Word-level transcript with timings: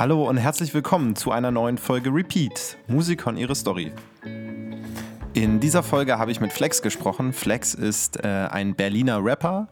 Hallo 0.00 0.26
und 0.26 0.38
herzlich 0.38 0.72
willkommen 0.72 1.14
zu 1.14 1.30
einer 1.30 1.50
neuen 1.50 1.76
Folge 1.76 2.08
Repeat, 2.08 2.78
Musik 2.86 3.26
und 3.26 3.36
ihre 3.36 3.54
Story. 3.54 3.92
In 5.34 5.60
dieser 5.60 5.82
Folge 5.82 6.18
habe 6.18 6.32
ich 6.32 6.40
mit 6.40 6.54
Flex 6.54 6.80
gesprochen. 6.80 7.34
Flex 7.34 7.74
ist 7.74 8.24
äh, 8.24 8.48
ein 8.50 8.74
Berliner 8.74 9.22
Rapper, 9.22 9.68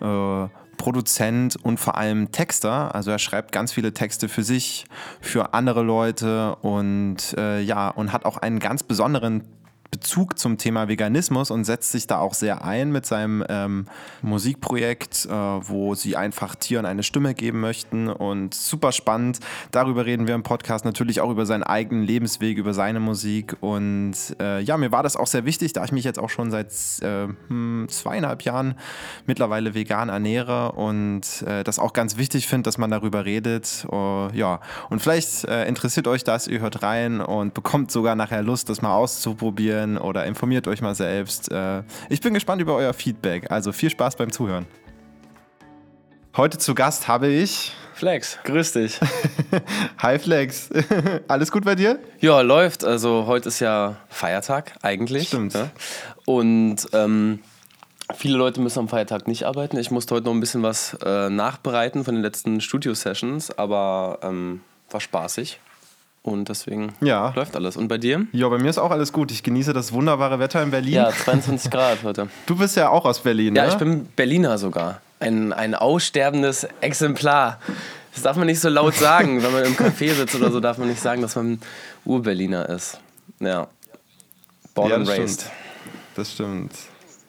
äh, 0.00 0.76
Produzent 0.76 1.56
und 1.64 1.80
vor 1.80 1.98
allem 1.98 2.30
Texter. 2.30 2.94
Also 2.94 3.10
er 3.10 3.18
schreibt 3.18 3.50
ganz 3.50 3.72
viele 3.72 3.92
Texte 3.92 4.28
für 4.28 4.44
sich, 4.44 4.84
für 5.20 5.52
andere 5.52 5.82
Leute 5.82 6.54
und 6.62 7.34
äh, 7.36 7.60
ja, 7.60 7.88
und 7.88 8.12
hat 8.12 8.24
auch 8.24 8.36
einen 8.36 8.60
ganz 8.60 8.84
besonderen 8.84 9.42
Bezug 10.02 10.36
zum 10.36 10.58
Thema 10.58 10.88
Veganismus 10.88 11.52
und 11.52 11.64
setzt 11.64 11.92
sich 11.92 12.08
da 12.08 12.18
auch 12.18 12.34
sehr 12.34 12.64
ein 12.64 12.90
mit 12.90 13.06
seinem 13.06 13.44
ähm, 13.48 13.86
Musikprojekt, 14.20 15.26
äh, 15.26 15.30
wo 15.30 15.94
sie 15.94 16.16
einfach 16.16 16.56
Tieren 16.56 16.86
eine 16.86 17.04
Stimme 17.04 17.34
geben 17.34 17.60
möchten 17.60 18.08
und 18.08 18.52
super 18.52 18.90
spannend. 18.90 19.38
Darüber 19.70 20.04
reden 20.04 20.26
wir 20.26 20.34
im 20.34 20.42
Podcast 20.42 20.84
natürlich 20.84 21.20
auch 21.20 21.30
über 21.30 21.46
seinen 21.46 21.62
eigenen 21.62 22.02
Lebensweg, 22.02 22.58
über 22.58 22.74
seine 22.74 22.98
Musik 22.98 23.56
und 23.60 24.14
äh, 24.40 24.60
ja, 24.60 24.76
mir 24.76 24.90
war 24.90 25.04
das 25.04 25.14
auch 25.14 25.28
sehr 25.28 25.44
wichtig, 25.44 25.72
da 25.72 25.84
ich 25.84 25.92
mich 25.92 26.04
jetzt 26.04 26.18
auch 26.18 26.30
schon 26.30 26.50
seit 26.50 26.72
äh, 27.00 27.28
hm, 27.46 27.86
zweieinhalb 27.88 28.42
Jahren 28.42 28.74
mittlerweile 29.26 29.72
vegan 29.72 30.08
ernähre 30.08 30.72
und 30.72 31.42
äh, 31.46 31.62
das 31.62 31.78
auch 31.78 31.92
ganz 31.92 32.16
wichtig 32.16 32.48
finde, 32.48 32.64
dass 32.64 32.76
man 32.76 32.90
darüber 32.90 33.24
redet. 33.24 33.86
Uh, 33.92 34.28
ja, 34.32 34.60
und 34.90 35.00
vielleicht 35.00 35.44
äh, 35.44 35.66
interessiert 35.66 36.08
euch 36.08 36.24
das, 36.24 36.48
ihr 36.48 36.58
hört 36.58 36.82
rein 36.82 37.20
und 37.20 37.54
bekommt 37.54 37.92
sogar 37.92 38.16
nachher 38.16 38.42
Lust, 38.42 38.68
das 38.68 38.82
mal 38.82 38.94
auszuprobieren 38.94 39.91
ausprobieren 39.92 39.98
oder 39.98 40.24
informiert 40.26 40.68
euch 40.68 40.80
mal 40.80 40.94
selbst. 40.94 41.50
Äh, 41.50 41.82
ich 42.08 42.20
bin 42.20 42.34
gespannt 42.34 42.62
über 42.62 42.74
euer 42.74 42.92
Feedback. 42.92 43.50
Also 43.50 43.72
viel 43.72 43.90
Spaß 43.90 44.16
beim 44.16 44.30
Zuhören. 44.32 44.66
Heute 46.36 46.58
zu 46.58 46.74
Gast 46.74 47.08
habe 47.08 47.28
ich. 47.28 47.72
Flex, 47.94 48.38
grüß 48.44 48.72
dich. 48.72 48.98
Hi 49.98 50.18
Flex. 50.18 50.70
Alles 51.28 51.52
gut 51.52 51.64
bei 51.64 51.74
dir? 51.74 51.98
Ja, 52.20 52.40
läuft. 52.40 52.84
Also 52.84 53.26
heute 53.26 53.48
ist 53.48 53.60
ja 53.60 53.96
Feiertag 54.08 54.72
eigentlich. 54.82 55.28
Stimmt. 55.28 55.54
Ja? 55.54 55.70
Und 56.24 56.88
ähm, 56.94 57.40
viele 58.14 58.38
Leute 58.38 58.60
müssen 58.60 58.78
am 58.78 58.88
Feiertag 58.88 59.28
nicht 59.28 59.44
arbeiten. 59.44 59.76
Ich 59.76 59.90
musste 59.90 60.14
heute 60.14 60.26
noch 60.26 60.32
ein 60.32 60.40
bisschen 60.40 60.62
was 60.62 60.96
äh, 61.04 61.28
nachbereiten 61.28 62.04
von 62.04 62.14
den 62.14 62.22
letzten 62.22 62.60
Studio-Sessions, 62.60 63.56
aber 63.58 64.18
ähm, 64.22 64.62
war 64.90 65.00
spaßig. 65.00 65.60
Und 66.22 66.48
deswegen 66.48 66.94
ja. 67.00 67.32
läuft 67.34 67.56
alles. 67.56 67.76
Und 67.76 67.88
bei 67.88 67.98
dir? 67.98 68.26
Ja, 68.32 68.48
bei 68.48 68.58
mir 68.58 68.70
ist 68.70 68.78
auch 68.78 68.92
alles 68.92 69.12
gut. 69.12 69.32
Ich 69.32 69.42
genieße 69.42 69.72
das 69.72 69.92
wunderbare 69.92 70.38
Wetter 70.38 70.62
in 70.62 70.70
Berlin. 70.70 70.94
Ja, 70.94 71.10
22 71.10 71.70
Grad 71.70 72.04
heute. 72.04 72.28
Du 72.46 72.56
bist 72.56 72.76
ja 72.76 72.90
auch 72.90 73.04
aus 73.04 73.20
Berlin, 73.20 73.56
Ja, 73.56 73.64
ne? 73.64 73.68
ich 73.70 73.76
bin 73.76 74.06
Berliner 74.14 74.56
sogar. 74.56 75.00
Ein, 75.18 75.52
ein 75.52 75.74
aussterbendes 75.74 76.68
Exemplar. 76.80 77.58
Das 78.14 78.22
darf 78.22 78.36
man 78.36 78.46
nicht 78.46 78.60
so 78.60 78.68
laut 78.68 78.94
sagen. 79.08 79.42
Wenn 79.42 79.52
man 79.52 79.64
im 79.64 79.74
Café 79.74 80.14
sitzt 80.14 80.36
oder 80.36 80.52
so, 80.52 80.60
darf 80.60 80.78
man 80.78 80.88
nicht 80.88 81.00
sagen, 81.00 81.22
dass 81.22 81.34
man 81.34 81.60
Ur-Berliner 82.04 82.68
ist. 82.68 83.00
Ja. 83.40 83.66
Born 84.74 84.90
ja, 84.90 84.96
and 84.96 85.08
raised. 85.08 85.40
Stimmt. 85.40 85.52
Das 86.14 86.32
stimmt. 86.32 86.72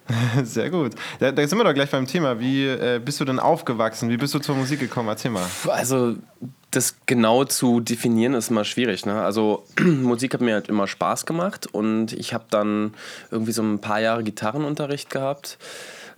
Sehr 0.43 0.69
gut. 0.69 0.93
Da, 1.19 1.31
da, 1.31 1.47
sind 1.47 1.57
wir 1.57 1.63
doch 1.63 1.73
gleich 1.73 1.89
beim 1.89 2.07
Thema. 2.07 2.39
Wie 2.39 2.67
äh, 2.67 2.99
bist 3.03 3.19
du 3.19 3.25
denn 3.25 3.39
aufgewachsen? 3.39 4.09
Wie 4.09 4.17
bist 4.17 4.33
du 4.33 4.39
zur 4.39 4.55
Musik 4.55 4.79
gekommen? 4.79 5.09
Erzähl 5.09 5.31
mal. 5.31 5.45
Also, 5.67 6.15
das 6.71 6.95
genau 7.05 7.45
zu 7.45 7.79
definieren 7.79 8.33
ist 8.33 8.49
immer 8.49 8.65
schwierig. 8.65 9.05
Ne? 9.05 9.21
Also, 9.21 9.65
Musik 9.79 10.33
hat 10.33 10.41
mir 10.41 10.55
halt 10.55 10.69
immer 10.69 10.87
Spaß 10.87 11.25
gemacht 11.25 11.67
und 11.67 12.13
ich 12.13 12.33
habe 12.33 12.45
dann 12.49 12.93
irgendwie 13.31 13.51
so 13.51 13.63
ein 13.63 13.79
paar 13.79 14.01
Jahre 14.01 14.23
Gitarrenunterricht 14.23 15.09
gehabt. 15.09 15.57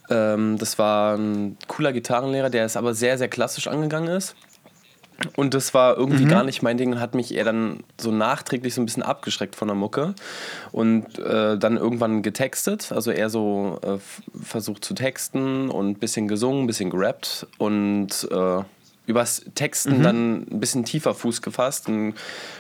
Ähm, 0.09 0.57
das 0.57 0.77
war 0.77 1.15
ein 1.15 1.57
cooler 1.67 1.93
Gitarrenlehrer, 1.93 2.49
der 2.49 2.65
es 2.65 2.77
aber 2.77 2.93
sehr, 2.93 3.17
sehr 3.17 3.27
klassisch 3.27 3.67
angegangen 3.67 4.09
ist. 4.09 4.35
Und 5.35 5.53
das 5.53 5.73
war 5.73 5.97
irgendwie 5.97 6.25
mhm. 6.25 6.29
gar 6.29 6.43
nicht 6.43 6.61
mein 6.61 6.77
Ding 6.77 6.91
und 6.91 6.99
hat 6.99 7.15
mich 7.15 7.33
eher 7.33 7.45
dann 7.45 7.83
so 7.99 8.11
nachträglich 8.11 8.73
so 8.73 8.81
ein 8.81 8.85
bisschen 8.85 9.03
abgeschreckt 9.03 9.55
von 9.55 9.67
der 9.67 9.75
Mucke. 9.75 10.13
Und 10.71 11.19
äh, 11.19 11.57
dann 11.57 11.77
irgendwann 11.77 12.21
getextet, 12.21 12.91
also 12.91 13.11
eher 13.11 13.29
so 13.29 13.79
äh, 13.83 13.97
versucht 14.41 14.83
zu 14.83 14.93
texten 14.93 15.69
und 15.69 15.89
ein 15.91 15.95
bisschen 15.95 16.27
gesungen, 16.27 16.63
ein 16.63 16.67
bisschen 16.67 16.89
gerappt 16.89 17.47
und 17.57 18.27
äh, 18.31 18.63
übers 19.07 19.45
Texten 19.55 19.99
mhm. 19.99 20.03
dann 20.03 20.35
ein 20.51 20.59
bisschen 20.59 20.83
tiefer 20.83 21.13
Fuß 21.13 21.41
gefasst. 21.41 21.87
Ein 21.87 22.15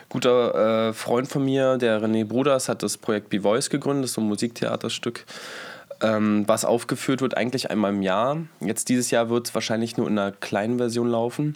guter 0.09 0.89
äh, 0.89 0.93
Freund 0.93 1.27
von 1.27 1.43
mir, 1.43 1.77
der 1.77 2.01
René 2.01 2.25
Bruders, 2.25 2.69
hat 2.69 2.83
das 2.83 2.97
Projekt 2.97 3.29
B-Voice 3.29 3.69
gegründet, 3.69 4.09
so 4.09 4.21
ein 4.21 4.27
Musiktheaterstück. 4.27 5.25
Ähm, 6.01 6.43
was 6.45 6.65
aufgeführt 6.65 7.21
wird 7.21 7.37
eigentlich 7.37 7.71
einmal 7.71 7.93
im 7.93 8.01
Jahr. 8.01 8.37
Jetzt 8.59 8.89
dieses 8.89 9.11
Jahr 9.11 9.29
wird 9.29 9.47
es 9.47 9.55
wahrscheinlich 9.55 9.95
nur 9.95 10.07
in 10.07 10.19
einer 10.19 10.33
kleinen 10.33 10.77
Version 10.77 11.07
laufen. 11.07 11.55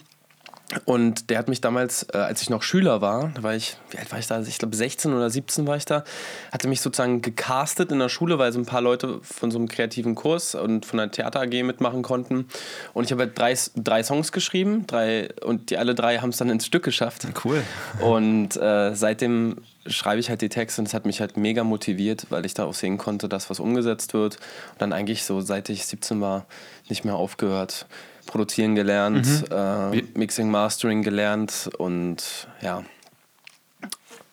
Und 0.84 1.30
der 1.30 1.38
hat 1.38 1.48
mich 1.48 1.60
damals, 1.60 2.06
äh, 2.14 2.18
als 2.18 2.42
ich 2.42 2.50
noch 2.50 2.62
Schüler 2.62 3.00
war, 3.00 3.32
da 3.34 3.42
war 3.42 3.54
ich, 3.56 3.76
wie 3.90 3.98
alt 3.98 4.10
war 4.12 4.20
ich 4.20 4.28
da? 4.28 4.40
Ich 4.40 4.58
glaube 4.58 4.76
16 4.76 5.12
oder 5.12 5.28
17 5.28 5.66
war 5.66 5.76
ich 5.76 5.84
da, 5.84 6.04
hatte 6.52 6.68
mich 6.68 6.80
sozusagen 6.80 7.22
gecastet 7.22 7.90
in 7.90 7.98
der 7.98 8.08
Schule, 8.08 8.38
weil 8.38 8.52
so 8.52 8.60
ein 8.60 8.66
paar 8.66 8.80
Leute 8.80 9.18
von 9.22 9.50
so 9.50 9.58
einem 9.58 9.66
kreativen 9.66 10.14
Kurs 10.14 10.54
und 10.54 10.86
von 10.86 10.98
der 10.98 11.10
Theater 11.10 11.40
AG 11.40 11.62
mitmachen 11.64 12.02
konnten. 12.02 12.46
Und 12.94 13.04
ich 13.04 13.10
habe 13.10 13.22
halt 13.22 13.38
drei, 13.38 13.56
drei 13.74 14.02
Songs 14.04 14.30
geschrieben, 14.30 14.86
drei, 14.86 15.30
und 15.42 15.70
die 15.70 15.76
alle 15.76 15.96
drei 15.96 16.18
haben 16.18 16.30
es 16.30 16.36
dann 16.36 16.50
ins 16.50 16.66
Stück 16.66 16.84
geschafft. 16.84 17.26
Cool. 17.44 17.62
Und 18.00 18.56
äh, 18.56 18.94
seitdem 18.94 19.56
schreibe 19.86 20.20
ich 20.20 20.28
halt 20.28 20.40
die 20.40 20.50
Texte 20.50 20.80
und 20.80 20.86
es 20.86 20.94
hat 20.94 21.04
mich 21.04 21.20
halt 21.20 21.36
mega 21.36 21.64
motiviert, 21.64 22.26
weil 22.30 22.46
ich 22.46 22.54
da 22.54 22.64
auch 22.64 22.74
sehen 22.74 22.96
konnte, 22.96 23.28
dass 23.28 23.50
was 23.50 23.58
umgesetzt 23.58 24.14
wird. 24.14 24.36
Und 24.36 24.82
dann 24.82 24.92
eigentlich 24.92 25.24
so, 25.24 25.40
seit 25.40 25.68
ich 25.68 25.86
17 25.86 26.20
war, 26.20 26.46
nicht 26.88 27.04
mehr 27.04 27.16
aufgehört 27.16 27.86
produzieren 28.26 28.74
gelernt, 28.74 29.26
mhm. 29.50 29.92
äh, 29.92 30.02
Mixing, 30.14 30.50
Mastering 30.50 31.02
gelernt 31.02 31.70
und 31.78 32.48
ja, 32.60 32.84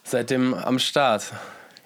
seitdem 0.04 0.54
am 0.54 0.78
Start. 0.78 1.32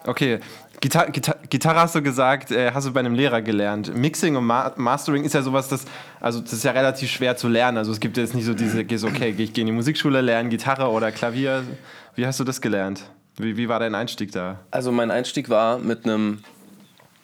Okay, 0.04 0.40
Gitar 0.80 1.10
Gitar 1.10 1.36
Gitarre 1.48 1.80
hast 1.80 1.94
du 1.94 2.02
gesagt, 2.02 2.50
äh, 2.50 2.72
hast 2.72 2.88
du 2.88 2.92
bei 2.92 3.00
einem 3.00 3.14
Lehrer 3.14 3.40
gelernt. 3.40 3.94
Mixing 3.94 4.34
und 4.34 4.44
Ma 4.44 4.72
Mastering 4.76 5.22
ist 5.22 5.32
ja 5.32 5.42
sowas, 5.42 5.68
das, 5.68 5.84
also 6.20 6.40
das 6.40 6.52
ist 6.54 6.64
ja 6.64 6.72
relativ 6.72 7.08
schwer 7.08 7.36
zu 7.36 7.48
lernen. 7.48 7.78
Also 7.78 7.92
es 7.92 8.00
gibt 8.00 8.16
jetzt 8.16 8.34
nicht 8.34 8.44
so 8.44 8.52
diese, 8.52 8.80
okay, 9.06 9.34
ich 9.36 9.52
gehe 9.52 9.62
in 9.62 9.66
die 9.66 9.72
Musikschule, 9.72 10.20
lerne 10.20 10.48
Gitarre 10.48 10.90
oder 10.90 11.12
Klavier. 11.12 11.62
Wie 12.16 12.26
hast 12.26 12.40
du 12.40 12.44
das 12.44 12.60
gelernt? 12.60 13.04
Wie, 13.36 13.56
wie 13.56 13.68
war 13.68 13.78
dein 13.78 13.94
Einstieg 13.94 14.32
da? 14.32 14.58
Also 14.72 14.90
mein 14.90 15.12
Einstieg 15.12 15.48
war 15.48 15.78
mit 15.78 16.04
einem 16.04 16.42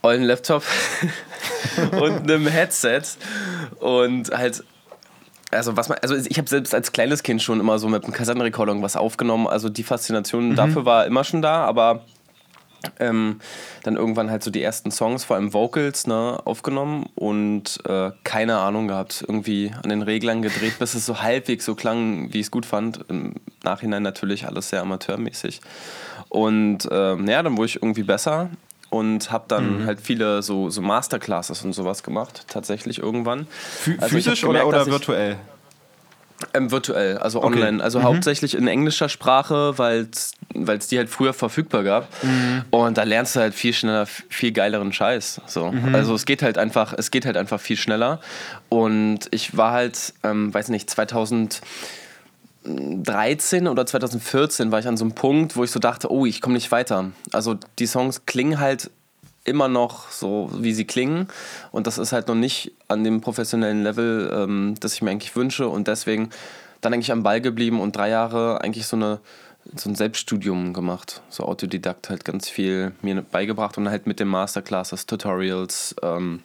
ollen 0.09 0.25
Laptop 0.25 0.63
und 2.01 2.31
einem 2.31 2.47
Headset 2.47 3.03
und 3.81 4.31
halt 4.31 4.65
also 5.51 5.77
was 5.77 5.89
man, 5.89 5.99
also 6.03 6.15
ich 6.15 6.37
habe 6.37 6.49
selbst 6.49 6.75
als 6.75 6.93
kleines 6.93 7.23
Kind 7.23 7.43
schon 7.43 7.61
immer 7.61 7.79
so 7.79 7.89
mit 7.89 8.05
einem 8.05 8.13
Kassettenrekorder 8.13 8.81
was 8.83 8.97
aufgenommen. 8.97 9.47
Also 9.47 9.71
die 9.71 9.83
Faszination 9.83 10.51
mhm. 10.51 10.57
dafür 10.57 10.85
war 10.85 11.07
immer 11.07 11.25
schon 11.25 11.41
da, 11.41 11.65
aber 11.65 12.05
ähm, 13.01 13.41
dann 13.83 13.97
irgendwann 13.97 14.31
halt 14.31 14.43
so 14.43 14.51
die 14.51 14.63
ersten 14.63 14.91
Songs, 14.91 15.25
vor 15.25 15.37
allem 15.37 15.53
Vocals, 15.53 16.07
ne, 16.07 16.39
aufgenommen 16.45 17.07
und 17.15 17.79
äh, 17.87 18.11
keine 18.25 18.59
Ahnung 18.59 18.89
gehabt. 18.89 19.25
Irgendwie 19.27 19.73
an 19.83 19.89
den 19.89 20.03
Reglern 20.03 20.43
gedreht, 20.43 20.79
bis 20.79 20.95
es 20.95 21.07
so 21.07 21.23
halbwegs 21.23 21.65
so 21.65 21.75
klang, 21.75 22.33
wie 22.33 22.41
ich 22.41 22.47
es 22.47 22.51
gut 22.51 22.67
fand. 22.67 23.05
Im 23.09 23.35
Nachhinein 23.65 24.03
natürlich 24.03 24.47
alles 24.47 24.69
sehr 24.69 24.83
amateurmäßig. 24.83 25.61
Und 26.29 26.85
äh, 26.91 27.17
ja, 27.17 27.43
dann 27.43 27.57
wurde 27.57 27.67
ich 27.67 27.77
irgendwie 27.77 28.03
besser 28.03 28.51
und 28.91 29.31
habe 29.31 29.45
dann 29.49 29.83
mhm. 29.83 29.87
halt 29.87 30.01
viele 30.01 30.43
so, 30.43 30.71
so 30.71 30.81
Masterclasses 30.81 31.65
und 31.65 31.73
sowas 31.73 32.03
gemacht, 32.03 32.45
tatsächlich 32.49 32.99
irgendwann. 32.99 33.47
also 33.99 34.17
physisch 34.17 34.41
gemerkt, 34.43 34.67
oder, 34.67 34.83
oder 34.83 34.91
virtuell? 34.91 35.37
Ähm, 36.55 36.71
virtuell, 36.71 37.19
also 37.19 37.43
okay. 37.43 37.57
online. 37.57 37.83
Also 37.83 37.99
mhm. 37.99 38.05
hauptsächlich 38.05 38.57
in 38.57 38.69
englischer 38.69 39.09
Sprache, 39.09 39.77
weil 39.77 40.09
es 40.13 40.87
die 40.87 40.97
halt 40.97 41.09
früher 41.09 41.33
verfügbar 41.33 41.83
gab. 41.83 42.09
Mhm. 42.23 42.63
Und 42.71 42.97
da 42.97 43.03
lernst 43.03 43.35
du 43.35 43.41
halt 43.41 43.55
viel 43.55 43.73
schneller, 43.73 44.07
viel 44.07 44.53
geileren 44.53 44.93
Scheiß. 44.93 45.41
So. 45.47 45.73
Mhm. 45.73 45.95
Also 45.95 46.15
es 46.15 46.27
geht 46.27 46.43
halt 46.43 46.57
einfach, 46.57 46.95
es 46.97 47.11
geht 47.11 47.27
halt 47.27 47.37
einfach 47.37 47.61
viel 47.61 47.77
schneller. 47.77 48.21
Und 48.69 49.21
ich 49.33 49.57
war 49.57 49.73
halt, 49.73 50.15
ähm, 50.23 50.55
weiß 50.55 50.69
nicht, 50.69 50.89
2000 50.89 51.61
2013 52.69 53.69
oder 53.69 53.87
2014 53.87 54.71
war 54.71 54.79
ich 54.79 54.89
an 54.89 54.97
so 54.97 55.05
einem 55.05 55.15
Punkt, 55.15 55.57
wo 55.57 55.65
ich 55.65 55.71
so 55.71 55.81
dachte, 55.81 56.11
oh, 56.11 56.27
ich 56.27 56.41
komme 56.41 56.55
nicht 56.55 56.71
weiter. 56.71 57.11
Also 57.33 57.57
die 57.79 57.87
Songs 57.87 58.27
klingen 58.27 58.59
halt 58.59 58.91
immer 59.45 59.69
noch 59.69 60.11
so, 60.11 60.51
wie 60.55 60.75
sie 60.75 60.85
klingen. 60.85 61.29
Und 61.73 61.87
das 61.87 61.99
ist 61.99 62.13
halt 62.13 62.29
noch 62.29 62.35
nicht 62.35 62.73
an 62.89 63.05
dem 63.05 63.21
professionellen 63.21 63.83
Level, 63.83 64.31
ähm, 64.33 64.75
das 64.81 64.95
ich 64.95 65.03
mir 65.03 65.11
eigentlich 65.11 65.35
wünsche. 65.37 65.69
Und 65.69 65.89
deswegen 65.89 66.31
dann 66.81 66.93
eigentlich 66.93 67.13
am 67.13 67.23
Ball 67.23 67.41
geblieben 67.41 67.81
und 67.81 67.97
drei 67.97 68.11
Jahre 68.11 68.61
eigentlich 68.61 68.87
so, 68.87 68.97
eine, 68.97 69.21
so 69.75 69.89
ein 69.89 69.95
Selbststudium 69.95 70.75
gemacht. 70.75 71.23
So 71.31 71.45
Autodidakt 71.45 72.11
halt 72.11 72.25
ganz 72.25 72.49
viel 72.49 72.93
mir 73.03 73.23
beigebracht 73.23 73.79
und 73.79 73.89
halt 73.89 74.07
mit 74.07 74.21
den 74.21 74.29
Masterclasses, 74.29 75.07
Tutorials, 75.07 75.97
ähm, 76.03 76.43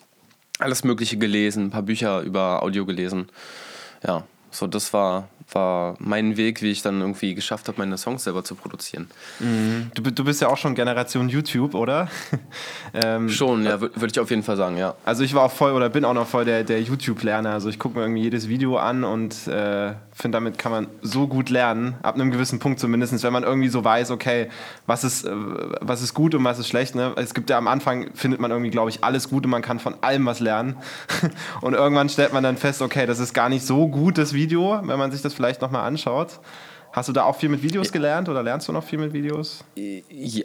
alles 0.60 0.84
Mögliche 0.84 1.18
gelesen, 1.18 1.66
ein 1.66 1.72
paar 1.72 1.84
Bücher 1.84 2.22
über 2.22 2.64
Audio 2.64 2.86
gelesen. 2.86 3.28
Ja, 4.06 4.24
so 4.54 4.68
das 4.68 4.94
war 4.94 5.28
war 5.52 5.96
mein 6.00 6.38
Weg, 6.38 6.62
wie 6.62 6.72
ich 6.72 6.82
dann 6.82 7.02
irgendwie 7.02 7.36
geschafft 7.36 7.68
habe, 7.68 7.78
meine 7.80 7.98
Songs 7.98 8.24
selber 8.24 8.44
zu 8.44 8.56
produzieren. 8.56 9.10
Mhm. 9.40 9.92
Du, 9.94 10.02
du 10.02 10.24
bist 10.24 10.42
ja 10.42 10.48
auch 10.48 10.58
schon 10.58 10.76
Generation 10.76 11.30
YouTube, 11.30 11.76
oder? 11.76 12.08
ähm, 12.94 13.30
schon, 13.30 13.66
ja, 13.66 13.80
würde 13.80 14.08
ich 14.08 14.20
auf 14.20 14.30
jeden 14.30 14.44
Fall 14.44 14.58
sagen, 14.58 14.78
ja. 14.78 14.96
Also 15.06 15.24
ich 15.24 15.34
war 15.34 15.44
auch 15.44 15.52
voll 15.52 15.74
oder 15.74 15.90
bin 15.90 16.06
auch 16.06 16.14
noch 16.14 16.28
voll 16.28 16.46
der, 16.46 16.64
der 16.64 16.82
YouTube-Lerner. 16.82 17.52
Also 17.52 17.70
ich 17.70 17.80
gucke 17.80 17.98
mir 17.98 18.06
irgendwie 18.06 18.24
jedes 18.24 18.48
Video 18.48 18.78
an 18.78 19.04
und 19.04 19.48
äh, 19.48 19.94
finde, 20.22 20.38
damit 20.38 20.58
kann 20.58 20.72
man 20.72 20.88
so 21.02 21.28
gut 21.28 21.50
lernen, 21.50 21.96
ab 22.04 22.16
einem 22.16 22.32
gewissen 22.32 22.60
Punkt 22.60 22.80
zumindest, 22.80 23.24
wenn 23.24 23.34
man 23.34 23.44
irgendwie 23.44 23.70
so 23.70 23.84
weiß, 23.84 24.12
okay, 24.12 24.50
was 24.86 25.04
ist, 25.04 25.26
äh, 25.26 25.32
was 25.82 26.02
ist 26.02 26.14
gut 26.14 26.36
und 26.36 26.44
was 26.44 26.60
ist 26.60 26.68
schlecht. 26.68 26.96
Ne? 26.96 27.14
Es 27.16 27.34
gibt 27.34 27.50
ja 27.50 27.58
am 27.58 27.68
Anfang, 27.68 28.12
findet 28.14 28.40
man 28.40 28.52
irgendwie, 28.52 28.70
glaube 28.70 28.90
ich, 28.90 29.04
alles 29.04 29.30
gut 29.30 29.46
und 29.46 29.52
man 29.52 29.62
kann 29.62 29.80
von 29.80 29.96
allem 30.02 30.26
was 30.26 30.40
lernen. 30.40 30.78
und 31.62 31.74
irgendwann 31.74 32.10
stellt 32.10 32.34
man 32.34 32.44
dann 32.44 32.58
fest, 32.58 32.82
okay, 32.82 33.06
das 33.06 33.20
ist 33.20 33.34
gar 33.34 33.50
nicht 33.50 33.66
so 33.66 33.88
gut, 33.88 34.18
das 34.18 34.34
Video, 34.34 34.80
wenn 34.84 35.00
man 35.00 35.12
sich 35.12 35.22
das 35.22 35.34
vielleicht 35.34 35.62
nochmal 35.62 35.86
anschaut. 35.88 36.40
Hast 36.92 37.10
du 37.10 37.14
da 37.14 37.24
auch 37.24 37.38
viel 37.38 37.50
mit 37.50 37.64
Videos 37.64 37.92
gelernt 37.92 38.30
oder 38.30 38.44
lernst 38.44 38.68
du 38.68 38.72
noch 38.72 38.84
viel 38.84 39.00
mit 39.00 39.14
Videos? 39.14 39.64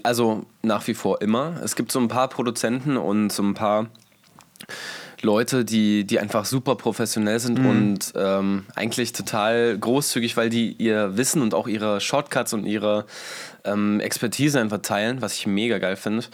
Also 0.02 0.46
nach 0.62 0.86
wie 0.86 0.94
vor 0.94 1.20
immer. 1.20 1.60
Es 1.62 1.76
gibt 1.76 1.92
so 1.92 2.00
ein 2.00 2.08
paar 2.08 2.28
Produzenten 2.28 2.96
und 2.96 3.30
so 3.30 3.42
ein 3.42 3.52
paar 3.52 3.88
Leute, 5.22 5.64
die, 5.64 6.04
die 6.04 6.18
einfach 6.18 6.44
super 6.44 6.76
professionell 6.76 7.40
sind 7.40 7.58
mhm. 7.58 7.66
und 7.66 8.12
ähm, 8.16 8.66
eigentlich 8.74 9.12
total 9.12 9.78
großzügig, 9.78 10.36
weil 10.36 10.50
die 10.50 10.72
ihr 10.72 11.16
Wissen 11.16 11.42
und 11.42 11.54
auch 11.54 11.68
ihre 11.68 12.00
Shortcuts 12.00 12.52
und 12.52 12.64
ihre 12.64 13.06
ähm, 13.64 14.00
Expertise 14.00 14.60
einfach 14.60 14.78
teilen, 14.78 15.20
was 15.20 15.34
ich 15.34 15.46
mega 15.46 15.78
geil 15.78 15.96
finde. 15.96 16.24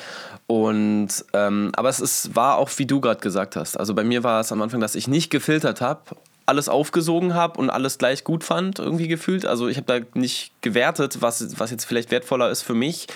Und 0.47 1.09
ähm, 1.33 1.73
aber 1.75 1.89
es 1.89 2.01
ist, 2.01 2.37
war 2.37 2.59
auch, 2.59 2.71
wie 2.77 2.87
du 2.87 3.01
gerade 3.01 3.21
gesagt 3.21 3.57
hast. 3.57 3.79
Also 3.79 3.95
bei 3.95 4.05
mir 4.05 4.23
war 4.23 4.41
es 4.41 4.53
am 4.53 4.61
Anfang, 4.63 4.81
dass 4.81 4.95
ich 4.95 5.09
nicht 5.09 5.31
gefiltert 5.31 5.81
habe 5.81 6.03
alles 6.47 6.69
aufgesogen 6.69 7.35
habe 7.35 7.59
und 7.59 7.71
alles 7.71 7.99
gleich 7.99 8.25
gut 8.25 8.45
fand, 8.45 8.79
irgendwie 8.79 9.09
gefühlt. 9.09 9.47
Also 9.47 9.69
ich 9.69 9.77
habe 9.77 9.87
da 9.87 10.07
nicht 10.19 10.53
gewertet, 10.61 11.19
was, 11.21 11.59
was 11.59 11.71
jetzt 11.71 11.85
vielleicht 11.85 12.11
wertvoller 12.11 12.51
ist 12.51 12.63
für 12.63 12.75
mich, 12.75 13.07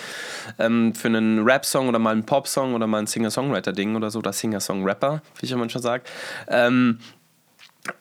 ähm, 0.57 0.95
für 0.95 1.07
einen 1.07 1.43
Rap-Song 1.43 1.87
oder 1.87 1.99
mal 1.99 2.11
einen 2.11 2.25
Pop-Song 2.25 2.73
oder 2.73 2.87
mal 2.87 2.99
ein 2.99 3.07
Singer-Songwriter-Ding 3.07 3.95
oder 3.95 4.09
so, 4.09 4.19
oder 4.19 4.33
Singer-Song-Rapper, 4.33 5.21
wie 5.39 5.45
ich 5.45 5.51
ja 5.51 5.57
manchmal 5.57 5.83
sage. 5.83 6.03
Ähm, 6.47 6.99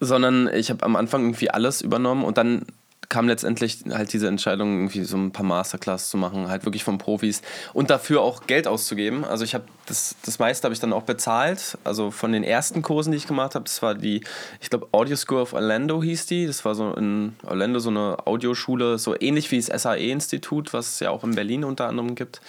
sondern 0.00 0.48
ich 0.52 0.70
habe 0.70 0.84
am 0.84 0.96
Anfang 0.96 1.22
irgendwie 1.22 1.50
alles 1.50 1.82
übernommen 1.82 2.25
und 2.25 2.38
dann 2.38 2.66
kam 3.08 3.26
letztendlich 3.26 3.84
halt 3.90 4.12
diese 4.12 4.28
Entscheidung, 4.28 4.76
irgendwie 4.76 5.05
so 5.05 5.16
ein 5.16 5.32
paar 5.32 5.44
Masterclass 5.44 6.10
zu 6.10 6.16
machen, 6.16 6.49
halt 6.49 6.64
wirklich 6.64 6.84
von 6.84 6.99
Profis 6.99 7.43
und 7.72 7.90
dafür 7.90 8.20
auch 8.20 8.46
Geld 8.46 8.66
auszugeben. 8.66 9.25
Also 9.25 9.44
ich 9.44 9.55
habe 9.55 9.64
das, 9.87 10.16
das 10.25 10.38
meiste 10.38 10.64
habe 10.64 10.75
ich 10.75 10.81
dann 10.81 10.93
auch 10.93 11.05
bezahlt. 11.05 11.78
Also 11.84 12.10
von 12.10 12.32
den 12.32 12.44
ersten 12.44 12.82
Kursen, 12.82 13.12
die 13.12 13.16
ich 13.16 13.26
gemacht 13.26 13.55
habe, 13.55 13.64
das 13.64 13.81
war 13.81 13.94
die, 13.94 14.22
ich 14.60 14.69
glaube, 14.69 14.88
Audio 14.93 15.16
School 15.16 15.40
of 15.40 15.55
Orlando 15.55 16.02
hieß 16.02 16.26
die. 16.26 16.46
Das 16.46 16.64
war 16.64 16.75
so 16.75 16.93
in 16.94 17.34
Orlando 17.44 17.78
so 17.78 17.88
eine 17.88 18.26
Audioschule, 18.26 18.99
so 18.99 19.19
ähnlich 19.19 19.50
wie 19.50 19.61
das 19.61 19.82
SAE-Institut, 19.82 20.75
was 20.75 20.94
es 20.94 21.00
ja 21.00 21.11
auch 21.11 21.25
in 21.25 21.34
Berlin 21.34 21.64
unter 21.64 21.88
anderem 21.88 22.14
gibt. 22.14 22.43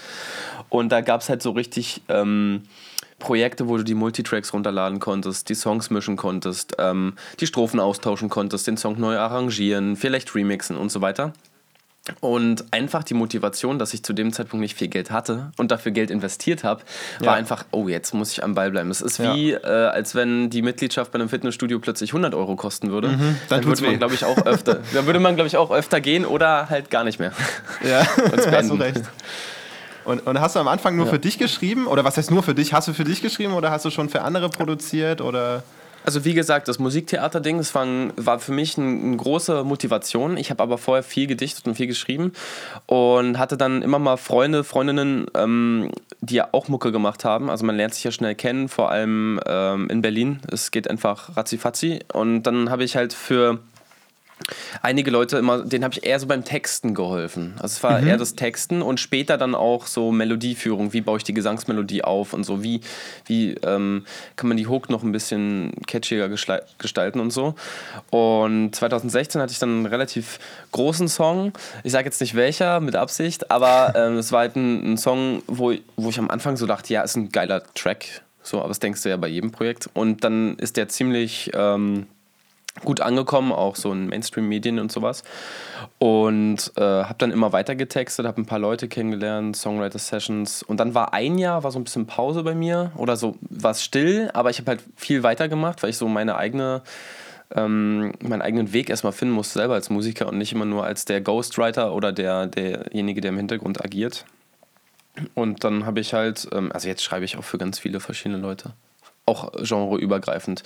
Und 0.68 0.92
da 0.92 1.00
gab 1.02 1.22
es 1.22 1.30
halt 1.30 1.42
so 1.42 1.52
richtig 1.52 2.02
ähm, 2.10 2.64
Projekte, 3.20 3.68
wo 3.68 3.78
du 3.78 3.84
die 3.84 3.96
Multitracks 3.96 4.54
runterladen 4.54 5.00
konntest, 5.00 5.50
die 5.50 5.56
Songs 5.56 5.90
mischen 5.90 6.16
konntest, 6.16 6.76
ähm, 6.80 7.14
die 7.40 7.48
Strophen 7.48 7.80
austauschen 7.80 8.30
konntest, 8.30 8.68
den 8.68 8.78
Song 8.78 9.00
neu 9.00 9.18
arrangieren, 9.18 9.96
vielleicht 9.96 10.34
remixen 10.36 10.78
und 10.78 10.92
so 10.92 11.02
weiter. 11.02 11.34
Und 12.22 12.66
einfach 12.72 13.04
die 13.04 13.14
Motivation, 13.14 13.78
dass 13.78 13.94
ich 13.94 14.04
zu 14.04 14.14
dem 14.14 14.34
Zeitpunkt 14.34 14.62
nicht 14.62 14.76
viel 14.76 14.88
Geld 14.88 15.12
hatte 15.12 15.52
und 15.58 15.72
dafür 15.72 15.92
Geld 15.92 16.10
investiert 16.10 16.64
habe, 16.64 16.82
war 17.20 17.28
ja. 17.28 17.34
einfach, 17.34 17.66
oh, 17.72 17.88
jetzt 17.88 18.14
muss 18.14 18.32
ich 18.32 18.44
am 18.44 18.56
Ball 18.56 18.72
bleiben. 18.72 18.90
Es 18.90 19.02
ist 19.02 19.20
wie, 19.20 19.52
ja. 19.52 19.60
äh, 19.60 19.90
als 19.90 20.16
wenn 20.16 20.50
die 20.50 20.62
Mitgliedschaft 20.62 21.12
bei 21.12 21.20
einem 21.20 21.30
Fitnessstudio 21.30 21.80
plötzlich 21.80 22.12
100 22.12 22.34
Euro 22.34 22.56
kosten 22.56 22.90
würde. 22.92 23.10
Mhm, 23.10 23.38
dann, 23.50 23.62
dann 23.62 23.66
würde 23.66 23.84
man, 23.84 23.98
glaube 23.98 24.14
ich, 24.16 24.26
auch 24.26 24.46
öfter, 24.46 24.80
dann 24.94 25.06
würde 25.06 25.20
man, 25.20 25.36
glaube 25.36 25.48
ich, 25.48 25.58
auch 25.58 25.72
öfter 25.72 26.02
gehen 26.02 26.26
oder 26.26 26.70
halt 26.70 26.90
gar 26.90 27.04
nicht 27.04 27.20
mehr. 27.20 27.32
Ja, 27.88 28.08
hast 28.52 28.70
du 28.70 28.76
recht. 28.76 29.04
Und, 30.10 30.26
und 30.26 30.42
hast 30.42 30.56
du 30.56 30.60
am 30.60 30.68
Anfang 30.68 30.96
nur 30.96 31.06
ja. 31.06 31.12
für 31.12 31.20
dich 31.20 31.38
geschrieben? 31.38 31.86
Oder 31.86 32.04
was 32.04 32.18
heißt 32.18 32.32
nur 32.32 32.42
für 32.42 32.56
dich? 32.56 32.74
Hast 32.74 32.88
du 32.88 32.94
für 32.94 33.04
dich 33.04 33.22
geschrieben 33.22 33.54
oder 33.54 33.70
hast 33.70 33.86
du 33.86 33.92
schon 33.92 34.10
für 34.10 34.24
andere 34.24 34.50
produziert? 34.50 35.22
Oder? 35.22 35.62
Also 36.04 36.26
wie 36.26 36.34
gesagt, 36.34 36.68
das 36.68 36.80
Musiktheater-Ding, 36.80 37.60
das 37.60 37.76
war, 37.76 37.86
war 38.16 38.40
für 38.40 38.52
mich 38.52 38.76
eine, 38.80 38.88
eine 38.88 39.18
große 39.18 39.64
Motivation. 39.64 40.38
Ich 40.38 40.50
habe 40.50 40.64
aber 40.64 40.80
vorher 40.80 41.04
viel 41.04 41.28
gedichtet 41.28 41.68
und 41.68 41.76
viel 41.76 41.86
geschrieben 41.86 42.32
und 42.88 43.38
hatte 43.38 43.56
dann 43.56 43.84
immer 43.84 44.00
mal 44.00 44.18
Freunde, 44.18 44.64
Freundinnen, 44.64 45.28
ähm, 45.36 45.92
die 46.22 46.36
ja 46.36 46.48
auch 46.54 46.70
Mucke 46.70 46.92
gemacht 46.92 47.24
haben. 47.24 47.52
Also 47.52 47.64
man 47.64 47.76
lernt 47.76 47.94
sich 47.94 48.04
ja 48.04 48.12
schnell 48.12 48.34
kennen, 48.34 48.68
vor 48.68 48.90
allem 48.90 49.40
ähm, 49.46 49.92
in 49.92 50.02
Berlin. 50.02 50.40
Es 50.52 50.72
geht 50.72 50.90
einfach 50.90 51.38
ratzi 51.38 52.00
Und 52.14 52.44
dann 52.44 52.72
habe 52.72 52.84
ich 52.84 52.96
halt 52.96 53.14
für 53.14 53.60
einige 54.82 55.12
Leute 55.12 55.38
immer, 55.38 55.64
denen 55.64 55.84
habe 55.84 55.94
ich 55.94 56.06
eher 56.06 56.20
so 56.20 56.28
beim 56.28 56.44
Texten 56.44 56.94
geholfen. 56.94 57.54
Also 57.58 57.74
es 57.74 57.84
war 57.84 58.02
mhm. 58.02 58.08
eher 58.08 58.18
das 58.18 58.36
Texten 58.36 58.82
und 58.82 59.00
später 59.00 59.38
dann 59.38 59.56
auch 59.56 59.88
so 59.88 60.12
Melodieführung, 60.12 60.94
wie 60.94 61.02
baue 61.02 61.18
ich 61.18 61.24
die 61.24 61.34
Gesangsmelodie 61.34 62.04
auf 62.04 62.34
und 62.34 62.44
so, 62.44 62.64
wie, 62.64 62.82
wie 63.26 63.54
ähm, 63.64 64.06
kann 64.36 64.48
man 64.48 64.58
die 64.58 64.68
Hook 64.68 64.90
noch 64.90 65.04
ein 65.04 65.12
bisschen 65.12 65.72
catchiger 65.88 66.30
gestalten 66.30 67.20
und 67.20 67.32
so. 67.32 67.56
Und 68.10 68.76
2016 68.76 69.42
hatte 69.42 69.52
ich 69.52 69.60
dann 69.60 69.70
einen 69.70 69.86
relativ 69.86 70.40
großen 70.72 71.08
Song. 71.08 71.54
Ich 71.84 71.92
sage 71.92 72.06
jetzt 72.06 72.22
nicht 72.22 72.36
welcher, 72.36 72.80
mit 72.80 72.96
Absicht, 72.96 73.52
aber 73.52 73.94
ähm, 73.96 74.18
es 74.18 74.32
war 74.32 74.42
halt 74.42 74.56
ein, 74.56 74.94
ein 74.94 74.98
Song, 74.98 75.44
wo, 75.48 75.74
wo 75.96 76.10
ich 76.10 76.20
am 76.20 76.30
Anfang 76.30 76.58
so 76.58 76.66
dachte, 76.66 76.94
ja, 76.94 77.02
ist 77.02 77.16
ein 77.16 77.30
geiler 77.30 77.64
Track. 77.74 78.22
So, 78.42 78.60
aber 78.60 78.70
das 78.70 78.80
denkst 78.80 79.04
du 79.04 79.10
ja 79.10 79.18
bei 79.18 79.28
jedem 79.28 79.52
Projekt. 79.52 79.90
Und 79.94 80.24
dann 80.24 80.56
ist 80.58 80.78
der 80.78 80.90
ziemlich... 80.90 81.52
Ähm, 81.54 82.08
gut 82.84 83.02
angekommen, 83.02 83.52
auch 83.52 83.76
so 83.76 83.92
in 83.92 84.08
Mainstream-Medien 84.08 84.80
und 84.80 84.92
sowas. 84.92 85.24
Und 85.98 86.72
äh, 86.78 86.82
habe 86.82 87.16
dann 87.18 87.32
immer 87.32 87.52
weiter 87.52 87.76
getextet, 87.76 88.26
habe 88.26 88.42
ein 88.42 88.46
paar 88.46 88.60
Leute 88.60 88.88
kennengelernt, 88.88 89.56
Songwriter-Sessions. 89.56 90.64
Und 90.64 90.80
dann 90.80 90.94
war 90.96 91.14
ein 91.14 91.38
Jahr, 91.38 91.64
war 91.64 91.72
so 91.72 91.80
ein 91.80 91.84
bisschen 91.84 92.08
Pause 92.08 92.44
bei 92.44 92.56
mir 92.56 92.92
oder 92.96 93.16
so, 93.16 93.36
war 93.42 93.74
still, 93.74 94.30
aber 94.34 94.50
ich 94.50 94.60
habe 94.60 94.72
halt 94.72 94.84
viel 94.96 95.24
weiter 95.24 95.48
gemacht, 95.48 95.84
weil 95.84 95.90
ich 95.90 95.98
so 95.98 96.08
meine 96.08 96.36
eigene, 96.36 96.82
ähm, 97.56 98.14
meinen 98.22 98.42
eigenen 98.42 98.74
Weg 98.74 98.90
erstmal 98.90 99.14
finden 99.14 99.34
musste, 99.34 99.60
selber 99.60 99.74
als 99.74 99.90
Musiker 99.90 100.28
und 100.28 100.38
nicht 100.38 100.54
immer 100.54 100.66
nur 100.66 100.86
als 100.86 101.06
der 101.06 101.22
Ghostwriter 101.22 101.94
oder 101.94 102.12
der, 102.12 102.48
derjenige, 102.48 103.22
der 103.22 103.30
im 103.30 103.38
Hintergrund 103.38 103.84
agiert. 103.84 104.26
Und 105.34 105.64
dann 105.64 105.86
habe 105.86 106.00
ich 106.00 106.14
halt, 106.14 106.48
ähm, 106.54 106.72
also 106.72 106.88
jetzt 106.88 107.04
schreibe 107.04 107.26
ich 107.26 107.38
auch 107.38 107.44
für 107.44 107.58
ganz 107.58 107.80
viele 107.80 108.00
verschiedene 108.00 108.40
Leute, 108.40 108.74
auch 109.30 109.52
genreübergreifend. 109.54 110.64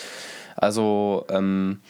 Also 0.56 1.26
ähm, 1.30 1.82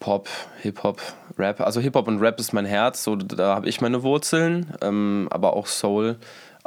Pop, 0.00 0.28
Hip-Hop, 0.62 1.00
Rap. 1.38 1.60
Also 1.60 1.80
Hip-Hop 1.80 2.08
und 2.08 2.18
Rap 2.18 2.40
ist 2.40 2.52
mein 2.52 2.66
Herz, 2.66 3.04
so 3.04 3.16
da 3.16 3.54
habe 3.54 3.68
ich 3.68 3.80
meine 3.80 4.02
Wurzeln, 4.02 4.74
ähm, 4.80 5.28
aber 5.30 5.54
auch 5.54 5.66
Soul, 5.66 6.16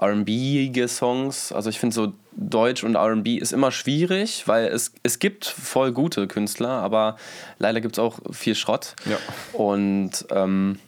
RB-ige 0.01 0.88
Songs. 0.88 1.51
Also 1.51 1.69
ich 1.69 1.79
finde 1.79 1.94
so 1.94 2.13
Deutsch 2.31 2.83
und 2.83 2.95
RB 2.95 3.27
ist 3.27 3.53
immer 3.53 3.71
schwierig, 3.71 4.47
weil 4.47 4.67
es, 4.67 4.94
es 5.03 5.19
gibt 5.19 5.45
voll 5.45 5.91
gute 5.91 6.27
Künstler, 6.27 6.69
aber 6.69 7.17
leider 7.59 7.81
gibt 7.81 7.95
es 7.95 8.00
auch 8.00 8.19
viel 8.31 8.56
Schrott. 8.56 8.95
Ja. 9.06 9.17
Und 9.53 10.25
ähm, 10.31 10.79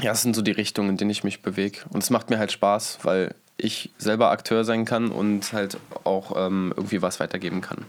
ja, 0.00 0.10
das 0.10 0.22
sind 0.22 0.36
so 0.36 0.42
die 0.42 0.52
Richtungen, 0.52 0.90
in 0.90 0.96
denen 0.96 1.10
ich 1.10 1.24
mich 1.24 1.42
bewege. 1.42 1.80
Und 1.90 2.02
es 2.02 2.10
macht 2.10 2.30
mir 2.30 2.38
halt 2.38 2.52
Spaß, 2.52 3.00
weil 3.02 3.34
ich 3.58 3.90
selber 3.98 4.30
Akteur 4.30 4.64
sein 4.64 4.84
kann 4.84 5.10
und 5.10 5.52
halt 5.52 5.78
auch 6.04 6.32
ähm, 6.36 6.72
irgendwie 6.76 7.02
was 7.02 7.20
weitergeben 7.20 7.60
kann. 7.60 7.84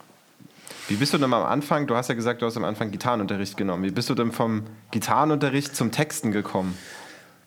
Wie 0.88 0.96
bist 0.96 1.14
du 1.14 1.20
denn 1.20 1.32
am 1.32 1.44
Anfang, 1.44 1.86
du 1.86 1.96
hast 1.96 2.10
ja 2.10 2.16
gesagt, 2.16 2.42
du 2.42 2.48
hast 2.48 2.58
am 2.58 2.66
Anfang 2.66 2.90
Gitarrenunterricht 2.90 3.56
genommen. 3.56 3.84
Wie 3.84 3.92
bist 3.92 4.10
du 4.10 4.16
denn 4.16 4.32
vom 4.32 4.64
Gitarrenunterricht 4.90 5.76
zum 5.76 5.92
Texten 5.92 6.32
gekommen? 6.32 6.76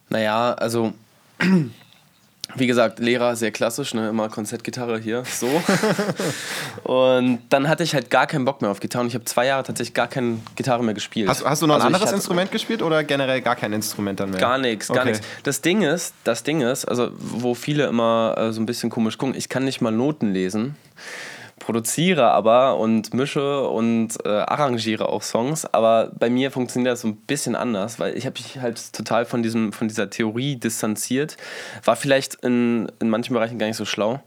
Naja, 0.09 0.52
also 0.52 0.93
wie 2.55 2.67
gesagt, 2.67 2.99
Lehrer 2.99 3.35
sehr 3.35 3.51
klassisch, 3.51 3.95
ne? 3.95 4.11
immer 4.11 4.29
Konzertgitarre 4.29 4.99
hier, 4.99 5.25
so. 5.25 5.49
und 6.85 7.41
dann 7.49 7.69
hatte 7.69 7.83
ich 7.83 7.95
halt 7.95 8.11
gar 8.11 8.27
keinen 8.27 8.45
Bock 8.45 8.61
mehr 8.61 8.71
auf 8.71 8.81
Gitarre 8.81 9.05
und 9.05 9.09
ich 9.09 9.15
habe 9.15 9.25
zwei 9.25 9.47
Jahre 9.47 9.63
tatsächlich 9.63 9.95
gar 9.95 10.09
keine 10.09 10.39
Gitarre 10.55 10.85
mehr 10.85 10.95
gespielt. 10.95 11.29
Hast, 11.29 11.45
hast 11.45 11.63
du 11.63 11.67
noch 11.67 11.77
also 11.77 11.87
ein 11.87 11.95
anderes 11.95 12.13
Instrument 12.13 12.53
gespielt 12.53 12.83
oder 12.83 13.05
generell 13.05 13.41
gar 13.41 13.57
kein 13.57 13.73
Instrument 13.73 14.21
dann 14.21 14.31
mehr? 14.31 14.41
Gar 14.41 14.59
nichts, 14.59 14.89
gar 14.89 14.99
okay. 14.99 15.13
nichts. 15.13 15.27
Das 15.45 15.63
Ding 15.63 15.83
ist, 15.83 16.15
das 16.25 16.43
Ding 16.43 16.61
ist, 16.61 16.85
also 16.85 17.11
wo 17.19 17.55
viele 17.55 17.87
immer 17.87 18.35
äh, 18.37 18.53
so 18.53 18.61
ein 18.61 18.67
bisschen 18.67 18.91
komisch 18.91 19.17
gucken, 19.17 19.35
ich 19.35 19.49
kann 19.49 19.65
nicht 19.65 19.81
mal 19.81 19.93
Noten 19.93 20.33
lesen 20.33 20.77
produziere 21.62 22.33
aber 22.33 22.76
und 22.76 23.14
mische 23.14 23.69
und 23.69 24.19
äh, 24.25 24.28
arrangiere 24.28 25.09
auch 25.09 25.23
Songs, 25.23 25.64
aber 25.64 26.11
bei 26.19 26.28
mir 26.28 26.50
funktioniert 26.50 26.92
das 26.92 27.02
so 27.02 27.09
ein 27.09 27.16
bisschen 27.16 27.54
anders, 27.54 28.00
weil 28.00 28.16
ich 28.16 28.26
habe 28.26 28.35
mich 28.35 28.59
halt 28.59 28.92
total 28.92 29.25
von, 29.25 29.45
diesem, 29.45 29.73
von 29.73 29.87
dieser 29.87 30.11
Theorie 30.11 30.57
distanziert. 30.57 31.37
War 31.85 31.95
vielleicht 31.95 32.35
in, 32.37 32.90
in 32.99 33.09
manchen 33.09 33.33
Bereichen 33.33 33.61
gar 33.61 33.69
nicht 33.69 33.76
so 33.76 33.85
schlau, 33.85 34.21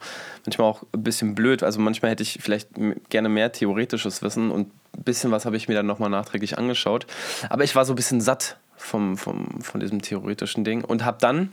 manchmal 0.46 0.68
auch 0.68 0.84
ein 0.94 1.04
bisschen 1.04 1.36
blöd. 1.36 1.62
Also 1.62 1.82
manchmal 1.82 2.12
hätte 2.12 2.24
ich 2.24 2.40
vielleicht 2.42 2.70
gerne 3.10 3.28
mehr 3.28 3.52
theoretisches 3.52 4.22
Wissen 4.22 4.50
und 4.50 4.70
ein 4.98 5.04
bisschen 5.04 5.32
was 5.32 5.46
habe 5.46 5.58
ich 5.58 5.68
mir 5.68 5.76
dann 5.76 5.86
nochmal 5.86 6.10
nachträglich 6.10 6.58
angeschaut. 6.58 7.06
Aber 7.50 7.66
ich 7.66 7.76
war 7.76 7.84
so 7.84 7.92
ein 7.92 7.98
bisschen 7.98 8.22
satt 8.22 8.56
vom, 8.78 9.18
vom, 9.18 9.62
von 9.62 9.82
diesem 9.82 10.02
theoretischen 10.02 10.64
Ding 10.64 10.86
und 10.86 11.04
habe 11.04 11.18
dann, 11.20 11.52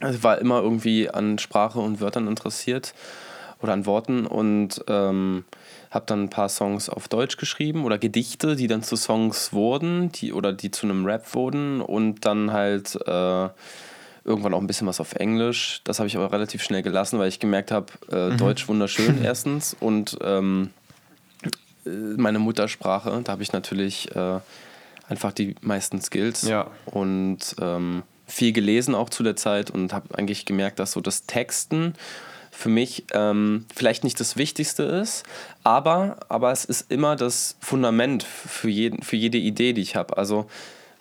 also 0.00 0.22
war 0.22 0.38
immer 0.38 0.62
irgendwie 0.62 1.10
an 1.10 1.38
Sprache 1.38 1.78
und 1.78 2.00
Wörtern 2.00 2.26
interessiert 2.26 2.94
oder 3.64 3.72
an 3.72 3.86
Worten 3.86 4.26
und 4.26 4.84
ähm, 4.88 5.44
habe 5.90 6.04
dann 6.06 6.24
ein 6.24 6.30
paar 6.30 6.48
Songs 6.48 6.88
auf 6.88 7.08
Deutsch 7.08 7.38
geschrieben 7.38 7.84
oder 7.84 7.98
Gedichte, 7.98 8.56
die 8.56 8.66
dann 8.66 8.82
zu 8.82 8.94
Songs 8.94 9.52
wurden, 9.52 10.12
die 10.12 10.32
oder 10.32 10.52
die 10.52 10.70
zu 10.70 10.86
einem 10.86 11.04
Rap 11.06 11.34
wurden 11.34 11.80
und 11.80 12.26
dann 12.26 12.52
halt 12.52 12.94
äh, 13.06 13.48
irgendwann 14.24 14.54
auch 14.54 14.60
ein 14.60 14.66
bisschen 14.66 14.86
was 14.86 15.00
auf 15.00 15.14
Englisch. 15.14 15.80
Das 15.84 15.98
habe 15.98 16.06
ich 16.06 16.16
aber 16.16 16.30
relativ 16.30 16.62
schnell 16.62 16.82
gelassen, 16.82 17.18
weil 17.18 17.28
ich 17.28 17.40
gemerkt 17.40 17.70
habe, 17.70 17.86
äh, 18.12 18.30
mhm. 18.30 18.36
Deutsch 18.36 18.68
wunderschön 18.68 19.20
erstens 19.24 19.74
und 19.80 20.18
ähm, 20.22 20.70
äh, 21.86 21.88
meine 21.88 22.38
Muttersprache, 22.38 23.18
da 23.24 23.32
habe 23.32 23.42
ich 23.42 23.52
natürlich 23.52 24.14
äh, 24.14 24.40
einfach 25.08 25.32
die 25.32 25.54
meisten 25.62 26.02
Skills. 26.02 26.42
Ja. 26.42 26.70
Und 26.84 27.56
ähm, 27.60 28.02
viel 28.26 28.52
gelesen 28.52 28.94
auch 28.94 29.08
zu 29.08 29.22
der 29.22 29.36
Zeit 29.36 29.70
und 29.70 29.92
habe 29.92 30.16
eigentlich 30.18 30.44
gemerkt, 30.44 30.78
dass 30.78 30.92
so 30.92 31.00
das 31.00 31.24
Texten 31.26 31.94
für 32.56 32.68
mich 32.68 33.04
ähm, 33.12 33.66
vielleicht 33.74 34.04
nicht 34.04 34.18
das 34.20 34.36
Wichtigste 34.36 34.84
ist, 34.84 35.24
aber, 35.64 36.18
aber 36.28 36.52
es 36.52 36.64
ist 36.64 36.90
immer 36.90 37.16
das 37.16 37.56
Fundament 37.60 38.22
für, 38.22 38.68
jeden, 38.68 39.02
für 39.02 39.16
jede 39.16 39.38
Idee, 39.38 39.72
die 39.72 39.82
ich 39.82 39.96
habe. 39.96 40.16
Also 40.16 40.46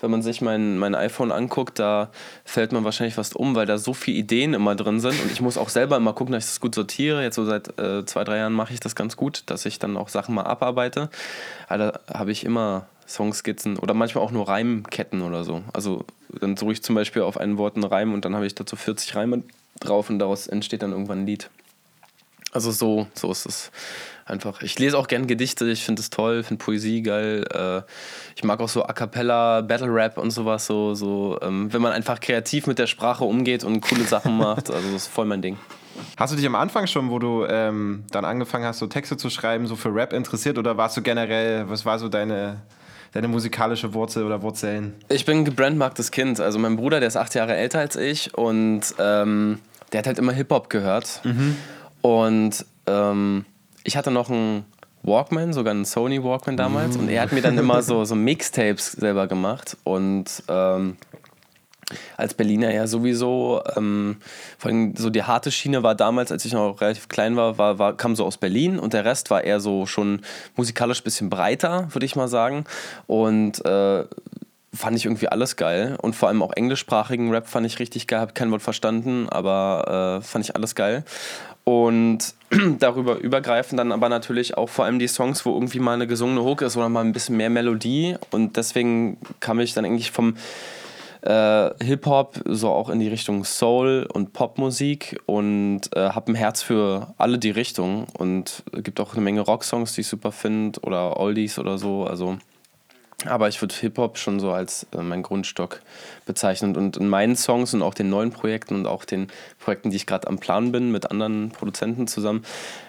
wenn 0.02 0.12
man 0.12 0.22
sich 0.22 0.42
mein, 0.42 0.78
mein 0.78 0.96
iPhone 0.96 1.32
anguckt, 1.32 1.80
da 1.80 2.10
fällt 2.44 2.74
man 2.74 2.84
wahrscheinlich 2.84 3.14
fast 3.14 3.38
um, 3.38 3.56
weil 3.56 3.66
da 3.66 3.78
so 3.78 3.94
viele 3.94 4.18
Ideen 4.18 4.54
immer 4.54 4.76
drin 4.76 5.00
sind. 5.00 5.18
Und 5.22 5.32
ich 5.32 5.40
muss 5.40 5.58
auch 5.58 5.70
selber 5.70 5.96
immer 5.96 6.12
gucken, 6.12 6.34
dass 6.34 6.44
ich 6.44 6.50
das 6.50 6.60
gut 6.60 6.76
sortiere. 6.76 7.24
Jetzt 7.24 7.36
so 7.36 7.46
seit 7.46 7.80
äh, 7.80 8.04
zwei, 8.06 8.26
drei 8.26 8.40
Jahren 8.40 8.52
mache 8.52 8.74
ich 8.74 8.82
das 8.82 8.96
ganz 8.96 9.16
gut, 9.16 9.44
dass 9.46 9.66
ich 9.66 9.80
dann 9.80 9.96
auch 9.96 10.10
Sachen 10.10 10.36
mal 10.36 10.44
abarbeite. 10.44 11.10
Aber 11.70 11.78
da 11.78 12.20
habe 12.20 12.34
ich 12.34 12.44
immer 12.44 12.88
Songskizzen 13.08 13.78
oder 13.78 13.94
manchmal 13.94 14.24
auch 14.24 14.32
nur 14.32 14.48
Reimketten 14.48 15.22
oder 15.22 15.44
so. 15.44 15.64
Also 15.74 16.06
dann 16.40 16.58
suche 16.58 16.74
ich 16.74 16.84
zum 16.84 16.96
Beispiel 16.96 17.22
auf 17.22 17.38
ein 17.38 17.58
Wort 17.58 17.76
einen 17.76 17.86
Reim 17.86 18.14
und 18.14 18.26
dann 18.26 18.36
habe 18.36 18.46
ich 18.46 18.56
dazu 18.56 18.76
40 18.76 19.16
Reime 19.16 19.44
drauf 19.80 20.10
und 20.10 20.20
daraus 20.20 20.48
entsteht 20.48 20.82
dann 20.82 20.92
irgendwann 20.92 21.22
ein 21.22 21.28
Lied. 21.28 21.50
Also 22.52 22.72
so, 22.72 23.08
so 23.14 23.32
ist 23.32 23.46
es 23.46 23.72
einfach. 24.26 24.62
Ich 24.62 24.78
lese 24.78 24.98
auch 24.98 25.08
gern 25.08 25.28
Gedichte, 25.28 25.70
ich 25.70 25.84
finde 25.84 26.02
es 26.02 26.10
toll, 26.10 26.44
finde 26.44 26.64
Poesie 26.64 27.02
geil. 27.02 27.46
Äh, 27.52 27.82
ich 28.36 28.44
mag 28.44 28.60
auch 28.60 28.70
so 28.70 28.86
A 28.86 28.94
Cappella, 28.94 29.62
Battle 29.62 29.94
Rap 29.94 30.18
und 30.18 30.32
sowas, 30.32 30.66
so, 30.66 30.94
so 30.94 31.40
ähm, 31.42 31.74
wenn 31.74 31.82
man 31.82 31.92
einfach 31.92 32.20
kreativ 32.20 32.68
mit 32.68 32.80
der 32.80 32.88
Sprache 32.88 33.24
umgeht 33.24 33.64
und 33.64 33.82
coole 33.82 34.04
Sachen 34.04 34.38
macht, 34.38 34.70
also 34.70 34.88
das 34.92 35.04
ist 35.04 35.08
voll 35.08 35.26
mein 35.26 35.42
Ding. 35.42 35.58
Hast 36.18 36.34
du 36.34 36.38
dich 36.38 36.46
am 36.46 36.56
Anfang 36.56 36.88
schon, 36.88 37.10
wo 37.12 37.20
du 37.20 37.46
ähm, 37.46 38.04
dann 38.12 38.26
angefangen 38.26 38.66
hast, 38.66 38.80
so 38.80 38.88
Texte 38.88 39.18
zu 39.18 39.30
schreiben, 39.30 39.68
so 39.68 39.76
für 39.76 39.94
Rap 39.94 40.14
interessiert 40.14 40.58
oder 40.58 40.78
warst 40.78 40.98
du 40.98 41.02
generell, 41.02 41.70
was 41.70 41.86
war 41.86 42.00
so 42.00 42.10
deine, 42.10 42.62
deine 43.14 43.28
musikalische 43.28 43.94
Wurzel 43.94 44.26
oder 44.26 44.42
Wurzeln? 44.42 44.94
Ich 45.10 45.26
bin 45.26 45.46
gebrandmarktes 45.46 46.12
Kind. 46.12 46.40
Also 46.40 46.60
mein 46.60 46.76
Bruder, 46.76 47.00
der 47.00 47.08
ist 47.08 47.18
acht 47.18 47.34
Jahre 47.36 47.56
älter 47.56 47.80
als 47.80 47.96
ich 47.96 48.36
und 48.36 48.82
ähm, 49.00 49.60
der 49.92 50.00
hat 50.00 50.08
halt 50.08 50.20
immer 50.20 50.34
Hip-Hop 50.34 50.70
gehört. 50.70 51.22
Mhm. 51.24 51.56
Und 52.02 52.66
ähm, 52.88 53.46
ich 53.84 53.96
hatte 53.96 54.12
noch 54.12 54.30
einen 54.30 54.66
Walkman, 55.04 55.54
sogar 55.54 55.72
einen 55.72 55.86
Sony 55.86 56.24
Walkman 56.24 56.58
damals. 56.58 56.98
Und 56.98 57.10
er 57.10 57.22
hat 57.22 57.32
mir 57.32 57.42
dann 57.42 57.58
immer 57.58 57.82
so, 57.84 58.04
so 58.06 58.16
Mixtapes 58.16 58.94
selber 58.94 59.28
gemacht. 59.28 59.78
Und 59.84 60.44
ähm, 60.48 60.98
als 62.18 62.34
Berliner 62.34 62.74
ja 62.74 62.88
sowieso, 62.88 63.62
ähm, 63.76 64.18
vor 64.58 64.72
allem 64.72 64.96
so 64.96 65.10
die 65.10 65.24
harte 65.24 65.52
Schiene 65.52 65.84
war 65.84 65.96
damals, 65.96 66.32
als 66.32 66.46
ich 66.46 66.54
noch 66.54 66.82
relativ 66.82 67.10
klein 67.10 67.36
war, 67.36 67.58
war, 67.58 67.80
war, 67.80 67.98
kam 67.98 68.16
so 68.16 68.26
aus 68.26 68.38
Berlin 68.38 68.80
und 68.80 68.94
der 68.94 69.06
Rest 69.06 69.30
war 69.30 69.44
eher 69.44 69.60
so 69.60 69.86
schon 69.86 70.22
musikalisch 70.56 71.02
ein 71.02 71.04
bisschen 71.04 71.30
breiter, 71.30 71.88
würde 71.92 72.06
ich 72.06 72.16
mal 72.16 72.28
sagen. 72.28 72.66
Und 73.08 73.64
äh, 73.66 74.06
fand 74.74 74.98
ich 74.98 75.06
irgendwie 75.06 75.28
alles 75.28 75.56
geil. 75.56 75.98
Und 76.02 76.16
vor 76.16 76.30
allem 76.30 76.42
auch 76.42 76.54
englischsprachigen 76.54 77.32
Rap 77.32 77.48
fand 77.48 77.66
ich 77.66 77.80
richtig 77.80 78.08
geil. 78.08 78.20
Habe 78.20 78.34
kein 78.34 78.52
Wort 78.52 78.62
verstanden, 78.62 79.28
aber 79.30 80.20
äh, 80.20 80.24
fand 80.24 80.46
ich 80.46 80.56
alles 80.56 80.76
geil. 80.76 81.04
Und 81.64 82.34
darüber 82.80 83.18
übergreifen 83.18 83.78
dann 83.78 83.92
aber 83.92 84.10
natürlich 84.10 84.58
auch 84.58 84.70
vor 84.70 84.86
allem 84.86 85.00
die 85.00 85.08
Songs, 85.08 85.46
wo 85.46 85.54
irgendwie 85.54 85.80
mal 85.80 85.94
eine 85.94 86.08
gesungene 86.08 86.44
Hook 86.44 86.62
ist 86.62 86.76
oder 86.76 86.90
mal 86.90 87.06
ein 87.06 87.14
bisschen 87.14 87.38
mehr 87.38 87.50
Melodie. 87.50 88.16
Und 88.32 88.58
deswegen 88.58 89.18
kam 89.40 89.60
ich 89.60 89.74
dann 89.74 89.86
eigentlich 89.86 90.12
vom 90.12 90.36
äh, 91.24 91.72
Hip-Hop 91.84 92.42
so 92.46 92.70
auch 92.70 92.90
in 92.90 93.00
die 93.00 93.08
Richtung 93.08 93.46
Soul 93.46 94.08
und 94.12 94.34
Popmusik 94.34 95.22
und 95.26 95.82
äh, 95.96 96.10
habe 96.10 96.32
ein 96.32 96.36
Herz 96.36 96.62
für 96.62 97.14
alle 97.18 97.38
die 97.38 97.52
Richtungen. 97.52 98.08
Und 98.18 98.64
gibt 98.74 99.00
auch 99.00 99.14
eine 99.14 99.22
Menge 99.22 99.42
Rocksongs, 99.42 99.94
die 99.94 100.02
ich 100.02 100.08
super 100.08 100.32
finde 100.32 100.80
oder 100.82 101.18
Oldies 101.20 101.60
oder 101.60 101.78
so. 101.78 102.06
Also 102.06 102.38
aber 103.26 103.48
ich 103.48 103.62
würde 103.62 103.76
Hip-Hop 103.76 104.18
schon 104.18 104.40
so 104.40 104.52
als 104.52 104.88
äh, 104.94 105.02
mein 105.02 105.24
Grundstock 105.24 105.82
bezeichnen. 106.26 106.76
Und 106.76 106.98
in 106.98 107.08
meinen 107.08 107.36
Songs 107.36 107.74
und 107.74 107.82
auch 107.82 107.94
den 107.94 108.10
neuen 108.10 108.32
Projekten 108.32 108.76
und 108.76 108.88
auch 108.88 109.06
den 109.06 109.28
Projekten, 109.60 109.90
die 109.90 109.96
ich 109.96 110.06
gerade 110.06 110.28
am 110.28 110.40
Plan 110.40 110.72
bin, 110.72 110.92
mit 110.92 111.10
anderen 111.12 111.52
Produzenten 111.52 112.08
zusammen, 112.08 112.44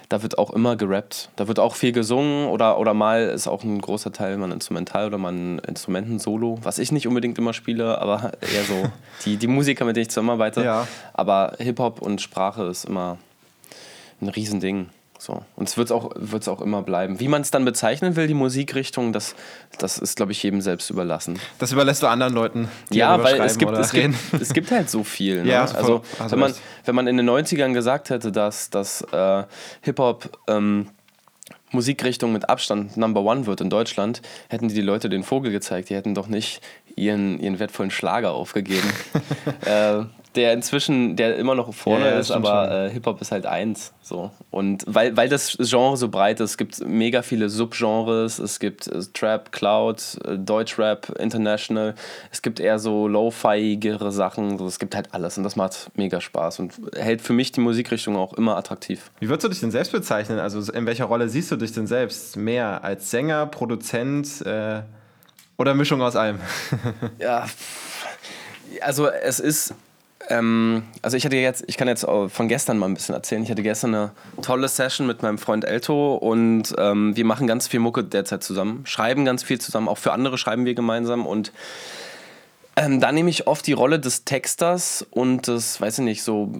da 0.08 0.22
wird 0.22 0.38
auch 0.38 0.50
immer 0.50 0.76
gerappt. 0.76 1.30
Da 1.36 1.48
wird 1.48 1.58
auch 1.58 1.74
viel 1.74 1.92
gesungen 1.92 2.48
oder, 2.48 2.78
oder 2.78 2.94
mal 2.94 3.22
ist 3.22 3.48
auch 3.48 3.64
ein 3.64 3.80
großer 3.80 4.12
Teil 4.12 4.36
mal 4.36 4.46
ein 4.46 4.52
Instrumental 4.52 5.06
oder 5.06 5.18
mal 5.18 5.32
ein 5.32 5.58
Instrumentensolo, 5.60 6.58
was 6.62 6.78
ich 6.78 6.92
nicht 6.92 7.06
unbedingt 7.06 7.38
immer 7.38 7.52
spiele, 7.52 7.98
aber 7.98 8.32
eher 8.40 8.64
so 8.64 8.90
die, 9.24 9.36
die 9.36 9.46
Musiker, 9.46 9.84
mit 9.84 9.96
denen 9.96 10.02
ich 10.02 10.10
zusammenarbeite. 10.10 10.64
Ja. 10.64 10.86
Aber 11.12 11.54
Hip-Hop 11.58 12.02
und 12.02 12.20
Sprache 12.20 12.64
ist 12.64 12.84
immer 12.84 13.18
ein 14.20 14.28
Riesending. 14.28 14.88
So. 15.24 15.42
Und 15.56 15.70
es 15.70 15.78
wird 15.78 15.86
es 15.86 15.92
auch, 15.92 16.10
wird's 16.16 16.48
auch 16.48 16.60
immer 16.60 16.82
bleiben. 16.82 17.18
Wie 17.18 17.28
man 17.28 17.40
es 17.40 17.50
dann 17.50 17.64
bezeichnen 17.64 18.14
will, 18.14 18.26
die 18.26 18.34
Musikrichtung, 18.34 19.14
das, 19.14 19.34
das 19.78 19.96
ist, 19.96 20.16
glaube 20.16 20.32
ich, 20.32 20.42
jedem 20.42 20.60
selbst 20.60 20.90
überlassen. 20.90 21.40
Das 21.58 21.72
überlässt 21.72 22.02
du 22.02 22.08
anderen 22.08 22.34
Leuten. 22.34 22.68
Ja, 22.90 23.22
weil 23.22 23.40
es 23.40 23.56
gibt, 23.56 23.72
es, 23.72 23.90
gibt, 23.90 24.14
es 24.38 24.52
gibt 24.52 24.70
halt 24.70 24.90
so 24.90 25.02
viel. 25.02 25.44
Ne? 25.44 25.50
Ja, 25.50 25.62
also, 25.62 26.02
also 26.18 26.32
wenn, 26.32 26.40
man, 26.40 26.54
wenn 26.84 26.94
man 26.94 27.06
in 27.06 27.16
den 27.16 27.30
90ern 27.30 27.72
gesagt 27.72 28.10
hätte, 28.10 28.32
dass, 28.32 28.68
dass 28.68 29.00
äh, 29.00 29.44
Hip-Hop. 29.80 30.38
Ähm, 30.46 30.88
Musikrichtung 31.70 32.32
mit 32.32 32.48
Abstand 32.48 32.96
Number 32.96 33.22
One 33.22 33.46
wird 33.46 33.60
in 33.60 33.68
Deutschland, 33.68 34.22
hätten 34.48 34.68
die, 34.68 34.74
die 34.74 34.80
Leute 34.80 35.08
den 35.08 35.24
Vogel 35.24 35.50
gezeigt. 35.50 35.90
Die 35.90 35.96
hätten 35.96 36.14
doch 36.14 36.28
nicht 36.28 36.60
ihren, 36.94 37.40
ihren 37.40 37.58
wertvollen 37.58 37.90
Schlager 37.90 38.30
aufgegeben. 38.32 38.88
äh, 39.64 40.04
der 40.34 40.52
inzwischen, 40.52 41.16
der 41.16 41.36
immer 41.36 41.54
noch 41.54 41.72
vorne 41.74 42.06
ja, 42.06 42.18
ist, 42.18 42.30
aber 42.30 42.86
äh, 42.86 42.90
Hip-Hop 42.90 43.20
ist 43.20 43.32
halt 43.32 43.46
eins. 43.46 43.92
So. 44.02 44.30
Und 44.50 44.84
weil, 44.86 45.16
weil 45.16 45.28
das 45.28 45.56
Genre 45.58 45.96
so 45.96 46.08
breit 46.08 46.40
ist, 46.40 46.50
es 46.50 46.56
gibt 46.56 46.86
mega 46.86 47.22
viele 47.22 47.48
Subgenres, 47.48 48.38
es 48.38 48.58
gibt 48.58 48.86
äh, 48.88 49.02
Trap, 49.12 49.52
Cloud, 49.52 50.18
äh, 50.24 50.36
Deutschrap, 50.36 51.10
International, 51.18 51.94
es 52.30 52.42
gibt 52.42 52.60
eher 52.60 52.78
so 52.78 53.08
lo-fi-igere 53.08 54.12
Sachen, 54.12 54.58
so, 54.58 54.66
es 54.66 54.78
gibt 54.78 54.94
halt 54.94 55.14
alles 55.14 55.38
und 55.38 55.44
das 55.44 55.56
macht 55.56 55.90
mega 55.94 56.20
Spaß 56.20 56.58
und 56.58 56.74
hält 56.96 57.22
für 57.22 57.32
mich 57.32 57.52
die 57.52 57.60
Musikrichtung 57.60 58.16
auch 58.16 58.34
immer 58.34 58.56
attraktiv. 58.56 59.10
Wie 59.20 59.28
würdest 59.28 59.44
du 59.44 59.48
dich 59.48 59.60
denn 59.60 59.70
selbst 59.70 59.92
bezeichnen? 59.92 60.38
Also 60.38 60.72
in 60.72 60.86
welcher 60.86 61.06
Rolle 61.06 61.28
siehst 61.28 61.50
du 61.50 61.56
dich 61.56 61.72
denn 61.72 61.86
selbst? 61.86 62.36
Mehr 62.36 62.84
als 62.84 63.10
Sänger, 63.10 63.46
Produzent 63.46 64.42
äh, 64.44 64.82
oder 65.56 65.74
Mischung 65.74 66.02
aus 66.02 66.16
allem? 66.16 66.40
ja, 67.18 67.46
also 68.80 69.08
es 69.08 69.40
ist 69.40 69.74
ähm, 70.28 70.84
also 71.02 71.16
ich 71.16 71.24
hatte 71.24 71.36
jetzt, 71.36 71.64
ich 71.66 71.76
kann 71.76 71.88
jetzt 71.88 72.04
von 72.04 72.48
gestern 72.48 72.78
mal 72.78 72.86
ein 72.86 72.94
bisschen 72.94 73.14
erzählen. 73.14 73.42
Ich 73.42 73.50
hatte 73.50 73.62
gestern 73.62 73.94
eine 73.94 74.10
tolle 74.42 74.68
Session 74.68 75.06
mit 75.06 75.22
meinem 75.22 75.38
Freund 75.38 75.64
Elto 75.64 76.14
und 76.16 76.74
ähm, 76.78 77.16
wir 77.16 77.24
machen 77.24 77.46
ganz 77.46 77.68
viel 77.68 77.80
Mucke 77.80 78.04
derzeit 78.04 78.42
zusammen, 78.42 78.82
schreiben 78.86 79.24
ganz 79.24 79.42
viel 79.42 79.60
zusammen, 79.60 79.88
auch 79.88 79.98
für 79.98 80.12
andere 80.12 80.38
schreiben 80.38 80.64
wir 80.64 80.74
gemeinsam 80.74 81.26
und 81.26 81.52
ähm, 82.76 83.00
da 83.00 83.12
nehme 83.12 83.30
ich 83.30 83.46
oft 83.46 83.66
die 83.66 83.72
Rolle 83.72 84.00
des 84.00 84.24
Texters 84.24 85.06
und 85.10 85.46
des, 85.46 85.80
weiß 85.80 85.98
ich 85.98 86.04
nicht, 86.04 86.22
so 86.22 86.52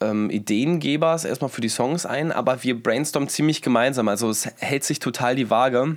ähm, 0.00 0.30
Ideengebers 0.30 1.24
erstmal 1.24 1.50
für 1.50 1.60
die 1.60 1.68
Songs 1.68 2.06
ein, 2.06 2.32
aber 2.32 2.62
wir 2.62 2.80
brainstormen 2.82 3.28
ziemlich 3.28 3.62
gemeinsam. 3.62 4.08
Also 4.08 4.30
es 4.30 4.48
hält 4.58 4.84
sich 4.84 4.98
total 4.98 5.36
die 5.36 5.50
Waage. 5.50 5.96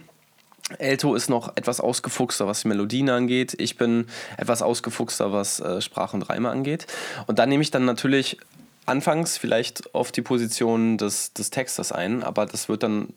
Elto 0.79 1.13
ist 1.15 1.29
noch 1.29 1.55
etwas 1.57 1.81
ausgefuchster, 1.81 2.47
was 2.47 2.61
die 2.61 2.69
Melodien 2.69 3.09
angeht. 3.09 3.55
Ich 3.59 3.77
bin 3.77 4.07
etwas 4.37 4.61
ausgefuchster, 4.61 5.33
was 5.33 5.59
äh, 5.59 5.81
Sprache 5.81 6.15
und 6.15 6.23
Reime 6.23 6.49
angeht. 6.49 6.87
Und 7.27 7.39
dann 7.39 7.49
nehme 7.49 7.61
ich 7.61 7.71
dann 7.71 7.85
natürlich 7.85 8.37
anfangs 8.85 9.37
vielleicht 9.37 9.93
auf 9.93 10.11
die 10.11 10.21
Position 10.21 10.97
des, 10.97 11.33
des 11.33 11.49
Texters 11.49 11.91
ein, 11.91 12.23
aber 12.23 12.45
das 12.45 12.69
wird 12.69 12.83
dann 12.83 13.13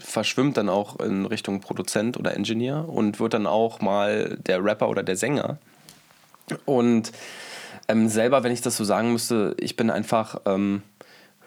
verschwimmt 0.00 0.56
dann 0.56 0.68
auch 0.68 1.00
in 1.00 1.24
Richtung 1.24 1.60
Produzent 1.60 2.18
oder 2.18 2.34
Engineer 2.34 2.88
und 2.88 3.20
wird 3.20 3.34
dann 3.34 3.46
auch 3.46 3.80
mal 3.80 4.36
der 4.46 4.62
Rapper 4.62 4.88
oder 4.88 5.02
der 5.02 5.16
Sänger. 5.16 5.58
Und 6.66 7.12
ähm, 7.88 8.08
selber, 8.08 8.42
wenn 8.42 8.52
ich 8.52 8.60
das 8.60 8.76
so 8.76 8.84
sagen 8.84 9.12
müsste, 9.12 9.54
ich 9.58 9.76
bin 9.76 9.90
einfach 9.90 10.40
ähm, 10.44 10.82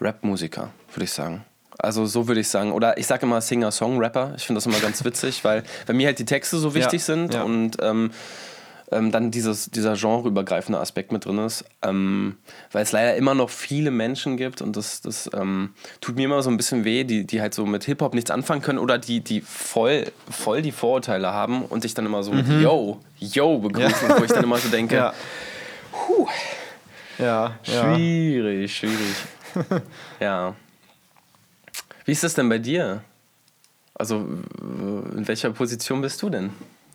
Rap-Musiker, 0.00 0.70
würde 0.92 1.04
ich 1.04 1.12
sagen. 1.12 1.44
Also 1.78 2.06
so 2.06 2.28
würde 2.28 2.40
ich 2.40 2.48
sagen. 2.48 2.72
Oder 2.72 2.98
ich 2.98 3.06
sage 3.06 3.26
immer 3.26 3.40
Singer-Song-Rapper. 3.40 4.34
Ich 4.36 4.44
finde 4.44 4.58
das 4.58 4.66
immer 4.66 4.80
ganz 4.80 5.04
witzig, 5.04 5.44
weil 5.44 5.62
bei 5.86 5.92
mir 5.92 6.06
halt 6.06 6.18
die 6.18 6.24
Texte 6.24 6.58
so 6.58 6.74
wichtig 6.74 7.00
ja, 7.00 7.06
sind 7.06 7.34
ja. 7.34 7.42
und 7.42 7.76
ähm, 7.80 8.10
ähm, 8.92 9.10
dann 9.10 9.30
dieses, 9.30 9.70
dieser 9.70 9.94
genreübergreifende 9.94 10.78
Aspekt 10.78 11.12
mit 11.12 11.24
drin 11.24 11.38
ist. 11.38 11.64
Ähm, 11.82 12.36
weil 12.70 12.82
es 12.82 12.92
leider 12.92 13.16
immer 13.16 13.34
noch 13.34 13.50
viele 13.50 13.90
Menschen 13.90 14.36
gibt 14.36 14.62
und 14.62 14.76
das, 14.76 15.00
das 15.00 15.30
ähm, 15.34 15.70
tut 16.00 16.16
mir 16.16 16.26
immer 16.26 16.42
so 16.42 16.50
ein 16.50 16.56
bisschen 16.56 16.84
weh, 16.84 17.04
die, 17.04 17.26
die 17.26 17.40
halt 17.40 17.54
so 17.54 17.66
mit 17.66 17.84
Hip-Hop 17.84 18.14
nichts 18.14 18.30
anfangen 18.30 18.62
können 18.62 18.78
oder 18.78 18.98
die, 18.98 19.20
die 19.20 19.40
voll, 19.40 20.12
voll 20.30 20.62
die 20.62 20.72
Vorurteile 20.72 21.32
haben 21.32 21.64
und 21.64 21.84
dich 21.84 21.94
dann 21.94 22.06
immer 22.06 22.22
so 22.22 22.32
mhm. 22.32 22.38
mit 22.38 22.62
Yo, 22.62 23.00
Yo 23.18 23.58
begrüßen, 23.58 24.08
ja. 24.08 24.20
wo 24.20 24.24
ich 24.24 24.30
dann 24.30 24.44
immer 24.44 24.58
so 24.58 24.68
denke, 24.72 24.96
ja. 24.96 25.14
Puh, 25.90 26.28
ja, 27.18 27.54
schwierig, 27.62 28.74
schwierig. 28.74 29.16
ja. 30.20 30.54
Wie 32.04 32.12
ist 32.12 32.24
das 32.24 32.34
denn 32.34 32.48
bei 32.48 32.58
dir? 32.58 33.02
Also, 33.94 34.16
in 34.16 35.26
welcher 35.26 35.50
Position 35.50 36.00
bist 36.00 36.22
du 36.22 36.30
denn? 36.30 36.50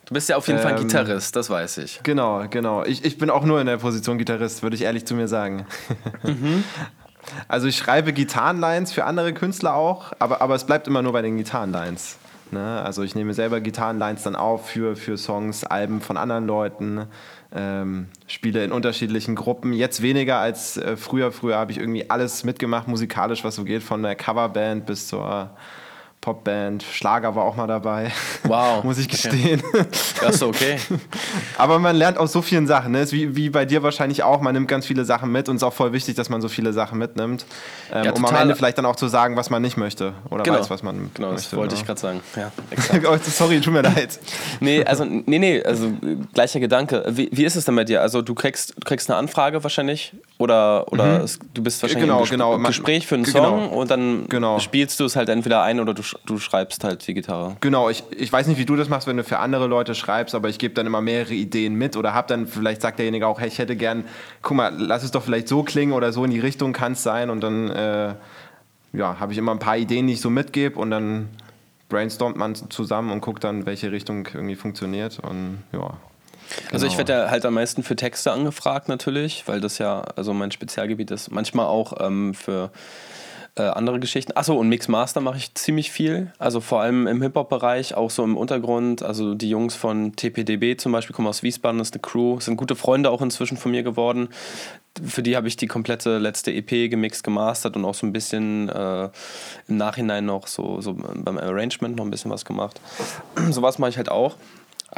Du 0.06 0.14
bist 0.14 0.28
ja 0.28 0.36
auf 0.36 0.46
jeden 0.48 0.58
ähm, 0.58 0.64
Fall 0.64 0.74
Gitarrist, 0.76 1.36
das 1.36 1.50
weiß 1.50 1.78
ich. 1.78 2.00
Genau, 2.02 2.46
genau. 2.48 2.84
Ich, 2.84 3.04
ich 3.04 3.18
bin 3.18 3.28
auch 3.28 3.44
nur 3.44 3.60
in 3.60 3.66
der 3.66 3.76
Position 3.76 4.16
Gitarrist, 4.16 4.62
würde 4.62 4.74
ich 4.74 4.82
ehrlich 4.82 5.04
zu 5.04 5.14
mir 5.14 5.28
sagen. 5.28 5.66
Mhm. 6.22 6.64
Also 7.46 7.66
ich 7.66 7.76
schreibe 7.76 8.14
Gitarrenlines 8.14 8.92
für 8.92 9.04
andere 9.04 9.34
Künstler 9.34 9.74
auch, 9.74 10.12
aber, 10.18 10.40
aber 10.40 10.54
es 10.54 10.64
bleibt 10.64 10.86
immer 10.86 11.02
nur 11.02 11.12
bei 11.12 11.20
den 11.20 11.36
Gitarrenlines. 11.36 12.16
Ne? 12.52 12.82
Also 12.82 13.02
ich 13.02 13.14
nehme 13.14 13.34
selber 13.34 13.60
Gitarrenlines 13.60 14.22
dann 14.22 14.36
auf 14.36 14.68
für, 14.68 14.96
für 14.96 15.16
Songs, 15.16 15.64
Alben 15.64 16.00
von 16.00 16.16
anderen 16.16 16.46
Leuten, 16.46 17.06
ähm, 17.54 18.08
spiele 18.26 18.64
in 18.64 18.72
unterschiedlichen 18.72 19.34
Gruppen. 19.34 19.72
Jetzt 19.72 20.02
weniger 20.02 20.38
als 20.38 20.76
äh, 20.76 20.96
früher. 20.96 21.32
Früher 21.32 21.56
habe 21.56 21.72
ich 21.72 21.78
irgendwie 21.78 22.10
alles 22.10 22.44
mitgemacht, 22.44 22.88
musikalisch, 22.88 23.44
was 23.44 23.56
so 23.56 23.64
geht, 23.64 23.82
von 23.82 24.02
der 24.02 24.16
Coverband 24.16 24.86
bis 24.86 25.08
zur 25.08 25.50
Popband, 26.20 26.82
Schlager 26.82 27.36
war 27.36 27.44
auch 27.44 27.54
mal 27.54 27.68
dabei. 27.68 28.10
Wow. 28.42 28.82
Muss 28.84 28.98
ich 28.98 29.08
gestehen. 29.08 29.62
Okay. 29.64 29.86
Achso, 30.26 30.46
okay. 30.48 30.78
Aber 31.56 31.78
man 31.78 31.94
lernt 31.94 32.18
aus 32.18 32.32
so 32.32 32.42
vielen 32.42 32.66
Sachen. 32.66 32.92
Ne? 32.92 33.02
Ist 33.02 33.12
wie, 33.12 33.36
wie 33.36 33.50
bei 33.50 33.64
dir 33.64 33.82
wahrscheinlich 33.82 34.24
auch. 34.24 34.40
Man 34.40 34.54
nimmt 34.54 34.66
ganz 34.66 34.84
viele 34.84 35.04
Sachen 35.04 35.30
mit 35.30 35.48
und 35.48 35.56
es 35.56 35.62
ist 35.62 35.66
auch 35.66 35.72
voll 35.72 35.92
wichtig, 35.92 36.16
dass 36.16 36.28
man 36.28 36.40
so 36.40 36.48
viele 36.48 36.72
Sachen 36.72 36.98
mitnimmt. 36.98 37.46
Ähm, 37.92 38.04
ja, 38.04 38.12
um 38.12 38.24
am 38.24 38.34
Ende 38.34 38.56
vielleicht 38.56 38.78
dann 38.78 38.86
auch 38.86 38.96
zu 38.96 39.06
sagen, 39.06 39.36
was 39.36 39.48
man 39.48 39.62
nicht 39.62 39.76
möchte. 39.76 40.12
Oder 40.28 40.42
genau. 40.42 40.58
weiß, 40.58 40.70
was 40.70 40.82
man 40.82 40.96
genau, 40.96 41.04
möchte. 41.04 41.20
Genau, 41.20 41.32
das 41.32 41.52
wollte 41.56 41.74
ne? 41.74 41.80
ich 41.80 41.86
gerade 41.86 42.00
sagen. 42.00 42.20
Ja, 42.34 42.50
oh, 43.10 43.16
Sorry, 43.22 43.60
tut 43.60 43.72
mir 43.72 43.82
leid. 43.82 44.18
Nee, 44.60 44.84
also, 44.84 45.04
nee, 45.04 45.38
nee, 45.38 45.62
also 45.62 45.92
gleicher 46.34 46.58
Gedanke. 46.58 47.04
Wie, 47.08 47.28
wie 47.32 47.44
ist 47.44 47.54
es 47.54 47.64
denn 47.64 47.76
bei 47.76 47.84
dir? 47.84 48.02
Also 48.02 48.22
du 48.22 48.34
kriegst, 48.34 48.74
du 48.76 48.84
kriegst 48.84 49.08
eine 49.08 49.18
Anfrage 49.18 49.62
wahrscheinlich 49.62 50.14
oder, 50.38 50.90
oder 50.92 51.18
mhm. 51.18 51.24
es, 51.24 51.38
du 51.52 51.62
bist 51.62 51.82
wahrscheinlich 51.82 52.04
genau, 52.04 52.18
im, 52.18 52.22
Ges 52.22 52.30
genau. 52.30 52.58
Gespräch 52.58 53.06
für 53.06 53.16
einen 53.16 53.24
genau. 53.24 53.42
Song 53.42 53.70
und 53.70 53.90
dann 53.90 54.26
genau. 54.28 54.60
spielst 54.60 55.00
du 55.00 55.04
es 55.04 55.16
halt 55.16 55.28
entweder 55.28 55.62
ein 55.62 55.80
oder 55.80 55.94
du, 55.94 56.02
du 56.26 56.38
schreibst 56.38 56.84
halt 56.84 57.06
die 57.06 57.14
Gitarre. 57.14 57.56
Genau, 57.60 57.90
ich, 57.90 58.04
ich 58.16 58.32
weiß 58.32 58.46
nicht, 58.46 58.58
wie 58.58 58.64
du 58.64 58.76
das 58.76 58.88
machst, 58.88 59.08
wenn 59.08 59.16
du 59.16 59.24
für 59.24 59.40
andere 59.40 59.66
Leute 59.66 59.96
schreibst, 59.96 60.36
aber 60.36 60.48
ich 60.48 60.58
gebe 60.58 60.74
dann 60.74 60.86
immer 60.86 61.00
mehrere 61.00 61.34
Ideen 61.34 61.74
mit 61.74 61.96
oder 61.96 62.14
hab 62.14 62.28
dann, 62.28 62.46
vielleicht 62.46 62.82
sagt 62.82 63.00
derjenige 63.00 63.26
auch, 63.26 63.40
hey, 63.40 63.48
ich 63.48 63.58
hätte 63.58 63.74
gern, 63.74 64.04
guck 64.42 64.56
mal, 64.56 64.72
lass 64.78 65.02
es 65.02 65.10
doch 65.10 65.24
vielleicht 65.24 65.48
so 65.48 65.64
klingen 65.64 65.92
oder 65.92 66.12
so 66.12 66.24
in 66.24 66.30
die 66.30 66.40
Richtung 66.40 66.72
kann 66.72 66.92
es 66.92 67.02
sein 67.02 67.30
und 67.30 67.40
dann 67.40 67.68
äh, 67.70 68.14
ja, 68.92 69.18
habe 69.18 69.32
ich 69.32 69.38
immer 69.38 69.52
ein 69.52 69.58
paar 69.58 69.76
Ideen, 69.76 70.06
die 70.06 70.12
ich 70.12 70.20
so 70.20 70.30
mitgebe 70.30 70.78
und 70.78 70.90
dann 70.90 71.30
brainstormt 71.88 72.36
man 72.36 72.54
zusammen 72.54 73.10
und 73.10 73.22
guckt 73.22 73.42
dann, 73.42 73.66
welche 73.66 73.90
Richtung 73.90 74.28
irgendwie 74.32 74.56
funktioniert 74.56 75.18
und 75.18 75.64
ja. 75.72 75.96
Genau. 76.56 76.72
Also 76.72 76.86
ich 76.86 76.92
genau. 76.92 76.98
werde 76.98 77.12
ja 77.12 77.30
halt 77.30 77.44
am 77.44 77.54
meisten 77.54 77.82
für 77.82 77.96
Texte 77.96 78.32
angefragt 78.32 78.88
natürlich, 78.88 79.44
weil 79.46 79.60
das 79.60 79.78
ja 79.78 80.02
also 80.16 80.32
mein 80.32 80.50
Spezialgebiet 80.50 81.10
ist. 81.10 81.30
Manchmal 81.30 81.66
auch 81.66 81.94
ähm, 82.00 82.34
für 82.34 82.70
äh, 83.58 83.62
andere 83.62 83.98
Geschichten. 83.98 84.32
Achso, 84.36 84.54
und 84.54 84.68
Mix 84.68 84.88
Master 84.88 85.20
mache 85.20 85.36
ich 85.36 85.54
ziemlich 85.54 85.90
viel. 85.90 86.32
Also 86.38 86.60
vor 86.60 86.80
allem 86.80 87.06
im 87.06 87.20
Hip-Hop-Bereich, 87.22 87.94
auch 87.94 88.10
so 88.10 88.24
im 88.24 88.36
Untergrund. 88.36 89.02
Also 89.02 89.34
die 89.34 89.50
Jungs 89.50 89.74
von 89.74 90.14
TPDB 90.14 90.76
zum 90.76 90.92
Beispiel 90.92 91.14
kommen 91.14 91.28
aus 91.28 91.42
Wiesbaden, 91.42 91.78
das 91.78 91.88
ist 91.88 91.94
eine 91.94 92.02
Crew, 92.02 92.40
sind 92.40 92.56
gute 92.56 92.76
Freunde 92.76 93.10
auch 93.10 93.22
inzwischen 93.22 93.56
von 93.56 93.72
mir 93.72 93.82
geworden. 93.82 94.28
Für 95.04 95.22
die 95.22 95.36
habe 95.36 95.48
ich 95.48 95.56
die 95.56 95.66
komplette 95.66 96.18
letzte 96.18 96.52
EP 96.52 96.90
gemixt, 96.90 97.22
gemastert 97.22 97.76
und 97.76 97.84
auch 97.84 97.94
so 97.94 98.06
ein 98.06 98.12
bisschen 98.12 98.68
äh, 98.68 99.10
im 99.68 99.76
Nachhinein 99.76 100.24
noch 100.24 100.46
so, 100.46 100.80
so 100.80 100.94
beim 100.94 101.38
Arrangement 101.38 101.96
noch 101.96 102.04
ein 102.04 102.10
bisschen 102.10 102.30
was 102.30 102.44
gemacht. 102.44 102.80
Sowas 103.50 103.78
mache 103.78 103.90
ich 103.90 103.96
halt 103.96 104.10
auch. 104.10 104.36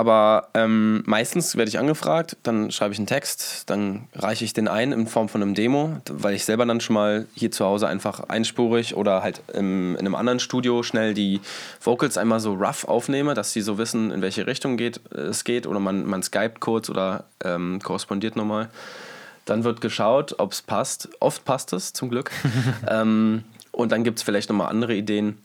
Aber 0.00 0.49
ähm, 0.54 1.02
meistens 1.04 1.57
werde 1.57 1.69
ich 1.69 1.78
angefragt, 1.78 2.38
dann 2.42 2.71
schreibe 2.71 2.95
ich 2.95 2.99
einen 2.99 3.07
Text, 3.07 3.69
dann 3.69 4.09
reiche 4.14 4.47
ich 4.47 4.54
den 4.54 4.66
ein 4.66 4.92
in 4.92 5.07
Form 5.07 5.28
von 5.28 5.42
einem 5.42 5.54
Demo, 5.54 6.00
weil 6.11 6.35
ich 6.35 6.47
selber 6.47 6.64
dann 6.64 6.80
schon 6.80 6.95
mal 6.95 7.26
hier 7.35 7.50
zu 7.50 7.66
Hause 7.66 7.87
einfach 7.87 8.21
einspurig 8.30 8.97
oder 8.97 9.23
halt 9.23 9.42
im, 9.52 9.97
in 9.97 9.99
einem 9.99 10.14
anderen 10.14 10.40
Studio 10.40 10.83
schnell 10.83 11.12
die 11.12 11.42
Vocals 11.83 12.16
einmal 12.16 12.40
so 12.40 12.54
rough 12.54 12.85
aufnehme, 12.85 13.35
dass 13.35 13.52
sie 13.52 13.61
so 13.61 13.76
wissen, 13.76 14.11
in 14.11 14.23
welche 14.23 14.47
Richtung 14.47 14.78
geht, 14.78 15.02
es 15.14 15.45
geht 15.45 15.66
oder 15.66 15.80
man, 15.80 16.07
man 16.07 16.23
skypt 16.23 16.61
kurz 16.61 16.88
oder 16.88 17.25
ähm, 17.45 17.78
korrespondiert 17.83 18.37
nochmal. 18.37 18.71
Dann 19.45 19.64
wird 19.64 19.83
geschaut, 19.83 20.37
ob 20.38 20.52
es 20.52 20.62
passt. 20.62 21.11
Oft 21.21 21.45
passt 21.45 21.75
es, 21.75 21.92
zum 21.92 22.09
Glück. 22.09 22.30
ähm, 22.88 23.45
und 23.71 23.92
dann 23.92 24.02
gibt 24.02 24.16
es 24.16 24.23
vielleicht 24.23 24.49
nochmal 24.49 24.71
andere 24.71 24.95
Ideen 24.95 25.37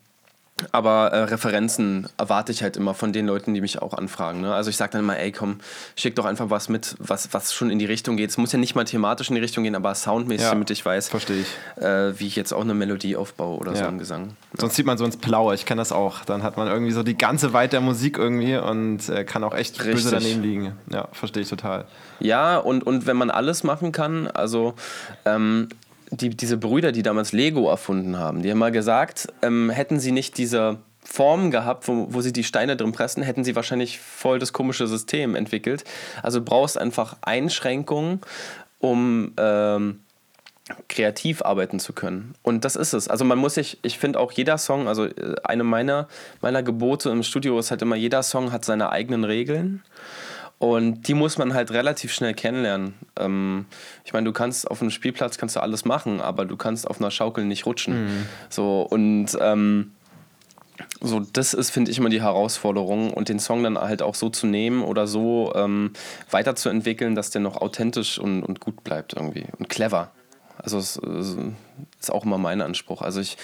aber 0.71 1.11
äh, 1.11 1.23
Referenzen 1.23 2.07
erwarte 2.17 2.53
ich 2.53 2.63
halt 2.63 2.77
immer 2.77 2.93
von 2.93 3.11
den 3.11 3.27
Leuten, 3.27 3.53
die 3.53 3.59
mich 3.59 3.81
auch 3.81 3.93
anfragen. 3.93 4.39
Ne? 4.39 4.53
Also 4.53 4.69
ich 4.69 4.77
sage 4.77 4.93
dann 4.93 5.01
immer, 5.01 5.17
ey 5.19 5.33
komm, 5.33 5.59
schick 5.97 6.15
doch 6.15 6.23
einfach 6.23 6.49
was 6.49 6.69
mit, 6.69 6.95
was, 6.99 7.33
was 7.33 7.53
schon 7.53 7.69
in 7.69 7.77
die 7.77 7.85
Richtung 7.85 8.15
geht. 8.15 8.29
Es 8.29 8.37
muss 8.37 8.53
ja 8.53 8.59
nicht 8.59 8.73
mal 8.73 8.85
thematisch 8.85 9.27
in 9.27 9.35
die 9.35 9.41
Richtung 9.41 9.65
gehen, 9.65 9.75
aber 9.75 9.93
soundmäßig, 9.93 10.45
ja, 10.45 10.51
damit 10.51 10.69
ich 10.69 10.85
weiß, 10.85 11.09
verstehe 11.09 11.41
ich. 11.41 11.83
Äh, 11.83 12.17
wie 12.19 12.27
ich 12.27 12.37
jetzt 12.37 12.53
auch 12.53 12.61
eine 12.61 12.73
Melodie 12.73 13.17
aufbaue 13.17 13.57
oder 13.59 13.73
ja. 13.73 13.79
so 13.79 13.85
einen 13.85 13.99
Gesang. 13.99 14.27
Ja. 14.27 14.61
Sonst 14.61 14.75
zieht 14.75 14.85
man 14.85 14.97
so 14.97 15.03
ins 15.03 15.17
Blaue, 15.17 15.53
ich 15.55 15.65
kenne 15.65 15.81
das 15.81 15.91
auch. 15.91 16.23
Dann 16.23 16.41
hat 16.41 16.55
man 16.55 16.69
irgendwie 16.69 16.93
so 16.93 17.03
die 17.03 17.17
ganze 17.17 17.51
Weite 17.51 17.71
der 17.71 17.81
Musik 17.81 18.17
irgendwie 18.17 18.55
und 18.55 19.09
äh, 19.09 19.25
kann 19.25 19.43
auch 19.43 19.53
echt 19.53 19.77
Richtig. 19.79 19.95
böse 19.95 20.11
daneben 20.11 20.41
liegen. 20.41 20.73
Ja, 20.89 21.09
verstehe 21.11 21.43
ich 21.43 21.49
total. 21.49 21.85
Ja, 22.21 22.57
und, 22.57 22.87
und 22.87 23.07
wenn 23.07 23.17
man 23.17 23.29
alles 23.29 23.65
machen 23.65 23.91
kann, 23.91 24.27
also 24.27 24.75
ähm, 25.25 25.67
die, 26.11 26.29
diese 26.29 26.57
Brüder, 26.57 26.91
die 26.91 27.03
damals 27.03 27.31
Lego 27.31 27.69
erfunden 27.69 28.17
haben, 28.17 28.41
die 28.41 28.51
haben 28.51 28.57
mal 28.57 28.71
gesagt, 28.71 29.27
ähm, 29.41 29.69
hätten 29.69 29.99
sie 29.99 30.11
nicht 30.11 30.37
diese 30.37 30.79
Form 31.03 31.51
gehabt, 31.51 31.87
wo, 31.87 32.07
wo 32.09 32.21
sie 32.21 32.33
die 32.33 32.43
Steine 32.43 32.75
drin 32.75 32.91
pressen, 32.91 33.23
hätten 33.23 33.43
sie 33.43 33.55
wahrscheinlich 33.55 33.99
voll 33.99 34.39
das 34.39 34.53
komische 34.53 34.87
System 34.87 35.35
entwickelt. 35.35 35.83
Also 36.23 36.41
brauchst 36.41 36.77
einfach 36.77 37.17
Einschränkungen, 37.21 38.21
um 38.79 39.33
ähm, 39.37 39.99
kreativ 40.89 41.43
arbeiten 41.43 41.79
zu 41.79 41.93
können. 41.93 42.33
Und 42.41 42.65
das 42.65 42.75
ist 42.75 42.93
es. 42.93 43.07
Also 43.07 43.23
man 43.23 43.37
muss 43.37 43.53
sich, 43.53 43.77
ich 43.83 43.99
finde 43.99 44.19
auch 44.19 44.31
jeder 44.31 44.57
Song, 44.57 44.87
also 44.87 45.05
äh, 45.05 45.35
eine 45.43 45.63
meiner, 45.63 46.07
meiner 46.41 46.63
Gebote 46.63 47.11
im 47.11 47.21
Studio 47.21 47.59
ist 47.59 47.69
halt 47.69 47.83
immer, 47.83 47.95
jeder 47.95 48.23
Song 48.23 48.51
hat 48.51 48.65
seine 48.65 48.89
eigenen 48.89 49.23
Regeln. 49.23 49.83
Und 50.57 51.07
die 51.07 51.13
muss 51.13 51.37
man 51.37 51.53
halt 51.53 51.71
relativ 51.71 52.13
schnell 52.13 52.33
kennenlernen. 52.33 52.93
Ähm, 53.19 53.65
ich 54.05 54.13
meine, 54.13 54.25
du 54.25 54.31
kannst 54.31 54.69
auf 54.69 54.81
einem 54.81 54.89
Spielplatz 54.89 55.37
kannst 55.37 55.55
du 55.55 55.59
alles 55.59 55.83
machen, 55.83 56.21
aber 56.21 56.45
du 56.45 56.55
kannst 56.55 56.87
auf 56.89 56.99
einer 56.99 57.11
Schaukel 57.11 57.45
nicht 57.45 57.65
rutschen. 57.65 58.05
Mhm. 58.05 58.25
So 58.49 58.81
und 58.81 59.37
ähm, 59.41 59.91
so, 61.01 61.19
das 61.19 61.53
ist, 61.53 61.71
finde 61.71 61.91
ich, 61.91 61.97
immer 61.97 62.09
die 62.09 62.21
Herausforderung 62.21 63.13
und 63.13 63.29
den 63.29 63.39
Song 63.39 63.63
dann 63.63 63.77
halt 63.77 64.01
auch 64.01 64.15
so 64.15 64.29
zu 64.29 64.47
nehmen 64.47 64.83
oder 64.83 65.07
so 65.07 65.53
ähm, 65.55 65.91
weiterzuentwickeln, 66.31 67.15
dass 67.15 67.29
der 67.29 67.41
noch 67.41 67.57
authentisch 67.57 68.19
und, 68.19 68.43
und 68.43 68.59
gut 68.59 68.83
bleibt 68.83 69.13
irgendwie 69.13 69.45
und 69.57 69.69
clever. 69.69 70.11
Also, 70.57 70.77
es 70.77 70.97
ist 71.99 72.11
auch 72.11 72.25
immer 72.25 72.37
mein 72.37 72.61
Anspruch. 72.61 73.01
Also, 73.01 73.19
ich, 73.19 73.37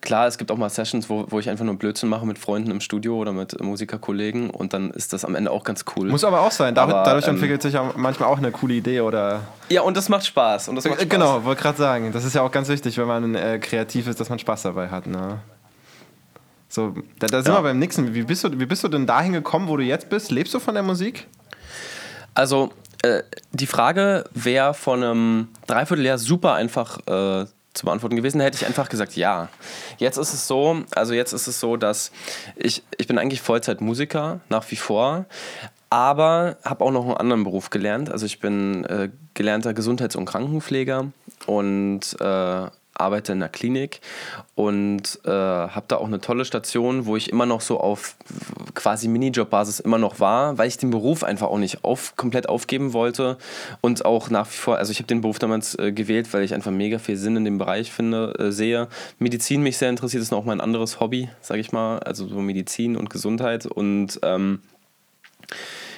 klar, 0.00 0.26
es 0.26 0.38
gibt 0.38 0.50
auch 0.50 0.56
mal 0.56 0.70
Sessions, 0.70 1.08
wo, 1.10 1.26
wo 1.28 1.38
ich 1.38 1.48
einfach 1.48 1.64
nur 1.64 1.76
Blödsinn 1.76 2.08
mache 2.08 2.26
mit 2.26 2.38
Freunden 2.38 2.70
im 2.70 2.80
Studio 2.80 3.16
oder 3.16 3.32
mit 3.32 3.60
Musikerkollegen 3.62 4.50
und 4.50 4.72
dann 4.72 4.90
ist 4.90 5.12
das 5.12 5.24
am 5.24 5.34
Ende 5.34 5.50
auch 5.50 5.64
ganz 5.64 5.84
cool. 5.96 6.08
Muss 6.08 6.24
aber 6.24 6.40
auch 6.40 6.50
sein. 6.50 6.74
Dadurch, 6.74 6.94
aber, 6.94 7.04
dadurch 7.04 7.26
ähm, 7.26 7.34
entwickelt 7.34 7.62
sich 7.62 7.74
ja 7.74 7.92
manchmal 7.96 8.28
auch 8.28 8.38
eine 8.38 8.50
coole 8.50 8.74
Idee 8.74 9.00
oder. 9.00 9.42
Ja, 9.68 9.82
und 9.82 9.96
das 9.96 10.08
macht 10.08 10.26
Spaß. 10.26 10.68
Und 10.68 10.76
das 10.76 10.84
macht 10.84 11.00
Spaß. 11.00 11.08
Genau, 11.08 11.44
wollte 11.44 11.62
gerade 11.62 11.78
sagen. 11.78 12.12
Das 12.12 12.24
ist 12.24 12.34
ja 12.34 12.42
auch 12.42 12.52
ganz 12.52 12.68
wichtig, 12.68 12.96
wenn 12.98 13.06
man 13.06 13.34
äh, 13.34 13.58
kreativ 13.58 14.06
ist, 14.06 14.20
dass 14.20 14.28
man 14.28 14.38
Spaß 14.38 14.62
dabei 14.62 14.88
hat. 14.88 15.06
Ne? 15.06 15.38
So, 16.68 16.94
da, 17.18 17.26
da 17.26 17.42
sind 17.42 17.52
ja. 17.52 17.58
wir 17.58 17.62
beim 17.62 17.78
nächsten. 17.78 18.14
Wie 18.14 18.22
bist, 18.22 18.44
du, 18.44 18.58
wie 18.58 18.66
bist 18.66 18.84
du 18.84 18.88
denn 18.88 19.06
dahin 19.06 19.32
gekommen, 19.32 19.68
wo 19.68 19.76
du 19.76 19.82
jetzt 19.82 20.08
bist? 20.08 20.30
Lebst 20.30 20.54
du 20.54 20.60
von 20.60 20.74
der 20.74 20.82
Musik? 20.82 21.26
Also, 22.34 22.70
äh, 23.02 23.22
die 23.52 23.66
Frage 23.66 24.24
wäre 24.34 24.74
von 24.74 25.02
einem 25.02 25.48
Dreivierteljahr 25.66 26.18
super 26.18 26.54
einfach 26.54 26.98
äh, 27.06 27.46
zu 27.76 27.86
beantworten 27.86 28.16
gewesen, 28.16 28.40
hätte 28.40 28.56
ich 28.56 28.66
einfach 28.66 28.88
gesagt, 28.88 29.16
ja. 29.16 29.48
Jetzt 29.98 30.16
ist 30.16 30.32
es 30.32 30.46
so, 30.46 30.82
also 30.94 31.14
jetzt 31.14 31.32
ist 31.32 31.46
es 31.46 31.60
so, 31.60 31.76
dass 31.76 32.10
ich, 32.56 32.82
ich 32.98 33.06
bin 33.06 33.18
eigentlich 33.18 33.40
Vollzeitmusiker 33.40 34.40
nach 34.48 34.70
wie 34.70 34.76
vor, 34.76 35.26
aber 35.90 36.56
habe 36.64 36.84
auch 36.84 36.90
noch 36.90 37.04
einen 37.04 37.16
anderen 37.16 37.44
Beruf 37.44 37.70
gelernt. 37.70 38.10
Also 38.10 38.26
ich 38.26 38.40
bin 38.40 38.84
äh, 38.84 39.10
gelernter 39.34 39.74
Gesundheits- 39.74 40.16
und 40.16 40.24
Krankenpfleger 40.24 41.06
und 41.46 42.00
äh, 42.20 42.66
arbeite 43.00 43.32
in 43.32 43.40
der 43.40 43.48
Klinik 43.48 44.00
und 44.54 45.20
äh, 45.24 45.30
habe 45.30 45.84
da 45.88 45.96
auch 45.96 46.06
eine 46.06 46.20
tolle 46.20 46.44
Station, 46.44 47.06
wo 47.06 47.16
ich 47.16 47.30
immer 47.30 47.46
noch 47.46 47.60
so 47.60 47.80
auf 47.80 48.16
quasi 48.74 49.08
Minijob-Basis 49.08 49.80
immer 49.80 49.98
noch 49.98 50.20
war, 50.20 50.58
weil 50.58 50.68
ich 50.68 50.78
den 50.78 50.90
Beruf 50.90 51.24
einfach 51.24 51.48
auch 51.48 51.58
nicht 51.58 51.84
auf, 51.84 52.16
komplett 52.16 52.48
aufgeben 52.48 52.92
wollte 52.92 53.38
und 53.80 54.04
auch 54.04 54.30
nach 54.30 54.46
wie 54.46 54.56
vor, 54.56 54.76
also 54.78 54.92
ich 54.92 54.98
habe 54.98 55.06
den 55.06 55.20
Beruf 55.20 55.38
damals 55.38 55.78
äh, 55.78 55.92
gewählt, 55.92 56.32
weil 56.32 56.42
ich 56.42 56.54
einfach 56.54 56.70
mega 56.70 56.98
viel 56.98 57.16
Sinn 57.16 57.36
in 57.36 57.44
dem 57.44 57.58
Bereich 57.58 57.92
finde, 57.92 58.34
äh, 58.38 58.52
sehe. 58.52 58.88
Medizin 59.18 59.62
mich 59.62 59.78
sehr 59.78 59.90
interessiert, 59.90 60.22
ist 60.22 60.32
auch 60.32 60.44
mein 60.44 60.60
anderes 60.60 61.00
Hobby, 61.00 61.28
sage 61.40 61.60
ich 61.60 61.72
mal, 61.72 61.98
also 62.00 62.26
so 62.26 62.40
Medizin 62.40 62.96
und 62.96 63.10
Gesundheit 63.10 63.66
und 63.66 64.18
ähm, 64.22 64.60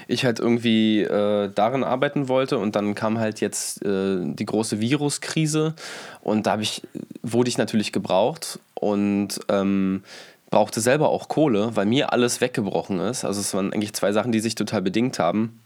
ich 0.08 0.24
halt 0.24 0.40
irgendwie 0.40 1.02
äh, 1.02 1.50
darin 1.54 1.84
arbeiten 1.84 2.28
wollte 2.28 2.58
und 2.58 2.74
dann 2.74 2.94
kam 2.94 3.18
halt 3.18 3.40
jetzt 3.40 3.84
äh, 3.84 4.18
die 4.22 4.46
große 4.46 4.80
Viruskrise 4.80 5.74
und 6.22 6.46
da 6.46 6.58
ich, 6.58 6.82
wurde 7.22 7.48
ich 7.50 7.58
natürlich 7.58 7.92
gebraucht 7.92 8.58
und 8.74 9.38
ähm, 9.50 10.02
brauchte 10.50 10.80
selber 10.80 11.10
auch 11.10 11.28
Kohle, 11.28 11.76
weil 11.76 11.84
mir 11.84 12.12
alles 12.12 12.40
weggebrochen 12.40 12.98
ist. 13.00 13.24
Also 13.24 13.40
es 13.40 13.52
waren 13.52 13.72
eigentlich 13.72 13.92
zwei 13.92 14.12
Sachen, 14.12 14.32
die 14.32 14.40
sich 14.40 14.54
total 14.54 14.80
bedingt 14.80 15.18
haben. 15.18 15.60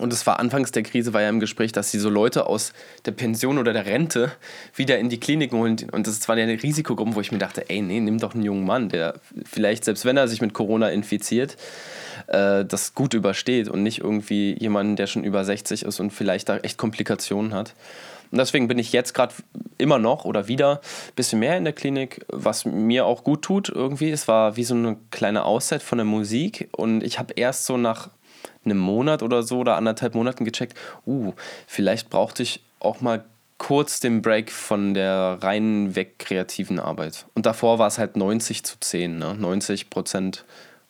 Und 0.00 0.12
es 0.12 0.26
war 0.26 0.40
anfangs 0.40 0.72
der 0.72 0.82
Krise, 0.82 1.12
war 1.12 1.22
ja 1.22 1.28
im 1.28 1.38
Gespräch, 1.38 1.70
dass 1.70 1.92
sie 1.92 2.00
so 2.00 2.08
Leute 2.08 2.46
aus 2.46 2.72
der 3.04 3.12
Pension 3.12 3.58
oder 3.58 3.72
der 3.72 3.86
Rente 3.86 4.32
wieder 4.74 4.98
in 4.98 5.08
die 5.08 5.20
Kliniken 5.20 5.58
holen. 5.58 5.76
Und 5.92 6.08
das 6.08 6.26
war 6.26 6.36
ja 6.36 6.42
eine 6.42 6.60
Risikogruppe, 6.60 7.14
wo 7.14 7.20
ich 7.20 7.30
mir 7.30 7.38
dachte, 7.38 7.68
ey, 7.68 7.80
nee, 7.80 8.00
nimm 8.00 8.18
doch 8.18 8.34
einen 8.34 8.42
jungen 8.42 8.64
Mann, 8.64 8.88
der 8.88 9.20
vielleicht, 9.44 9.84
selbst 9.84 10.04
wenn 10.04 10.16
er 10.16 10.26
sich 10.26 10.40
mit 10.40 10.52
Corona 10.52 10.88
infiziert, 10.88 11.56
äh, 12.26 12.64
das 12.64 12.94
gut 12.94 13.14
übersteht 13.14 13.68
und 13.68 13.82
nicht 13.82 13.98
irgendwie 14.00 14.56
jemanden, 14.58 14.96
der 14.96 15.06
schon 15.06 15.24
über 15.24 15.44
60 15.44 15.84
ist 15.84 16.00
und 16.00 16.10
vielleicht 16.10 16.48
da 16.48 16.58
echt 16.58 16.78
Komplikationen 16.78 17.54
hat. 17.54 17.74
Und 18.30 18.38
deswegen 18.38 18.66
bin 18.66 18.78
ich 18.78 18.92
jetzt 18.92 19.14
gerade 19.14 19.34
immer 19.78 19.98
noch 19.98 20.24
oder 20.24 20.48
wieder 20.48 20.80
ein 20.80 21.14
bisschen 21.14 21.38
mehr 21.38 21.56
in 21.56 21.64
der 21.64 21.72
Klinik, 21.72 22.24
was 22.28 22.64
mir 22.64 23.06
auch 23.06 23.22
gut 23.22 23.42
tut 23.42 23.68
irgendwie. 23.68 24.10
Es 24.10 24.26
war 24.26 24.56
wie 24.56 24.64
so 24.64 24.74
eine 24.74 24.96
kleine 25.10 25.44
Auszeit 25.44 25.82
von 25.82 25.98
der 25.98 26.04
Musik 26.04 26.68
und 26.72 27.02
ich 27.04 27.18
habe 27.18 27.34
erst 27.34 27.66
so 27.66 27.76
nach 27.76 28.10
einem 28.64 28.78
Monat 28.78 29.22
oder 29.22 29.42
so 29.42 29.58
oder 29.58 29.76
anderthalb 29.76 30.14
Monaten 30.14 30.44
gecheckt, 30.44 30.76
uh, 31.06 31.32
vielleicht 31.66 32.10
brauchte 32.10 32.42
ich 32.42 32.64
auch 32.80 33.00
mal 33.00 33.24
kurz 33.58 34.00
den 34.00 34.20
Break 34.20 34.50
von 34.50 34.94
der 34.94 35.38
rein 35.40 35.94
weg 35.94 36.18
kreativen 36.18 36.78
Arbeit. 36.78 37.26
Und 37.34 37.46
davor 37.46 37.78
war 37.78 37.86
es 37.86 37.98
halt 37.98 38.16
90 38.16 38.64
zu 38.64 38.76
10, 38.80 39.18
ne? 39.18 39.34
90 39.34 39.90
Prozent 39.90 40.44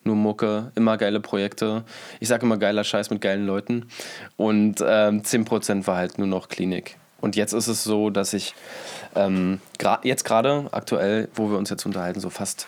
nur 0.05 0.15
Mucke, 0.15 0.71
immer 0.75 0.97
geile 0.97 1.19
Projekte. 1.19 1.83
Ich 2.19 2.27
sage 2.27 2.45
immer 2.45 2.57
geiler 2.57 2.83
Scheiß 2.83 3.09
mit 3.09 3.21
geilen 3.21 3.45
Leuten. 3.45 3.87
Und 4.37 4.83
ähm, 4.85 5.21
10% 5.21 5.87
war 5.87 5.97
halt 5.97 6.17
nur 6.17 6.27
noch 6.27 6.49
Klinik. 6.49 6.97
Und 7.21 7.35
jetzt 7.35 7.53
ist 7.53 7.67
es 7.67 7.83
so, 7.83 8.09
dass 8.09 8.33
ich 8.33 8.53
ähm, 9.15 9.59
jetzt 10.03 10.25
gerade 10.25 10.67
aktuell, 10.71 11.29
wo 11.33 11.49
wir 11.49 11.57
uns 11.57 11.69
jetzt 11.69 11.85
unterhalten, 11.85 12.19
so 12.19 12.29
fast 12.29 12.67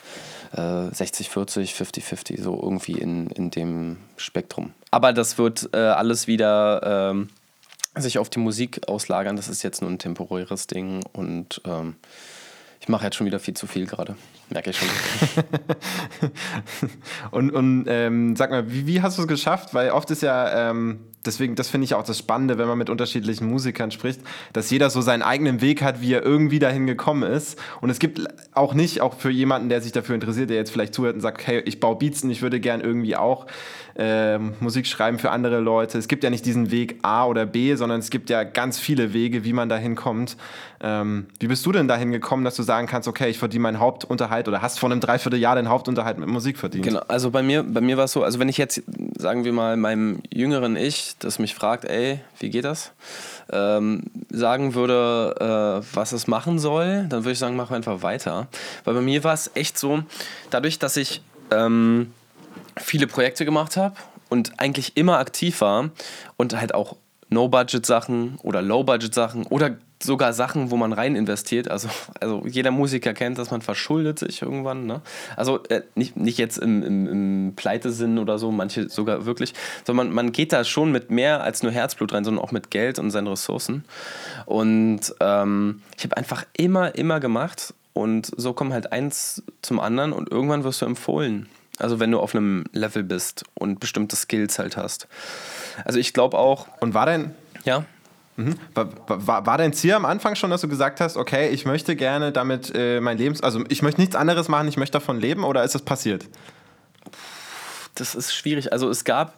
äh, 0.53 0.89
60, 0.91 1.29
40, 1.29 1.75
50, 1.75 2.03
50, 2.03 2.41
so 2.41 2.59
irgendwie 2.59 2.93
in, 2.93 3.29
in 3.31 3.51
dem 3.51 3.97
Spektrum. 4.15 4.73
Aber 4.89 5.13
das 5.13 5.37
wird 5.37 5.69
äh, 5.73 5.77
alles 5.77 6.27
wieder 6.27 7.11
ähm, 7.11 7.29
sich 7.95 8.17
auf 8.19 8.29
die 8.29 8.39
Musik 8.39 8.87
auslagern. 8.87 9.35
Das 9.35 9.47
ist 9.47 9.63
jetzt 9.63 9.81
nur 9.81 9.91
ein 9.91 9.99
temporäres 9.99 10.67
Ding 10.67 11.03
und 11.13 11.61
ähm, 11.65 11.95
ich 12.79 12.89
mache 12.89 13.05
jetzt 13.05 13.15
schon 13.15 13.25
wieder 13.25 13.39
viel 13.39 13.53
zu 13.53 13.67
viel 13.67 13.85
gerade. 13.85 14.15
Merke 14.49 14.69
ich 14.69 14.77
schon. 14.77 14.89
und 17.31 17.51
und 17.51 17.85
ähm, 17.87 18.35
sag 18.35 18.51
mal, 18.51 18.71
wie, 18.71 18.87
wie 18.87 19.01
hast 19.01 19.17
du 19.17 19.23
es 19.23 19.27
geschafft? 19.27 19.73
Weil 19.73 19.91
oft 19.91 20.09
ist 20.11 20.21
ja, 20.21 20.69
ähm, 20.69 20.99
deswegen, 21.27 21.55
das 21.55 21.69
finde 21.69 21.85
ich 21.85 21.93
auch 21.93 22.03
das 22.03 22.17
Spannende, 22.17 22.57
wenn 22.57 22.67
man 22.67 22.77
mit 22.77 22.89
unterschiedlichen 22.89 23.47
Musikern 23.47 23.91
spricht, 23.91 24.21
dass 24.53 24.69
jeder 24.69 24.89
so 24.89 25.01
seinen 25.01 25.21
eigenen 25.21 25.61
Weg 25.61 25.81
hat, 25.83 26.01
wie 26.01 26.13
er 26.13 26.23
irgendwie 26.23 26.59
dahin 26.59 26.87
gekommen 26.87 27.23
ist. 27.23 27.59
Und 27.81 27.89
es 27.89 27.99
gibt 27.99 28.21
auch 28.53 28.73
nicht, 28.73 29.01
auch 29.01 29.15
für 29.15 29.29
jemanden, 29.29 29.69
der 29.69 29.81
sich 29.81 29.91
dafür 29.91 30.15
interessiert, 30.15 30.49
der 30.49 30.57
jetzt 30.57 30.71
vielleicht 30.71 30.93
zuhört 30.93 31.15
und 31.15 31.21
sagt, 31.21 31.45
hey, 31.45 31.61
ich 31.65 31.79
baue 31.79 31.97
Beats 31.97 32.23
und 32.23 32.31
ich 32.31 32.41
würde 32.41 32.59
gern 32.59 32.81
irgendwie 32.81 33.15
auch 33.15 33.45
äh, 33.97 34.37
Musik 34.37 34.87
schreiben 34.87 35.19
für 35.19 35.31
andere 35.31 35.59
Leute. 35.59 35.97
Es 35.97 36.07
gibt 36.07 36.23
ja 36.23 36.29
nicht 36.29 36.45
diesen 36.45 36.71
Weg 36.71 36.99
A 37.01 37.25
oder 37.25 37.45
B, 37.45 37.75
sondern 37.75 37.99
es 37.99 38.09
gibt 38.09 38.29
ja 38.29 38.43
ganz 38.43 38.79
viele 38.79 39.13
Wege, 39.13 39.43
wie 39.43 39.53
man 39.53 39.69
dahin 39.69 39.95
kommt. 39.95 40.37
Ähm, 40.79 41.25
wie 41.39 41.47
bist 41.47 41.65
du 41.65 41.71
denn 41.71 41.87
dahin 41.87 42.11
gekommen, 42.11 42.43
dass 42.43 42.55
du 42.55 42.61
sagen 42.61 42.85
kannst, 42.85 43.07
okay, 43.07 43.29
ich 43.29 43.39
verdiene 43.39 43.63
meinen 43.63 43.79
Hauptunterhalt 43.79 44.47
oder 44.47 44.61
hast 44.61 44.79
vor 44.79 44.91
einem 44.91 44.99
Dreivierteljahr 44.99 45.55
den 45.55 45.69
Hauptunterhalt 45.69 46.19
mit 46.19 46.29
Musik 46.29 46.57
verdient? 46.59 46.85
Genau, 46.85 47.01
also 47.07 47.31
bei 47.31 47.41
mir, 47.41 47.63
bei 47.63 47.81
mir 47.81 47.97
war 47.97 48.05
es 48.05 48.11
so, 48.11 48.23
also 48.23 48.39
wenn 48.39 48.49
ich 48.49 48.57
jetzt, 48.57 48.83
sagen 49.17 49.43
wir 49.43 49.53
mal, 49.53 49.75
meinem 49.77 50.19
jüngeren 50.31 50.75
Ich, 50.75 51.16
das 51.19 51.39
mich 51.39 51.55
fragt, 51.55 51.85
ey, 51.85 52.19
wie 52.39 52.49
geht 52.49 52.65
das? 52.65 52.91
Ähm, 53.51 54.03
sagen 54.29 54.73
würde, 54.73 55.83
äh, 55.83 55.95
was 55.95 56.11
es 56.11 56.27
machen 56.27 56.59
soll, 56.59 57.05
dann 57.09 57.23
würde 57.23 57.31
ich 57.31 57.39
sagen, 57.39 57.55
mach 57.55 57.71
einfach 57.71 58.01
weiter. 58.01 58.47
Weil 58.83 58.93
bei 58.95 59.01
mir 59.01 59.23
war 59.23 59.33
es 59.33 59.51
echt 59.55 59.77
so, 59.77 60.03
dadurch, 60.49 60.79
dass 60.79 60.97
ich 60.97 61.21
ähm, 61.51 62.13
viele 62.77 63.07
Projekte 63.07 63.45
gemacht 63.45 63.77
habe 63.77 63.95
und 64.29 64.59
eigentlich 64.59 64.97
immer 64.97 65.19
aktiv 65.19 65.61
war 65.61 65.89
und 66.35 66.59
halt 66.59 66.73
auch 66.73 66.95
No-Budget-Sachen 67.29 68.37
oder 68.43 68.61
Low-Budget-Sachen 68.61 69.47
oder 69.47 69.77
sogar 70.01 70.33
Sachen, 70.33 70.71
wo 70.71 70.77
man 70.77 70.93
rein 70.93 71.15
investiert. 71.15 71.69
Also, 71.69 71.89
also 72.19 72.43
jeder 72.45 72.71
Musiker 72.71 73.13
kennt, 73.13 73.37
dass 73.37 73.51
man 73.51 73.61
verschuldet 73.61 74.19
sich 74.19 74.41
irgendwann. 74.41 74.85
Ne? 74.85 75.01
Also 75.35 75.63
äh, 75.69 75.81
nicht, 75.95 76.15
nicht 76.15 76.37
jetzt 76.37 76.57
im, 76.57 76.83
im, 76.83 77.07
im 77.07 77.53
Pleitesinn 77.55 78.19
oder 78.19 78.37
so, 78.37 78.51
manche 78.51 78.89
sogar 78.89 79.25
wirklich, 79.25 79.53
sondern 79.85 80.07
man, 80.07 80.15
man 80.15 80.31
geht 80.31 80.53
da 80.53 80.63
schon 80.63 80.91
mit 80.91 81.09
mehr 81.09 81.41
als 81.41 81.63
nur 81.63 81.71
Herzblut 81.71 82.13
rein, 82.13 82.23
sondern 82.23 82.43
auch 82.43 82.51
mit 82.51 82.69
Geld 82.71 82.99
und 82.99 83.11
seinen 83.11 83.27
Ressourcen. 83.27 83.85
Und 84.45 85.01
ähm, 85.19 85.81
ich 85.97 86.03
habe 86.03 86.17
einfach 86.17 86.45
immer, 86.55 86.95
immer 86.95 87.19
gemacht 87.19 87.73
und 87.93 88.31
so 88.37 88.53
kommt 88.53 88.73
halt 88.73 88.91
eins 88.91 89.41
zum 89.63 89.79
anderen 89.79 90.13
und 90.13 90.31
irgendwann 90.31 90.63
wirst 90.63 90.81
du 90.81 90.85
empfohlen. 90.85 91.49
Also 91.79 91.99
wenn 91.99 92.11
du 92.11 92.19
auf 92.19 92.35
einem 92.35 92.65
Level 92.71 93.03
bist 93.03 93.43
und 93.55 93.79
bestimmte 93.79 94.15
Skills 94.15 94.59
halt 94.59 94.77
hast. 94.77 95.07
Also 95.85 95.99
ich 95.99 96.13
glaube 96.13 96.37
auch. 96.37 96.67
Und 96.79 96.93
war 96.93 97.05
denn. 97.05 97.31
Ja. 97.65 97.85
Mhm. 98.37 98.55
War, 98.73 98.89
war, 99.07 99.45
war, 99.45 99.57
dein 99.57 99.73
Ziel 99.73 99.93
am 99.93 100.05
Anfang 100.05 100.35
schon, 100.35 100.49
dass 100.49 100.61
du 100.61 100.67
gesagt 100.67 101.01
hast, 101.01 101.17
okay, 101.17 101.49
ich 101.49 101.65
möchte 101.65 101.95
gerne 101.95 102.31
damit 102.31 102.71
äh, 102.73 103.01
mein 103.01 103.17
Lebens, 103.17 103.41
also 103.41 103.63
ich 103.67 103.81
möchte 103.81 103.99
nichts 103.99 104.15
anderes 104.15 104.47
machen, 104.47 104.67
ich 104.67 104.77
möchte 104.77 104.93
davon 104.93 105.19
leben 105.19 105.43
oder 105.43 105.63
ist 105.63 105.75
das 105.75 105.81
passiert? 105.81 106.27
Das 107.95 108.13
ist 108.13 108.33
schwierig. 108.33 108.71
Also 108.71 108.89
es 108.89 109.03
gab 109.03 109.33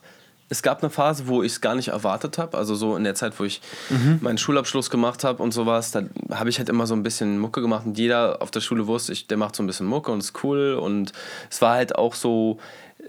es 0.49 0.63
gab 0.63 0.81
eine 0.81 0.89
Phase, 0.89 1.27
wo 1.27 1.43
ich 1.43 1.53
es 1.53 1.61
gar 1.61 1.75
nicht 1.75 1.89
erwartet 1.89 2.39
habe. 2.39 2.57
Also 2.57 2.73
so 2.73 2.95
in 2.95 3.03
der 3.03 3.13
Zeit, 3.13 3.39
wo 3.39 3.43
ich 3.43 3.61
mhm. 3.89 4.17
meinen 4.21 4.39
Schulabschluss 4.39 4.89
gemacht 4.89 5.23
habe 5.23 5.41
und 5.43 5.53
sowas, 5.53 5.91
da 5.91 6.01
habe 6.31 6.49
ich 6.49 6.57
halt 6.57 6.69
immer 6.69 6.87
so 6.87 6.95
ein 6.95 7.03
bisschen 7.03 7.37
Mucke 7.37 7.61
gemacht 7.61 7.85
und 7.85 7.97
jeder 7.97 8.41
auf 8.41 8.49
der 8.49 8.61
Schule 8.61 8.87
wusste, 8.87 9.13
ich, 9.13 9.27
der 9.27 9.37
macht 9.37 9.55
so 9.55 9.61
ein 9.61 9.67
bisschen 9.67 9.85
Mucke 9.85 10.11
und 10.11 10.19
ist 10.19 10.43
cool. 10.43 10.73
Und 10.73 11.13
es 11.51 11.61
war 11.61 11.75
halt 11.75 11.95
auch 11.95 12.15
so 12.15 12.57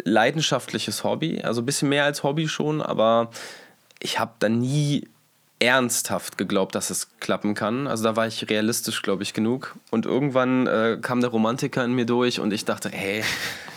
leidenschaftliches 0.04 1.02
Hobby, 1.02 1.40
also 1.42 1.62
ein 1.62 1.66
bisschen 1.66 1.88
mehr 1.88 2.04
als 2.04 2.22
Hobby 2.22 2.46
schon, 2.46 2.82
aber 2.82 3.30
ich 4.00 4.18
habe 4.18 4.32
da 4.38 4.48
nie 4.48 5.08
ernsthaft 5.60 6.38
geglaubt, 6.38 6.74
dass 6.74 6.90
es 6.90 7.08
klappen 7.20 7.54
kann. 7.54 7.86
Also 7.86 8.02
da 8.04 8.16
war 8.16 8.26
ich 8.26 8.48
realistisch, 8.48 9.02
glaube 9.02 9.22
ich, 9.22 9.34
genug. 9.34 9.76
Und 9.90 10.06
irgendwann 10.06 10.66
äh, 10.66 10.98
kam 11.00 11.20
der 11.20 11.30
Romantiker 11.30 11.84
in 11.84 11.92
mir 11.92 12.06
durch 12.06 12.40
und 12.40 12.52
ich 12.52 12.64
dachte, 12.64 12.88
hey, 12.90 13.22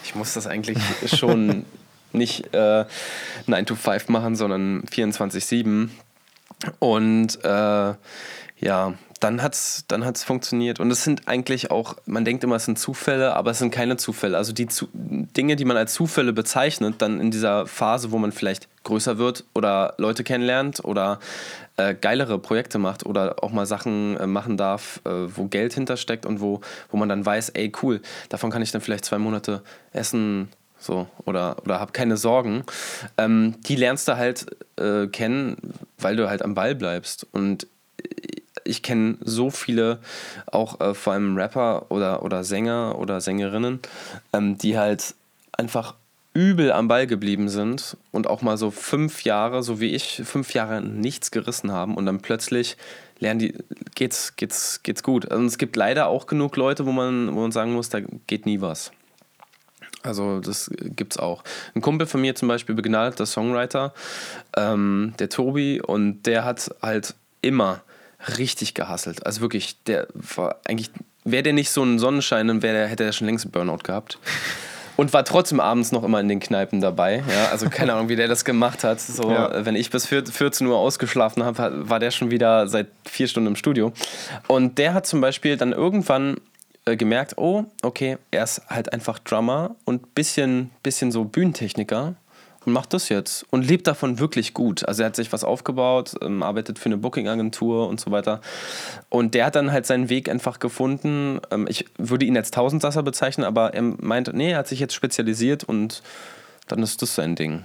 ich 0.04 0.16
muss 0.16 0.34
das 0.34 0.48
eigentlich 0.48 0.78
schon 1.06 1.66
nicht 2.14 2.54
äh, 2.54 2.86
9 3.48 3.66
to 3.66 3.76
5 3.76 4.08
machen, 4.10 4.36
sondern 4.36 4.84
24-7. 4.84 5.90
Und 6.80 7.44
äh, 7.44 7.94
ja, 8.60 8.94
dann 9.24 9.42
hat 9.42 9.54
es 9.54 9.86
dann 9.88 10.06
hat's 10.06 10.24
funktioniert. 10.24 10.80
Und 10.80 10.92
es 10.92 11.04
sind 11.04 11.28
eigentlich 11.28 11.72
auch, 11.72 11.96
man 12.06 12.26
denkt 12.26 12.44
immer, 12.44 12.56
es 12.56 12.66
sind 12.66 12.78
Zufälle, 12.78 13.36
aber 13.36 13.52
es 13.52 13.60
sind 13.60 13.72
keine 13.72 13.98
Zufälle. 13.98 14.38
Also 14.38 14.54
die 14.54 14.68
Zu 14.68 14.90
Dinge, 14.94 15.56
die 15.56 15.66
man 15.66 15.78
als 15.78 15.94
Zufälle 15.94 16.34
bezeichnet, 16.34 16.96
dann 17.00 17.20
in 17.20 17.32
dieser 17.32 17.66
Phase, 17.66 18.12
wo 18.12 18.18
man 18.18 18.32
vielleicht 18.32 18.68
größer 18.84 19.18
wird 19.18 19.46
oder 19.54 19.94
Leute 19.98 20.24
kennenlernt 20.24 20.84
oder 20.84 21.20
äh, 21.78 21.96
geilere 21.96 22.40
Projekte 22.40 22.78
macht 22.78 23.06
oder 23.06 23.44
auch 23.44 23.52
mal 23.52 23.66
Sachen 23.66 24.18
äh, 24.18 24.28
machen 24.28 24.58
darf, 24.58 25.02
äh, 25.06 25.10
wo 25.10 25.46
Geld 25.46 25.74
hintersteckt 25.74 26.26
und 26.26 26.42
wo, 26.42 26.62
wo 26.92 26.98
man 26.98 27.10
dann 27.10 27.26
weiß, 27.26 27.50
ey 27.50 27.72
cool, 27.82 28.02
davon 28.30 28.52
kann 28.52 28.62
ich 28.62 28.72
dann 28.72 28.82
vielleicht 28.82 29.06
zwei 29.06 29.18
Monate 29.18 29.62
essen 29.92 30.50
so 30.84 31.08
oder, 31.26 31.58
oder 31.64 31.80
hab 31.80 31.94
keine 31.94 32.18
Sorgen, 32.18 32.64
ähm, 33.18 33.56
die 33.62 33.76
lernst 33.76 34.08
du 34.08 34.18
halt 34.18 34.46
äh, 34.78 35.08
kennen, 35.08 35.58
weil 35.98 36.16
du 36.16 36.30
halt 36.30 36.44
am 36.44 36.54
Ball 36.54 36.76
bleibst. 36.76 37.26
Und 37.32 37.68
ich 38.66 38.84
kenne 38.84 39.18
so 39.22 39.50
viele, 39.50 40.00
auch 40.46 40.80
äh, 40.80 40.94
vor 40.94 41.14
allem 41.14 41.38
Rapper 41.38 41.86
oder, 41.90 42.24
oder 42.24 42.44
Sänger 42.44 42.98
oder 43.00 43.22
Sängerinnen, 43.22 43.80
ähm, 44.34 44.58
die 44.58 44.78
halt 44.78 45.16
einfach 45.54 45.96
übel 46.34 46.72
am 46.72 46.88
Ball 46.88 47.08
geblieben 47.08 47.50
sind 47.50 47.98
und 48.12 48.28
auch 48.28 48.42
mal 48.42 48.58
so 48.58 48.72
fünf 48.72 49.24
Jahre, 49.24 49.62
so 49.64 49.80
wie 49.80 49.94
ich, 49.94 50.22
fünf 50.26 50.54
Jahre 50.54 50.82
nichts 50.82 51.32
gerissen 51.32 51.72
haben 51.72 51.96
und 51.96 52.06
dann 52.06 52.22
plötzlich 52.22 52.78
lernen 53.20 53.40
die, 53.40 53.56
geht's, 53.96 54.36
geht's, 54.36 54.82
geht's 54.84 55.04
gut. 55.04 55.32
Also 55.32 55.46
es 55.46 55.58
gibt 55.58 55.76
leider 55.76 56.08
auch 56.08 56.26
genug 56.26 56.56
Leute, 56.58 56.86
wo 56.86 56.92
man, 56.92 57.34
wo 57.36 57.42
man 57.42 57.52
sagen 57.52 57.74
muss, 57.74 57.90
da 57.90 58.00
geht 58.28 58.46
nie 58.46 58.62
was. 58.62 58.92
Also 60.02 60.42
das 60.42 60.70
gibt's 60.80 61.18
auch. 61.18 61.44
Ein 61.76 61.82
Kumpel 61.82 62.08
von 62.08 62.20
mir 62.20 62.36
zum 62.36 62.50
Beispiel, 62.50 62.76
begnadeter 62.76 63.26
Songwriter, 63.26 63.94
ähm, 64.58 65.14
der 65.20 65.30
Tobi, 65.30 65.82
und 65.82 66.24
der 66.24 66.44
hat 66.44 66.76
halt 66.82 67.16
immer 67.42 67.82
richtig 68.38 68.74
gehasselt. 68.74 69.26
Also 69.26 69.42
wirklich, 69.42 69.82
der 69.84 70.08
war 70.14 70.58
eigentlich, 70.66 70.92
wäre 71.24 71.44
der 71.44 71.54
nicht 71.54 71.70
so 71.70 71.84
ein 71.84 72.00
Sonnenschein, 72.00 72.48
dann 72.48 72.62
wäre 72.62 72.74
der, 72.74 72.88
hätte 72.88 73.04
er 73.06 73.14
schon 73.14 73.28
längst 73.28 73.46
einen 73.46 73.52
Burnout 73.52 73.84
gehabt. 73.84 74.20
Und 74.96 75.14
war 75.14 75.26
trotzdem 75.26 75.60
abends 75.60 75.92
noch 75.92 76.04
immer 76.04 76.20
in 76.20 76.28
den 76.28 76.40
Kneipen 76.40 76.82
dabei. 76.82 77.24
Ja, 77.28 77.50
also 77.52 77.70
keine 77.70 77.94
Ahnung, 77.94 78.10
wie 78.10 78.16
der 78.16 78.28
das 78.28 78.46
gemacht 78.46 78.84
hat. 78.84 79.00
So, 79.02 79.30
ja. 79.30 79.66
Wenn 79.66 79.76
ich 79.76 79.90
bis 79.90 80.06
14 80.06 80.68
Uhr 80.68 80.78
ausgeschlafen 80.78 81.44
habe, 81.44 81.90
war 81.90 82.00
der 82.00 82.12
schon 82.12 82.32
wieder 82.32 82.68
seit 82.68 82.88
vier 83.06 83.28
Stunden 83.28 83.48
im 83.48 83.56
Studio. 83.56 83.92
Und 84.48 84.78
der 84.78 84.94
hat 84.94 85.06
zum 85.06 85.22
Beispiel 85.22 85.58
dann 85.58 85.72
irgendwann 85.72 86.38
äh, 86.86 86.96
gemerkt, 86.98 87.38
oh, 87.38 87.66
okay, 87.82 88.18
er 88.32 88.44
ist 88.44 88.62
halt 88.70 88.92
einfach 88.92 89.20
Drummer 89.20 89.76
und 89.86 90.16
bisschen, 90.16 90.70
bisschen 90.84 91.12
so 91.12 91.24
Bühnentechniker 91.24 92.16
und 92.66 92.74
macht 92.74 92.94
das 92.94 93.10
jetzt 93.10 93.46
und 93.50 93.68
lebt 93.68 93.88
davon 93.88 94.20
wirklich 94.20 94.54
gut. 94.54 94.88
Also 94.88 95.04
er 95.04 95.08
hat 95.08 95.16
sich 95.16 95.32
was 95.34 95.44
aufgebaut, 95.44 96.16
ähm, 96.22 96.44
arbeitet 96.44 96.80
für 96.80 96.86
eine 96.86 96.98
Booking-Agentur 96.98 97.88
und 97.88 98.00
so 98.00 98.12
weiter. 98.12 98.42
Und 99.10 99.34
der 99.34 99.46
hat 99.46 99.56
dann 99.56 99.72
halt 99.72 99.86
seinen 99.86 100.10
Weg 100.10 100.30
einfach 100.30 100.60
gefunden. 100.60 101.40
Ähm, 101.52 101.66
ich 101.70 101.86
würde 101.98 102.26
ihn 102.26 102.38
als 102.38 102.52
Tausendsasser 102.52 103.04
bezeichnen, 103.04 103.46
aber 103.46 103.74
er 103.74 103.82
meint, 103.82 104.34
nee, 104.34 104.52
er 104.52 104.60
hat 104.60 104.68
sich 104.68 104.80
jetzt 104.80 104.94
spezialisiert 104.94 105.64
und 105.64 106.02
dann 106.68 106.82
ist 106.82 107.02
das 107.02 107.16
sein 107.16 107.36
Ding. 107.36 107.64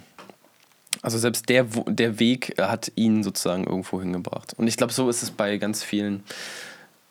Also 1.02 1.18
selbst 1.18 1.48
der, 1.48 1.64
der 1.86 2.18
Weg 2.18 2.54
hat 2.60 2.90
ihn 2.96 3.22
sozusagen 3.22 3.64
irgendwo 3.64 4.00
hingebracht. 4.00 4.54
Und 4.56 4.66
ich 4.66 4.76
glaube, 4.76 4.92
so 4.92 5.08
ist 5.08 5.22
es 5.22 5.30
bei 5.30 5.56
ganz 5.58 5.84
vielen 5.84 6.24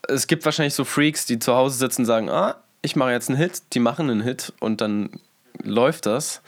es 0.07 0.27
gibt 0.27 0.45
wahrscheinlich 0.45 0.73
so 0.73 0.85
Freaks, 0.85 1.25
die 1.25 1.39
zu 1.39 1.55
Hause 1.55 1.77
sitzen 1.77 2.01
und 2.01 2.05
sagen, 2.05 2.29
ah, 2.29 2.55
ich 2.81 2.95
mache 2.95 3.11
jetzt 3.11 3.29
einen 3.29 3.37
Hit, 3.37 3.61
die 3.73 3.79
machen 3.79 4.09
einen 4.09 4.21
Hit 4.21 4.53
und 4.59 4.81
dann 4.81 5.09
läuft 5.63 6.05
das. 6.05 6.41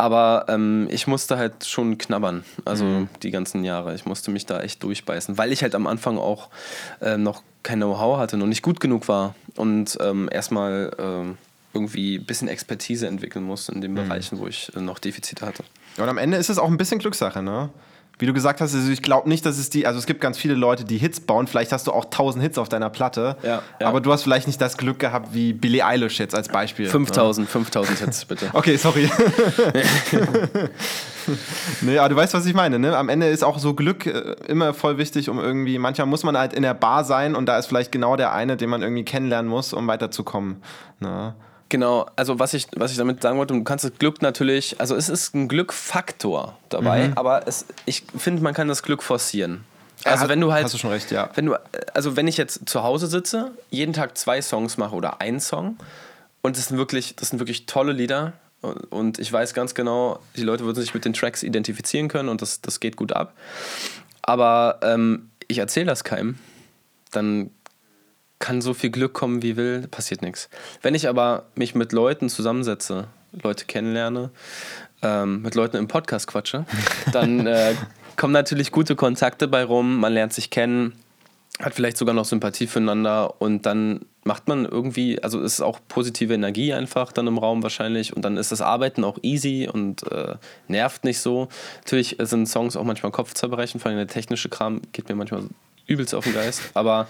Aber 0.00 0.46
ähm, 0.48 0.88
ich 0.90 1.06
musste 1.06 1.36
halt 1.36 1.66
schon 1.66 1.98
knabbern, 1.98 2.42
also 2.64 2.86
mhm. 2.86 3.08
die 3.22 3.30
ganzen 3.30 3.64
Jahre. 3.64 3.94
Ich 3.94 4.06
musste 4.06 4.30
mich 4.30 4.46
da 4.46 4.62
echt 4.62 4.82
durchbeißen, 4.82 5.36
weil 5.36 5.52
ich 5.52 5.62
halt 5.62 5.74
am 5.74 5.86
Anfang 5.86 6.16
auch 6.16 6.48
äh, 7.02 7.18
noch 7.18 7.42
kein 7.62 7.80
Know-how 7.80 8.16
hatte, 8.16 8.38
noch 8.38 8.46
nicht 8.46 8.62
gut 8.62 8.80
genug 8.80 9.08
war 9.08 9.34
und 9.56 9.98
ähm, 10.00 10.30
erstmal 10.32 10.90
äh, 10.98 11.34
irgendwie 11.74 12.16
ein 12.16 12.24
bisschen 12.24 12.48
Expertise 12.48 13.06
entwickeln 13.08 13.44
musste 13.44 13.72
in 13.72 13.82
den 13.82 13.90
mhm. 13.90 13.96
Bereichen, 13.96 14.38
wo 14.38 14.46
ich 14.46 14.74
äh, 14.74 14.80
noch 14.80 14.98
Defizite 14.98 15.44
hatte. 15.44 15.64
Und 15.98 16.08
am 16.08 16.16
Ende 16.16 16.38
ist 16.38 16.48
es 16.48 16.56
auch 16.56 16.68
ein 16.68 16.78
bisschen 16.78 16.98
Glückssache, 16.98 17.42
ne? 17.42 17.68
Wie 18.20 18.26
du 18.26 18.34
gesagt 18.34 18.60
hast, 18.60 18.74
also 18.74 18.90
ich 18.90 19.02
glaube 19.02 19.28
nicht, 19.28 19.46
dass 19.46 19.56
es 19.56 19.70
die, 19.70 19.86
also 19.86 19.98
es 19.98 20.04
gibt 20.04 20.20
ganz 20.20 20.36
viele 20.36 20.54
Leute, 20.54 20.84
die 20.84 20.98
Hits 20.98 21.20
bauen. 21.20 21.46
Vielleicht 21.46 21.72
hast 21.72 21.86
du 21.86 21.92
auch 21.92 22.04
1000 22.04 22.44
Hits 22.44 22.58
auf 22.58 22.68
deiner 22.68 22.90
Platte, 22.90 23.36
ja, 23.42 23.62
ja. 23.80 23.86
aber 23.86 24.02
du 24.02 24.12
hast 24.12 24.22
vielleicht 24.22 24.46
nicht 24.46 24.60
das 24.60 24.76
Glück 24.76 24.98
gehabt 24.98 25.32
wie 25.32 25.54
Billie 25.54 25.84
Eilish 25.84 26.18
jetzt 26.18 26.34
als 26.34 26.48
Beispiel. 26.48 26.86
5000, 26.86 27.46
ne? 27.46 27.50
5000 27.50 27.98
Hits 27.98 28.24
bitte. 28.26 28.50
okay, 28.52 28.76
sorry. 28.76 29.10
nee, 31.80 31.98
aber 31.98 32.10
du 32.10 32.16
weißt, 32.16 32.34
was 32.34 32.44
ich 32.44 32.54
meine. 32.54 32.78
Ne? 32.78 32.96
Am 32.96 33.08
Ende 33.08 33.28
ist 33.28 33.42
auch 33.42 33.58
so 33.58 33.72
Glück 33.72 34.04
äh, 34.04 34.36
immer 34.46 34.74
voll 34.74 34.98
wichtig, 34.98 35.30
um 35.30 35.38
irgendwie, 35.38 35.78
manchmal 35.78 36.06
muss 36.06 36.22
man 36.22 36.36
halt 36.36 36.52
in 36.52 36.62
der 36.62 36.74
Bar 36.74 37.04
sein 37.04 37.34
und 37.34 37.46
da 37.46 37.58
ist 37.58 37.66
vielleicht 37.66 37.90
genau 37.90 38.16
der 38.16 38.34
eine, 38.34 38.58
den 38.58 38.68
man 38.68 38.82
irgendwie 38.82 39.04
kennenlernen 39.04 39.50
muss, 39.50 39.72
um 39.72 39.86
weiterzukommen. 39.86 40.62
Ne? 40.98 41.34
Genau, 41.70 42.06
also 42.16 42.40
was 42.40 42.52
ich, 42.52 42.66
was 42.74 42.90
ich 42.90 42.98
damit 42.98 43.22
sagen 43.22 43.38
wollte, 43.38 43.54
du 43.54 43.62
kannst 43.62 43.84
das 43.84 43.92
Glück 43.96 44.22
natürlich, 44.22 44.80
also 44.80 44.96
es 44.96 45.08
ist 45.08 45.36
ein 45.36 45.46
Glückfaktor 45.46 46.58
dabei, 46.68 47.08
mhm. 47.08 47.12
aber 47.14 47.46
es, 47.46 47.64
ich 47.86 48.02
finde, 48.16 48.42
man 48.42 48.54
kann 48.54 48.66
das 48.66 48.82
Glück 48.82 49.04
forcieren. 49.04 49.64
Also 50.04 50.28
wenn 50.28 50.40
du 50.40 50.52
halt, 50.52 50.64
hast 50.64 50.74
du 50.74 50.78
schon 50.78 50.90
recht, 50.90 51.12
ja. 51.12 51.30
Wenn 51.34 51.46
du, 51.46 51.54
also 51.94 52.16
wenn 52.16 52.26
ich 52.26 52.36
jetzt 52.36 52.68
zu 52.68 52.82
Hause 52.82 53.06
sitze, 53.06 53.52
jeden 53.70 53.92
Tag 53.92 54.18
zwei 54.18 54.42
Songs 54.42 54.78
mache 54.78 54.96
oder 54.96 55.20
einen 55.20 55.38
Song 55.38 55.76
und 56.42 56.56
das 56.56 56.66
sind 56.66 56.76
wirklich, 56.76 57.14
das 57.14 57.28
sind 57.28 57.38
wirklich 57.38 57.66
tolle 57.66 57.92
Lieder 57.92 58.32
und 58.88 59.20
ich 59.20 59.32
weiß 59.32 59.54
ganz 59.54 59.74
genau, 59.74 60.18
die 60.36 60.42
Leute 60.42 60.64
würden 60.64 60.80
sich 60.80 60.92
mit 60.92 61.04
den 61.04 61.12
Tracks 61.12 61.44
identifizieren 61.44 62.08
können 62.08 62.28
und 62.28 62.42
das, 62.42 62.60
das 62.60 62.80
geht 62.80 62.96
gut 62.96 63.12
ab. 63.12 63.34
Aber 64.22 64.80
ähm, 64.82 65.30
ich 65.46 65.58
erzähle 65.58 65.86
das 65.86 66.02
keinem, 66.02 66.36
dann 67.12 67.50
kann 68.40 68.60
so 68.60 68.74
viel 68.74 68.90
Glück 68.90 69.12
kommen, 69.12 69.42
wie 69.42 69.56
will, 69.56 69.86
passiert 69.86 70.22
nichts. 70.22 70.48
Wenn 70.82 70.94
ich 70.96 71.08
aber 71.08 71.44
mich 71.54 71.76
mit 71.76 71.92
Leuten 71.92 72.28
zusammensetze, 72.28 73.06
Leute 73.30 73.66
kennenlerne, 73.66 74.30
ähm, 75.02 75.42
mit 75.42 75.54
Leuten 75.54 75.76
im 75.76 75.86
Podcast 75.86 76.26
quatsche, 76.26 76.64
dann 77.12 77.46
äh, 77.46 77.74
kommen 78.16 78.32
natürlich 78.32 78.72
gute 78.72 78.96
Kontakte 78.96 79.46
bei 79.46 79.62
rum, 79.62 80.00
man 80.00 80.12
lernt 80.12 80.32
sich 80.32 80.50
kennen, 80.50 80.94
hat 81.60 81.74
vielleicht 81.74 81.98
sogar 81.98 82.14
noch 82.14 82.24
Sympathie 82.24 82.66
füreinander 82.66 83.40
und 83.40 83.66
dann 83.66 84.00
macht 84.24 84.48
man 84.48 84.64
irgendwie, 84.64 85.22
also 85.22 85.40
ist 85.40 85.60
auch 85.60 85.78
positive 85.88 86.32
Energie 86.32 86.72
einfach 86.72 87.12
dann 87.12 87.26
im 87.26 87.38
Raum 87.38 87.62
wahrscheinlich 87.62 88.14
und 88.14 88.24
dann 88.24 88.36
ist 88.36 88.52
das 88.52 88.62
Arbeiten 88.62 89.04
auch 89.04 89.18
easy 89.22 89.68
und 89.70 90.10
äh, 90.10 90.36
nervt 90.68 91.04
nicht 91.04 91.20
so. 91.20 91.48
Natürlich 91.78 92.16
sind 92.20 92.46
Songs 92.46 92.76
auch 92.76 92.84
manchmal 92.84 93.12
Kopfzerbrechen, 93.12 93.80
vor 93.80 93.90
allem 93.90 93.98
der 93.98 94.06
technische 94.06 94.48
Kram 94.48 94.80
geht 94.92 95.08
mir 95.08 95.14
manchmal 95.14 95.44
übelst 95.90 96.14
auf 96.14 96.24
den 96.24 96.34
Geist, 96.34 96.62
aber 96.74 97.08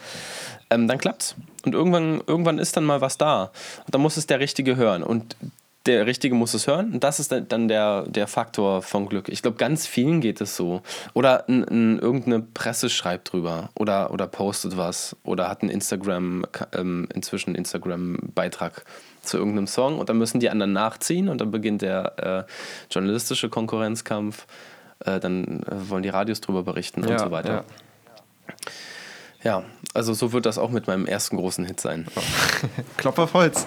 ähm, 0.71 0.89
dann 0.89 0.99
klappt's. 0.99 1.35
Und 1.65 1.75
irgendwann, 1.75 2.23
irgendwann 2.27 2.59
ist 2.59 2.77
dann 2.77 2.85
mal 2.85 3.01
was 3.01 3.19
da. 3.19 3.51
Und 3.85 3.95
dann 3.95 4.01
muss 4.01 4.17
es 4.17 4.27
der 4.27 4.41
Richtige 4.41 4.77
hören. 4.77 5.03
Und 5.03 5.37
der 5.87 6.07
Richtige 6.07 6.35
muss 6.35 6.55
es 6.55 6.67
hören. 6.67 6.93
Und 6.93 7.05
das 7.05 7.21
ist 7.21 7.33
dann 7.33 7.69
der, 7.69 8.03
der 8.03 8.27
Faktor 8.27 8.83
von 8.83 9.09
Glück. 9.09 9.29
Ich 9.29 9.43
glaube, 9.43 9.57
ganz 9.57 9.87
vielen 9.87 10.21
geht 10.21 10.41
es 10.41 10.57
so. 10.57 10.83
Oder 11.15 11.49
n, 11.49 11.65
n, 11.65 11.99
irgendeine 11.99 12.41
Presse 12.41 12.91
schreibt 12.91 13.33
drüber 13.33 13.71
oder, 13.75 14.13
oder 14.13 14.27
postet 14.27 14.77
was 14.77 15.17
oder 15.23 15.49
hat 15.49 15.63
einen 15.63 15.71
Instagram, 15.71 16.47
ähm, 16.73 17.09
inzwischen 17.15 17.55
Instagram-Beitrag 17.55 18.85
zu 19.23 19.37
irgendeinem 19.37 19.67
Song 19.67 19.99
und 19.99 20.09
dann 20.09 20.19
müssen 20.19 20.41
die 20.41 20.51
anderen 20.51 20.73
nachziehen 20.73 21.29
und 21.29 21.41
dann 21.41 21.51
beginnt 21.51 21.83
der 21.83 22.47
äh, 22.49 22.53
journalistische 22.91 23.49
Konkurrenzkampf. 23.49 24.47
Äh, 25.05 25.19
dann 25.19 25.63
äh, 25.63 25.89
wollen 25.89 26.03
die 26.03 26.09
Radios 26.11 26.41
drüber 26.41 26.63
berichten 26.63 27.03
ja, 27.05 27.13
und 27.13 27.21
so 27.21 27.31
weiter. 27.31 27.53
Ja. 27.53 27.65
Ja, 29.43 29.65
also 29.95 30.13
so 30.13 30.33
wird 30.33 30.45
das 30.45 30.59
auch 30.59 30.71
mit 30.71 30.87
meinem 30.87 31.07
ersten 31.07 31.37
großen 31.37 31.65
Hit 31.65 31.81
sein. 31.81 32.07
Klopf 32.99 33.19
auf 33.19 33.33
Holz. 33.33 33.67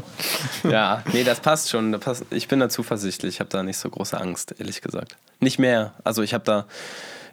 ja, 0.62 1.02
nee, 1.12 1.22
das 1.22 1.40
passt 1.40 1.68
schon. 1.68 1.98
Ich 2.30 2.48
bin 2.48 2.60
da 2.60 2.70
zuversichtlich. 2.70 3.34
Ich 3.34 3.40
habe 3.40 3.50
da 3.50 3.62
nicht 3.62 3.76
so 3.76 3.90
große 3.90 4.18
Angst, 4.18 4.54
ehrlich 4.58 4.80
gesagt. 4.80 5.16
Nicht 5.38 5.58
mehr. 5.58 5.92
Also 6.02 6.22
ich 6.22 6.32
habe 6.32 6.44
da 6.44 6.66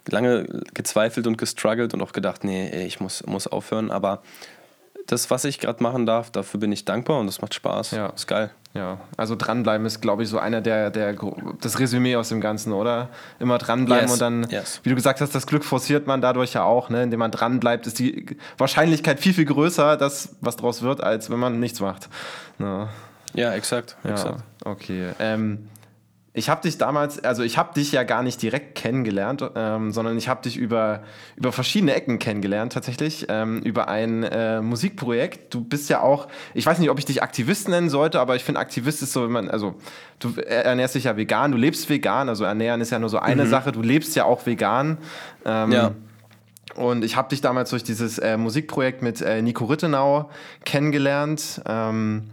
lange 0.10 0.64
gezweifelt 0.74 1.26
und 1.26 1.38
gestruggelt 1.38 1.94
und 1.94 2.02
auch 2.02 2.12
gedacht, 2.12 2.44
nee, 2.44 2.86
ich 2.86 3.00
muss, 3.00 3.26
muss 3.26 3.48
aufhören. 3.48 3.92
Aber 3.92 4.24
das, 5.12 5.32
was 5.32 5.44
ich 5.44 5.60
gerade 5.60 5.82
machen 5.82 6.06
darf, 6.06 6.30
dafür 6.32 6.60
bin 6.60 6.72
ich 6.72 6.86
dankbar 6.86 7.20
und 7.20 7.28
das 7.28 7.42
macht 7.42 7.54
Spaß. 7.54 7.92
Ja. 7.92 8.08
Ist 8.08 8.28
geil. 8.28 8.52
Ja, 8.76 9.00
also 9.18 9.36
dranbleiben 9.36 9.88
ist, 9.88 10.00
glaube 10.00 10.22
ich, 10.22 10.30
so 10.30 10.38
einer 10.38 10.62
der, 10.62 10.92
der, 10.92 11.16
das 11.60 11.80
Resümee 11.80 12.16
aus 12.16 12.30
dem 12.30 12.40
Ganzen, 12.40 12.72
oder? 12.72 13.10
Immer 13.40 13.58
dranbleiben 13.58 14.06
yes. 14.06 14.14
und 14.14 14.22
dann, 14.22 14.48
yes. 14.50 14.82
wie 14.84 14.90
du 14.90 14.96
gesagt 14.96 15.22
hast, 15.22 15.34
das 15.34 15.48
Glück 15.48 15.66
forciert 15.66 16.06
man 16.06 16.22
dadurch 16.22 16.54
ja 16.54 16.64
auch, 16.64 16.90
ne? 16.90 17.02
Indem 17.02 17.20
man 17.20 17.32
dranbleibt, 17.32 17.88
ist 17.88 17.98
die 17.98 18.38
Wahrscheinlichkeit 18.60 19.20
viel, 19.20 19.34
viel 19.34 19.46
größer, 19.46 19.98
dass 19.98 20.36
was 20.42 20.56
draus 20.56 20.84
wird, 20.84 21.02
als 21.02 21.32
wenn 21.32 21.40
man 21.40 21.60
nichts 21.60 21.80
macht. 21.80 22.10
Ne? 22.60 22.90
Ja, 23.34 23.54
exakt. 23.54 23.98
Ja, 24.04 24.12
exakt. 24.12 24.44
Okay. 24.64 25.10
Ähm, 25.20 25.68
ich 26.40 26.50
habe 26.50 26.62
dich 26.62 26.78
damals, 26.78 27.24
also 27.24 27.44
ich 27.44 27.58
habe 27.58 27.74
dich 27.74 27.92
ja 27.92 28.04
gar 28.04 28.24
nicht 28.24 28.42
direkt 28.42 28.76
kennengelernt, 28.76 29.44
ähm, 29.56 29.92
sondern 29.92 30.18
ich 30.18 30.30
habe 30.30 30.42
dich 30.42 30.58
über, 30.58 31.04
über 31.36 31.52
verschiedene 31.52 31.94
Ecken 31.94 32.18
kennengelernt 32.18 32.74
tatsächlich, 32.74 33.28
ähm, 33.30 33.60
über 33.60 33.90
ein 33.90 34.24
äh, 34.24 34.62
Musikprojekt. 34.62 35.54
Du 35.54 35.62
bist 35.62 35.90
ja 35.90 36.02
auch, 36.02 36.28
ich 36.54 36.66
weiß 36.66 36.80
nicht, 36.80 36.90
ob 36.90 36.98
ich 36.98 37.06
dich 37.06 37.22
Aktivist 37.22 37.68
nennen 37.68 37.90
sollte, 37.90 38.20
aber 38.20 38.38
ich 38.38 38.44
finde 38.44 38.62
Aktivist 38.62 39.04
ist 39.04 39.14
so, 39.14 39.24
wenn 39.24 39.32
man, 39.32 39.50
also 39.50 39.76
du 40.20 40.34
ernährst 40.42 40.96
dich 40.96 41.04
ja 41.04 41.18
vegan, 41.18 41.52
du 41.52 41.58
lebst 41.58 41.90
vegan, 41.90 42.30
also 42.30 42.46
ernähren 42.46 42.82
ist 42.82 42.90
ja 42.90 43.00
nur 43.00 43.10
so 43.10 43.20
eine 43.20 43.44
mhm. 43.44 43.50
Sache, 43.50 43.72
du 43.72 43.82
lebst 43.82 44.16
ja 44.16 44.24
auch 44.24 44.46
vegan. 44.46 44.98
Ähm, 45.46 45.72
ja. 45.74 45.92
Und 46.76 47.04
ich 47.04 47.18
habe 47.18 47.28
dich 47.30 47.42
damals 47.42 47.72
durch 47.72 47.84
dieses 47.84 48.18
äh, 48.18 48.38
Musikprojekt 48.38 49.02
mit 49.02 49.22
äh, 49.22 49.42
Nico 49.42 49.66
Rittenau 49.66 50.30
kennengelernt. 50.64 51.62
Ähm, 51.68 52.30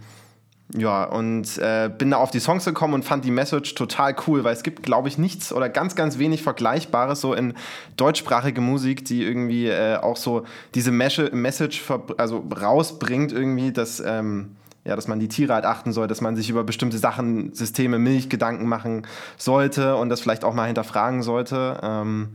ja, 0.73 1.05
und 1.05 1.57
äh, 1.59 1.89
bin 1.95 2.11
da 2.11 2.17
auf 2.17 2.29
die 2.29 2.41
Songs 2.41 2.65
gekommen 2.65 2.93
und 2.93 3.05
fand 3.05 3.23
die 3.23 3.31
Message 3.31 3.73
total 3.75 4.13
cool, 4.27 4.43
weil 4.43 4.53
es 4.53 4.63
gibt, 4.63 4.83
glaube 4.83 5.07
ich, 5.07 5.17
nichts 5.17 5.53
oder 5.53 5.69
ganz, 5.69 5.95
ganz 5.95 6.17
wenig 6.17 6.43
Vergleichbares 6.43 7.21
so 7.21 7.33
in 7.33 7.53
deutschsprachige 7.95 8.59
Musik, 8.59 9.05
die 9.05 9.23
irgendwie 9.23 9.67
äh, 9.67 9.95
auch 9.95 10.17
so 10.17 10.43
diese 10.75 10.91
Message 10.91 11.83
also 12.17 12.43
rausbringt, 12.53 13.31
irgendwie, 13.31 13.71
dass, 13.71 14.01
ähm, 14.01 14.57
ja, 14.83 14.97
dass 14.97 15.07
man 15.07 15.21
die 15.21 15.29
Tiere 15.29 15.53
halt 15.53 15.63
achten 15.63 15.93
soll, 15.93 16.07
dass 16.07 16.19
man 16.19 16.35
sich 16.35 16.49
über 16.49 16.65
bestimmte 16.65 16.97
Sachen, 16.97 17.53
Systeme, 17.53 17.97
Milch 17.97 18.27
Gedanken 18.27 18.67
machen 18.67 19.07
sollte 19.37 19.95
und 19.95 20.09
das 20.09 20.19
vielleicht 20.19 20.43
auch 20.43 20.53
mal 20.53 20.65
hinterfragen 20.65 21.23
sollte. 21.23 21.79
Ähm, 21.81 22.29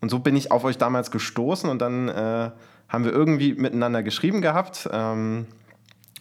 und 0.00 0.08
so 0.08 0.20
bin 0.20 0.36
ich 0.36 0.52
auf 0.52 0.62
euch 0.62 0.78
damals 0.78 1.10
gestoßen 1.10 1.68
und 1.68 1.80
dann 1.80 2.08
äh, 2.08 2.50
haben 2.88 3.04
wir 3.04 3.12
irgendwie 3.12 3.54
miteinander 3.54 4.04
geschrieben 4.04 4.40
gehabt. 4.40 4.88
Ähm, 4.92 5.46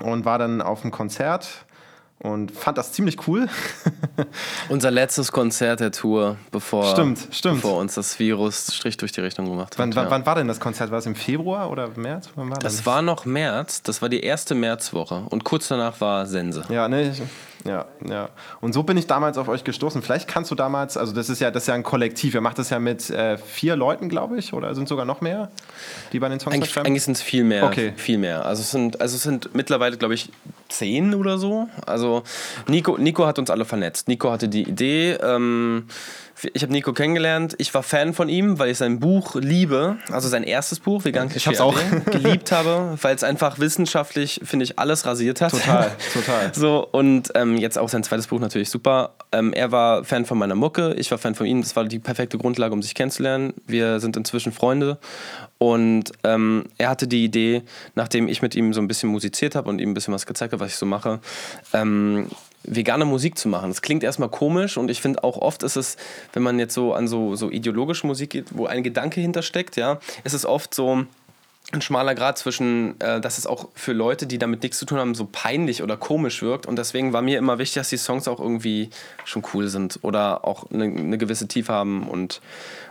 und 0.01 0.25
war 0.25 0.37
dann 0.37 0.61
auf 0.61 0.81
dem 0.81 0.91
Konzert 0.91 1.65
und 2.23 2.51
fand 2.51 2.77
das 2.77 2.91
ziemlich 2.91 3.27
cool. 3.27 3.47
Unser 4.69 4.91
letztes 4.91 5.31
Konzert 5.31 5.79
der 5.79 5.91
Tour, 5.91 6.37
bevor, 6.51 6.85
stimmt, 6.85 7.27
stimmt. 7.31 7.61
bevor 7.61 7.77
uns 7.79 7.95
das 7.95 8.19
Virus 8.19 8.75
Strich 8.75 8.97
durch 8.97 9.11
die 9.11 9.21
Rechnung 9.21 9.47
gemacht 9.49 9.73
hat. 9.73 9.79
Wann, 9.79 9.91
ja. 9.91 10.09
wann 10.09 10.25
war 10.25 10.35
denn 10.35 10.47
das 10.47 10.59
Konzert? 10.59 10.91
War 10.91 10.99
es 10.99 11.05
im 11.05 11.15
Februar 11.15 11.71
oder 11.71 11.89
März? 11.95 12.29
War 12.35 12.47
das, 12.49 12.59
das 12.59 12.85
war 12.85 13.01
noch 13.01 13.25
März, 13.25 13.81
das 13.81 14.01
war 14.01 14.09
die 14.09 14.21
erste 14.21 14.53
Märzwoche 14.53 15.23
und 15.29 15.43
kurz 15.43 15.67
danach 15.67 15.99
war 15.99 16.27
Sense. 16.27 16.63
Ja, 16.69 16.87
ne, 16.87 17.11
ja, 17.65 17.85
ja. 18.07 18.29
Und 18.59 18.73
so 18.73 18.83
bin 18.83 18.97
ich 18.97 19.07
damals 19.07 19.37
auf 19.37 19.47
euch 19.47 19.63
gestoßen. 19.63 20.01
Vielleicht 20.01 20.27
kannst 20.27 20.51
du 20.51 20.55
damals, 20.55 20.97
also 20.97 21.13
das 21.13 21.29
ist 21.29 21.39
ja, 21.39 21.51
das 21.51 21.63
ist 21.63 21.67
ja 21.67 21.75
ein 21.75 21.83
Kollektiv. 21.83 22.33
Ihr 22.33 22.41
macht 22.41 22.57
das 22.59 22.69
ja 22.69 22.79
mit 22.79 23.09
äh, 23.09 23.37
vier 23.37 23.75
Leuten, 23.75 24.09
glaube 24.09 24.37
ich, 24.37 24.53
oder 24.53 24.73
sind 24.75 24.87
sogar 24.87 25.05
noch 25.05 25.21
mehr, 25.21 25.49
die 26.11 26.19
bei 26.19 26.29
den 26.29 26.39
Songs 26.39 26.55
Eigentlich, 26.55 26.77
eigentlich 26.77 27.03
sind 27.03 27.17
es 27.17 27.21
viel 27.21 27.43
mehr. 27.43 27.65
Okay. 27.65 27.93
Viel 27.95 28.17
mehr. 28.17 28.45
Also 28.45 28.61
es 28.61 28.71
sind, 28.71 28.99
also 29.01 29.15
es 29.15 29.23
sind 29.23 29.53
mittlerweile, 29.53 29.97
glaube 29.97 30.13
ich, 30.13 30.29
zehn 30.69 31.13
oder 31.13 31.37
so. 31.37 31.69
Also 31.85 32.23
Nico, 32.67 32.97
Nico 32.97 33.25
hat 33.25 33.37
uns 33.39 33.49
alle 33.49 33.65
vernetzt. 33.65 34.07
Nico 34.07 34.31
hatte 34.31 34.47
die 34.47 34.63
Idee. 34.63 35.17
Ähm, 35.21 35.87
ich 36.53 36.63
habe 36.63 36.73
Nico 36.73 36.93
kennengelernt. 36.93 37.55
Ich 37.57 37.73
war 37.73 37.83
Fan 37.83 38.13
von 38.13 38.29
ihm, 38.29 38.59
weil 38.59 38.69
ich 38.71 38.77
sein 38.77 38.99
Buch 38.99 39.35
liebe, 39.35 39.97
also 40.11 40.27
sein 40.27 40.43
erstes 40.43 40.79
Buch, 40.79 41.05
Vegan 41.05 41.29
Ich 41.33 41.45
habe 41.45 41.55
es 41.55 41.61
auch 41.61 41.77
geliebt 42.05 42.51
habe, 42.51 42.97
weil 43.01 43.15
es 43.15 43.23
einfach 43.23 43.59
wissenschaftlich, 43.59 44.41
finde 44.43 44.63
ich, 44.63 44.79
alles 44.79 45.05
rasiert 45.05 45.41
hat. 45.41 45.51
Total, 45.51 45.91
total. 46.13 46.53
So 46.53 46.87
und 46.91 47.31
ähm, 47.35 47.57
jetzt 47.57 47.77
auch 47.77 47.89
sein 47.89 48.03
zweites 48.03 48.27
Buch 48.27 48.39
natürlich 48.39 48.69
super. 48.69 49.15
Ähm, 49.31 49.53
er 49.53 49.71
war 49.71 50.03
Fan 50.03 50.25
von 50.25 50.37
meiner 50.37 50.55
Mucke, 50.55 50.93
ich 50.95 51.11
war 51.11 51.17
Fan 51.17 51.35
von 51.35 51.45
ihm. 51.45 51.61
Das 51.61 51.75
war 51.75 51.85
die 51.85 51.99
perfekte 51.99 52.37
Grundlage, 52.37 52.73
um 52.73 52.81
sich 52.81 52.95
kennenzulernen. 52.95 53.53
Wir 53.67 53.99
sind 53.99 54.17
inzwischen 54.17 54.51
Freunde 54.51 54.97
und 55.61 56.05
ähm, 56.23 56.63
er 56.79 56.89
hatte 56.89 57.07
die 57.07 57.23
Idee, 57.23 57.61
nachdem 57.93 58.27
ich 58.27 58.41
mit 58.41 58.55
ihm 58.55 58.73
so 58.73 58.81
ein 58.81 58.87
bisschen 58.87 59.09
musiziert 59.09 59.53
habe 59.53 59.69
und 59.69 59.79
ihm 59.79 59.91
ein 59.91 59.93
bisschen 59.93 60.11
was 60.11 60.25
gezeigt 60.25 60.53
habe, 60.53 60.59
was 60.59 60.71
ich 60.71 60.77
so 60.77 60.87
mache, 60.87 61.19
ähm, 61.71 62.29
vegane 62.63 63.05
Musik 63.05 63.37
zu 63.37 63.47
machen. 63.47 63.69
Das 63.69 63.83
klingt 63.83 64.03
erstmal 64.03 64.29
komisch 64.29 64.77
und 64.77 64.89
ich 64.89 65.01
finde 65.01 65.23
auch 65.23 65.37
oft 65.37 65.61
ist 65.61 65.75
es, 65.75 65.97
wenn 66.33 66.41
man 66.41 66.57
jetzt 66.57 66.73
so 66.73 66.95
an 66.95 67.07
so, 67.07 67.35
so 67.35 67.51
ideologische 67.51 68.07
Musik 68.07 68.31
geht, 68.31 68.57
wo 68.57 68.65
ein 68.65 68.81
Gedanke 68.81 69.21
hintersteckt, 69.21 69.75
ja, 69.75 69.99
ist 70.23 70.33
es 70.33 70.47
oft 70.47 70.73
so, 70.73 71.03
ein 71.71 71.81
schmaler 71.81 72.15
Grad 72.15 72.37
zwischen, 72.37 72.99
äh, 72.99 73.21
dass 73.21 73.37
es 73.37 73.47
auch 73.47 73.69
für 73.75 73.93
Leute, 73.93 74.27
die 74.27 74.37
damit 74.37 74.63
nichts 74.63 74.77
zu 74.77 74.85
tun 74.85 74.99
haben, 74.99 75.15
so 75.15 75.27
peinlich 75.31 75.83
oder 75.83 75.97
komisch 75.97 76.41
wirkt. 76.41 76.65
Und 76.65 76.77
deswegen 76.77 77.13
war 77.13 77.21
mir 77.21 77.37
immer 77.37 77.59
wichtig, 77.59 77.75
dass 77.75 77.89
die 77.89 77.97
Songs 77.97 78.27
auch 78.27 78.39
irgendwie 78.39 78.89
schon 79.25 79.43
cool 79.53 79.67
sind 79.67 79.99
oder 80.01 80.45
auch 80.45 80.69
eine, 80.71 80.85
eine 80.85 81.17
gewisse 81.17 81.47
Tiefe 81.47 81.73
haben 81.73 82.07
und, 82.07 82.41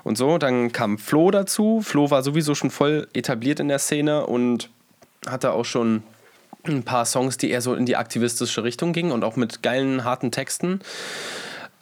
und 0.04 0.16
so. 0.16 0.38
Dann 0.38 0.72
kam 0.72 0.98
Flo 0.98 1.30
dazu. 1.30 1.80
Flo 1.82 2.10
war 2.10 2.22
sowieso 2.22 2.54
schon 2.54 2.70
voll 2.70 3.08
etabliert 3.12 3.60
in 3.60 3.68
der 3.68 3.78
Szene 3.78 4.26
und 4.26 4.70
hatte 5.26 5.52
auch 5.52 5.64
schon 5.64 6.02
ein 6.64 6.82
paar 6.82 7.04
Songs, 7.06 7.36
die 7.36 7.50
eher 7.50 7.60
so 7.62 7.74
in 7.74 7.86
die 7.86 7.96
aktivistische 7.96 8.64
Richtung 8.64 8.92
gingen 8.92 9.12
und 9.12 9.24
auch 9.24 9.36
mit 9.36 9.62
geilen, 9.62 10.04
harten 10.04 10.30
Texten. 10.30 10.80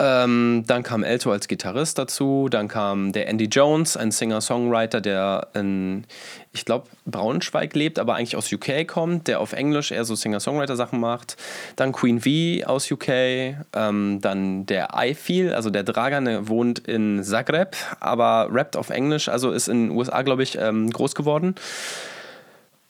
Ähm, 0.01 0.63
dann 0.67 0.83
kam 0.85 1.03
Elto 1.03 1.33
als 1.33 1.49
Gitarrist 1.49 1.99
dazu. 1.99 2.49
Dann 2.49 2.69
kam 2.69 3.13
der 3.13 3.29
Andy 3.29 3.47
Jones, 3.47 3.97
ein 3.97 4.13
Singer-Songwriter, 4.13 5.01
der 5.01 5.49
in, 5.55 6.05
ich 6.53 6.65
glaube, 6.65 6.87
Braunschweig 7.05 7.75
lebt, 7.75 7.99
aber 7.99 8.15
eigentlich 8.15 8.37
aus 8.37 8.53
UK 8.53 8.87
kommt, 8.87 9.27
der 9.27 9.41
auf 9.41 9.53
Englisch 9.53 9.91
eher 9.91 10.05
so 10.05 10.15
Singer-Songwriter-Sachen 10.15 11.01
macht. 11.01 11.37
Dann 11.75 11.93
Queen 11.93 12.21
V 12.21 12.69
aus 12.69 12.91
UK. 12.91 13.09
Ähm, 13.09 14.19
dann 14.21 14.67
der 14.67 14.91
I 14.97 15.15
Feel, 15.15 15.53
also 15.53 15.71
der 15.71 15.83
Dragan, 15.83 16.49
wohnt 16.49 16.79
in 16.81 17.25
Zagreb, 17.25 17.77
aber 17.99 18.49
rappt 18.53 18.77
auf 18.77 18.91
Englisch, 18.91 19.29
also 19.29 19.51
ist 19.51 19.69
in 19.69 19.89
den 19.89 19.97
USA, 19.97 20.23
glaube 20.23 20.43
ich, 20.43 20.57
ähm, 20.59 20.91
groß 20.91 21.15
geworden. 21.15 21.57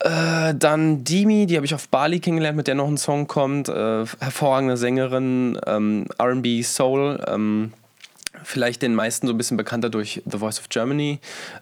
Äh, 0.00 0.54
dann 0.54 1.02
Dimi, 1.02 1.46
die 1.46 1.56
habe 1.56 1.66
ich 1.66 1.74
auf 1.74 1.88
Bali 1.88 2.20
kennengelernt, 2.20 2.56
mit 2.56 2.68
der 2.68 2.76
noch 2.76 2.86
ein 2.86 2.98
Song 2.98 3.26
kommt. 3.26 3.68
Äh, 3.68 4.04
hervorragende 4.20 4.76
Sängerin, 4.76 5.58
ähm, 5.66 6.06
RB 6.20 6.62
Soul. 6.62 7.24
Ähm, 7.26 7.72
vielleicht 8.44 8.82
den 8.82 8.94
meisten 8.94 9.26
so 9.26 9.32
ein 9.32 9.36
bisschen 9.36 9.56
bekannter 9.56 9.90
durch 9.90 10.22
The 10.24 10.38
Voice 10.38 10.58
of 10.58 10.68
Germany. 10.68 11.20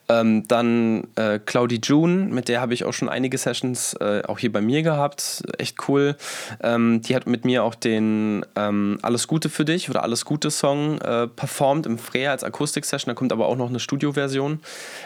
Ähm, 0.08 0.46
dann 0.48 1.08
äh, 1.16 1.38
Claudie 1.38 1.80
June, 1.82 2.26
mit 2.26 2.48
der 2.48 2.60
habe 2.60 2.74
ich 2.74 2.84
auch 2.84 2.92
schon 2.92 3.08
einige 3.08 3.38
Sessions 3.38 3.94
äh, 3.94 4.22
auch 4.26 4.38
hier 4.38 4.52
bei 4.52 4.60
mir 4.60 4.82
gehabt. 4.82 5.42
Echt 5.58 5.88
cool. 5.88 6.16
Ähm, 6.62 7.02
die 7.02 7.14
hat 7.14 7.26
mit 7.26 7.44
mir 7.44 7.64
auch 7.64 7.74
den 7.74 8.44
ähm, 8.56 8.98
Alles 9.02 9.28
Gute 9.28 9.48
für 9.48 9.64
dich 9.64 9.90
oder 9.90 10.02
Alles 10.02 10.24
Gute 10.24 10.50
Song 10.50 11.00
äh, 11.00 11.26
performt 11.26 11.86
im 11.86 11.98
Freya 11.98 12.30
als 12.30 12.44
Akustik-Session. 12.44 13.10
Da 13.10 13.14
kommt 13.14 13.32
aber 13.32 13.46
auch 13.46 13.56
noch 13.56 13.68
eine 13.68 13.80
Studioversion. 13.80 14.60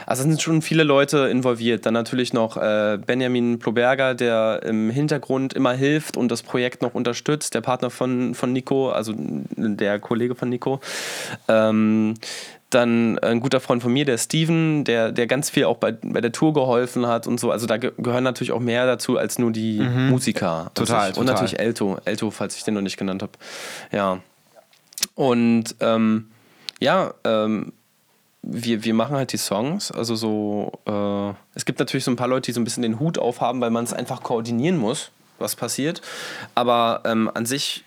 Also 0.06 0.22
sind 0.22 0.40
schon 0.40 0.62
viele 0.62 0.84
Leute 0.84 1.28
involviert. 1.28 1.86
Dann 1.86 1.94
natürlich 1.94 2.32
noch 2.32 2.56
äh, 2.56 2.98
Benjamin 3.04 3.58
Ploberger, 3.58 4.14
der 4.14 4.62
im 4.64 4.90
Hintergrund 4.90 5.52
immer 5.52 5.72
hilft 5.72 6.16
und 6.16 6.30
das 6.30 6.42
Projekt 6.42 6.82
noch 6.82 6.94
unterstützt. 6.94 7.54
Der 7.54 7.60
Partner 7.60 7.90
von, 7.90 8.34
von 8.34 8.52
Nico, 8.52 8.90
also 8.90 9.14
der 9.16 9.98
Kollege 9.98 10.34
von 10.34 10.48
Nico. 10.48 10.80
Ähm, 11.68 12.14
dann 12.70 13.18
ein 13.18 13.40
guter 13.40 13.60
Freund 13.60 13.82
von 13.82 13.92
mir, 13.92 14.04
der 14.04 14.16
Steven, 14.16 14.84
der, 14.84 15.10
der 15.12 15.26
ganz 15.26 15.50
viel 15.50 15.64
auch 15.64 15.76
bei, 15.76 15.92
bei 15.92 16.20
der 16.20 16.32
Tour 16.32 16.54
geholfen 16.54 17.06
hat 17.06 17.26
und 17.26 17.40
so. 17.40 17.50
Also 17.50 17.66
da 17.66 17.76
ge 17.76 17.92
gehören 17.98 18.24
natürlich 18.24 18.52
auch 18.52 18.60
mehr 18.60 18.86
dazu 18.86 19.18
als 19.18 19.38
nur 19.38 19.50
die 19.50 19.80
mhm. 19.80 20.10
Musiker. 20.10 20.70
Total, 20.74 21.08
also, 21.08 21.20
Und 21.20 21.26
natürlich 21.26 21.58
Elto, 21.58 21.98
Elto, 22.04 22.30
falls 22.30 22.56
ich 22.56 22.64
den 22.64 22.74
noch 22.74 22.80
nicht 22.80 22.96
genannt 22.96 23.22
habe. 23.22 23.32
Ja. 23.90 24.20
Und 25.14 25.74
ähm, 25.80 26.28
ja, 26.78 27.12
ähm, 27.24 27.72
wir, 28.42 28.84
wir 28.84 28.94
machen 28.94 29.16
halt 29.16 29.32
die 29.32 29.38
Songs. 29.38 29.90
Also 29.90 30.14
so, 30.14 30.72
äh, 30.86 31.34
es 31.54 31.64
gibt 31.64 31.78
natürlich 31.78 32.04
so 32.04 32.10
ein 32.10 32.16
paar 32.16 32.28
Leute, 32.28 32.46
die 32.46 32.52
so 32.52 32.60
ein 32.60 32.64
bisschen 32.64 32.82
den 32.82 33.00
Hut 33.00 33.18
aufhaben, 33.18 33.60
weil 33.60 33.70
man 33.70 33.84
es 33.84 33.92
einfach 33.92 34.22
koordinieren 34.22 34.78
muss, 34.78 35.10
was 35.38 35.56
passiert. 35.56 36.00
Aber 36.54 37.02
ähm, 37.04 37.30
an 37.34 37.46
sich 37.46 37.84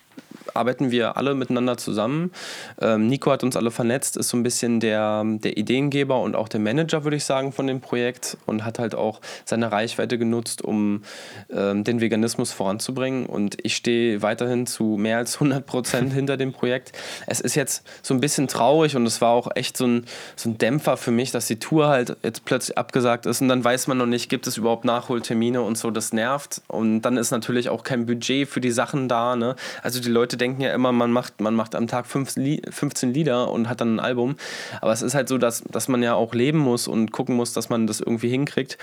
arbeiten 0.54 0.90
wir 0.90 1.16
alle 1.16 1.34
miteinander 1.34 1.76
zusammen. 1.76 2.32
Ähm, 2.80 3.08
Nico 3.08 3.30
hat 3.30 3.42
uns 3.44 3.56
alle 3.56 3.70
vernetzt, 3.70 4.16
ist 4.16 4.28
so 4.28 4.36
ein 4.36 4.42
bisschen 4.42 4.80
der, 4.80 5.24
der 5.24 5.56
Ideengeber 5.56 6.20
und 6.20 6.36
auch 6.36 6.48
der 6.48 6.60
Manager, 6.60 7.04
würde 7.04 7.16
ich 7.16 7.24
sagen, 7.24 7.52
von 7.52 7.66
dem 7.66 7.80
Projekt 7.80 8.36
und 8.46 8.64
hat 8.64 8.78
halt 8.78 8.94
auch 8.94 9.20
seine 9.44 9.72
Reichweite 9.72 10.18
genutzt, 10.18 10.62
um 10.62 11.02
ähm, 11.50 11.84
den 11.84 12.00
Veganismus 12.00 12.52
voranzubringen. 12.52 13.26
Und 13.26 13.56
ich 13.62 13.76
stehe 13.76 14.22
weiterhin 14.22 14.66
zu 14.66 14.96
mehr 14.96 15.18
als 15.18 15.34
100 15.34 15.66
Prozent 15.66 16.12
hinter 16.14 16.36
dem 16.36 16.52
Projekt. 16.52 16.92
Es 17.26 17.40
ist 17.40 17.54
jetzt 17.54 17.84
so 18.02 18.14
ein 18.14 18.20
bisschen 18.20 18.48
traurig 18.48 18.96
und 18.96 19.06
es 19.06 19.20
war 19.20 19.30
auch 19.30 19.48
echt 19.54 19.76
so 19.76 19.86
ein, 19.86 20.06
so 20.36 20.48
ein 20.48 20.58
Dämpfer 20.58 20.96
für 20.96 21.10
mich, 21.10 21.30
dass 21.32 21.46
die 21.46 21.58
Tour 21.58 21.88
halt 21.88 22.16
jetzt 22.22 22.44
plötzlich 22.44 22.78
abgesagt 22.78 23.26
ist 23.26 23.40
und 23.40 23.48
dann 23.48 23.64
weiß 23.64 23.88
man 23.88 23.98
noch 23.98 24.06
nicht, 24.06 24.28
gibt 24.28 24.46
es 24.46 24.56
überhaupt 24.56 24.84
Nachholtermine 24.84 25.62
und 25.62 25.76
so, 25.76 25.90
das 25.90 26.12
nervt. 26.12 26.62
Und 26.68 27.02
dann 27.02 27.16
ist 27.16 27.30
natürlich 27.30 27.68
auch 27.68 27.82
kein 27.82 28.06
Budget 28.06 28.48
für 28.48 28.60
die 28.60 28.70
Sachen 28.70 29.08
da. 29.08 29.36
Ne? 29.36 29.56
Also 29.82 30.00
die 30.00 30.08
Leute 30.08 30.36
denken 30.36 30.43
ja 30.44 30.72
immer, 30.72 30.92
man 30.92 31.10
macht, 31.12 31.40
man 31.40 31.54
macht 31.54 31.74
am 31.74 31.86
Tag 31.86 32.06
15 32.06 33.12
Lieder 33.12 33.50
und 33.50 33.68
hat 33.68 33.80
dann 33.80 33.96
ein 33.96 34.00
Album. 34.00 34.36
Aber 34.80 34.92
es 34.92 35.02
ist 35.02 35.14
halt 35.14 35.28
so, 35.28 35.38
dass, 35.38 35.62
dass 35.64 35.88
man 35.88 36.02
ja 36.02 36.14
auch 36.14 36.34
leben 36.34 36.58
muss 36.58 36.88
und 36.88 37.10
gucken 37.10 37.36
muss, 37.36 37.52
dass 37.52 37.68
man 37.68 37.86
das 37.86 38.00
irgendwie 38.00 38.28
hinkriegt. 38.28 38.78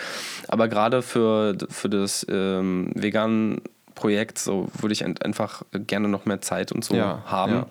Aber 0.48 0.68
gerade 0.68 1.02
für, 1.02 1.58
für 1.70 1.90
das 1.90 2.26
ähm, 2.30 2.92
vegan 2.96 3.62
Projekt, 3.96 4.40
so 4.40 4.68
würde 4.80 4.94
ich 4.94 5.06
einfach 5.06 5.64
gerne 5.74 6.08
noch 6.08 6.26
mehr 6.26 6.42
Zeit 6.42 6.72
und 6.72 6.84
so 6.84 6.96
ja, 6.96 7.24
haben. 7.26 7.54
Ja. 7.54 7.68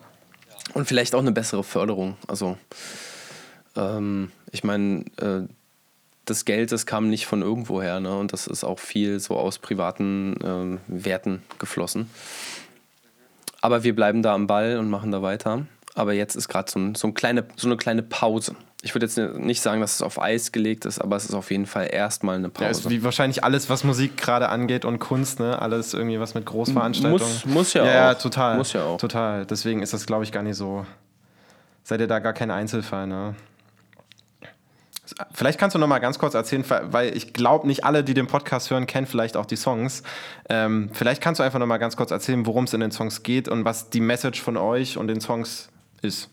Und 0.74 0.86
vielleicht 0.86 1.14
auch 1.14 1.20
eine 1.20 1.32
bessere 1.32 1.64
Förderung. 1.64 2.16
Also, 2.28 2.56
ähm, 3.76 4.30
ich 4.52 4.62
meine, 4.62 5.04
äh, 5.16 5.42
das 6.24 6.44
Geld, 6.44 6.70
das 6.72 6.86
kam 6.86 7.08
nicht 7.08 7.26
von 7.26 7.42
irgendwoher, 7.42 8.00
ne? 8.00 8.16
Und 8.16 8.32
das 8.32 8.46
ist 8.46 8.62
auch 8.64 8.78
viel 8.78 9.18
so 9.18 9.36
aus 9.36 9.58
privaten 9.58 10.36
äh, 10.40 10.78
Werten 11.04 11.42
geflossen. 11.58 12.08
Aber 13.60 13.84
wir 13.84 13.94
bleiben 13.94 14.22
da 14.22 14.34
am 14.34 14.46
Ball 14.46 14.78
und 14.78 14.88
machen 14.88 15.10
da 15.10 15.22
weiter. 15.22 15.66
Aber 15.94 16.12
jetzt 16.12 16.34
ist 16.34 16.48
gerade 16.48 16.70
so, 16.70 16.78
ein, 16.78 16.94
so, 16.94 17.08
ein 17.08 17.14
kleine, 17.14 17.44
so 17.56 17.66
eine 17.68 17.76
kleine 17.76 18.02
Pause. 18.02 18.54
Ich 18.82 18.94
würde 18.94 19.04
jetzt 19.04 19.18
nicht 19.18 19.60
sagen, 19.60 19.82
dass 19.82 19.94
es 19.94 20.02
auf 20.02 20.20
Eis 20.20 20.52
gelegt 20.52 20.86
ist, 20.86 21.00
aber 21.00 21.16
es 21.16 21.24
ist 21.24 21.34
auf 21.34 21.50
jeden 21.50 21.66
Fall 21.66 21.88
erstmal 21.92 22.36
eine 22.36 22.48
Pause. 22.48 22.64
Ja, 22.64 22.70
ist 22.70 22.88
wie 22.88 23.04
wahrscheinlich 23.04 23.44
alles, 23.44 23.68
was 23.68 23.84
Musik 23.84 24.16
gerade 24.16 24.48
angeht 24.48 24.86
und 24.86 24.98
Kunst, 25.00 25.38
ne? 25.38 25.60
Alles 25.60 25.92
irgendwie 25.92 26.18
was 26.18 26.34
mit 26.34 26.46
Großveranstaltungen. 26.46 27.32
Muss, 27.32 27.44
muss 27.44 27.74
ja, 27.74 27.84
ja 27.84 27.90
auch. 27.90 27.94
Ja, 27.94 28.14
total. 28.14 28.56
Muss 28.56 28.72
ja 28.72 28.84
auch. 28.84 28.96
Total. 28.96 29.44
Deswegen 29.44 29.82
ist 29.82 29.92
das, 29.92 30.06
glaube 30.06 30.24
ich, 30.24 30.32
gar 30.32 30.42
nicht 30.42 30.56
so. 30.56 30.86
Seid 31.82 32.00
ihr 32.00 32.06
da 32.06 32.20
gar 32.20 32.32
kein 32.32 32.50
Einzelfall, 32.50 33.06
ne? 33.06 33.34
Vielleicht 35.32 35.58
kannst 35.58 35.74
du 35.74 35.78
noch 35.78 35.86
mal 35.86 35.98
ganz 35.98 36.18
kurz 36.18 36.34
erzählen, 36.34 36.64
weil 36.68 37.16
ich 37.16 37.32
glaube, 37.32 37.66
nicht 37.66 37.84
alle, 37.84 38.04
die 38.04 38.14
den 38.14 38.26
Podcast 38.26 38.70
hören, 38.70 38.86
kennen 38.86 39.06
vielleicht 39.06 39.36
auch 39.36 39.46
die 39.46 39.56
Songs. 39.56 40.02
Ähm, 40.48 40.90
vielleicht 40.92 41.22
kannst 41.22 41.38
du 41.38 41.42
einfach 41.42 41.58
noch 41.58 41.66
mal 41.66 41.78
ganz 41.78 41.96
kurz 41.96 42.10
erzählen, 42.10 42.46
worum 42.46 42.64
es 42.64 42.74
in 42.74 42.80
den 42.80 42.90
Songs 42.90 43.22
geht 43.22 43.48
und 43.48 43.64
was 43.64 43.90
die 43.90 44.00
Message 44.00 44.40
von 44.40 44.56
euch 44.56 44.96
und 44.96 45.08
den 45.08 45.20
Songs 45.20 45.68
ist. 46.02 46.30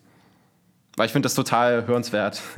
Weil 0.95 1.07
ich 1.07 1.11
finde 1.11 1.27
das 1.27 1.35
total 1.35 1.87
hörenswert. 1.87 2.41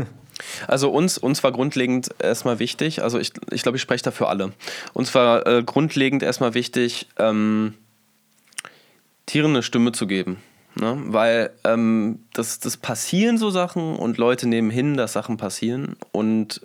Also 0.67 0.89
uns, 0.89 1.17
uns 1.17 1.43
war 1.43 1.51
grundlegend 1.51 2.15
erstmal 2.19 2.59
wichtig, 2.59 3.03
also 3.03 3.19
ich, 3.19 3.33
ich 3.51 3.61
glaube, 3.61 3.75
ich 3.75 3.81
spreche 3.81 4.05
da 4.05 4.11
für 4.11 4.29
alle. 4.29 4.53
Uns 4.93 5.13
war 5.13 5.45
äh, 5.45 5.63
grundlegend 5.63 6.23
erstmal 6.23 6.53
wichtig, 6.53 7.09
ähm, 7.17 7.73
Tieren 9.25 9.51
eine 9.51 9.63
Stimme 9.63 9.91
zu 9.91 10.07
geben. 10.07 10.41
Ne? 10.79 10.97
Weil 11.07 11.51
ähm, 11.65 12.23
das, 12.33 12.59
das 12.59 12.77
passieren 12.77 13.37
so 13.37 13.49
Sachen 13.49 13.95
und 13.95 14.17
Leute 14.17 14.47
nehmen 14.47 14.69
hin, 14.69 14.95
dass 14.95 15.13
Sachen 15.13 15.37
passieren 15.37 15.95
und 16.11 16.61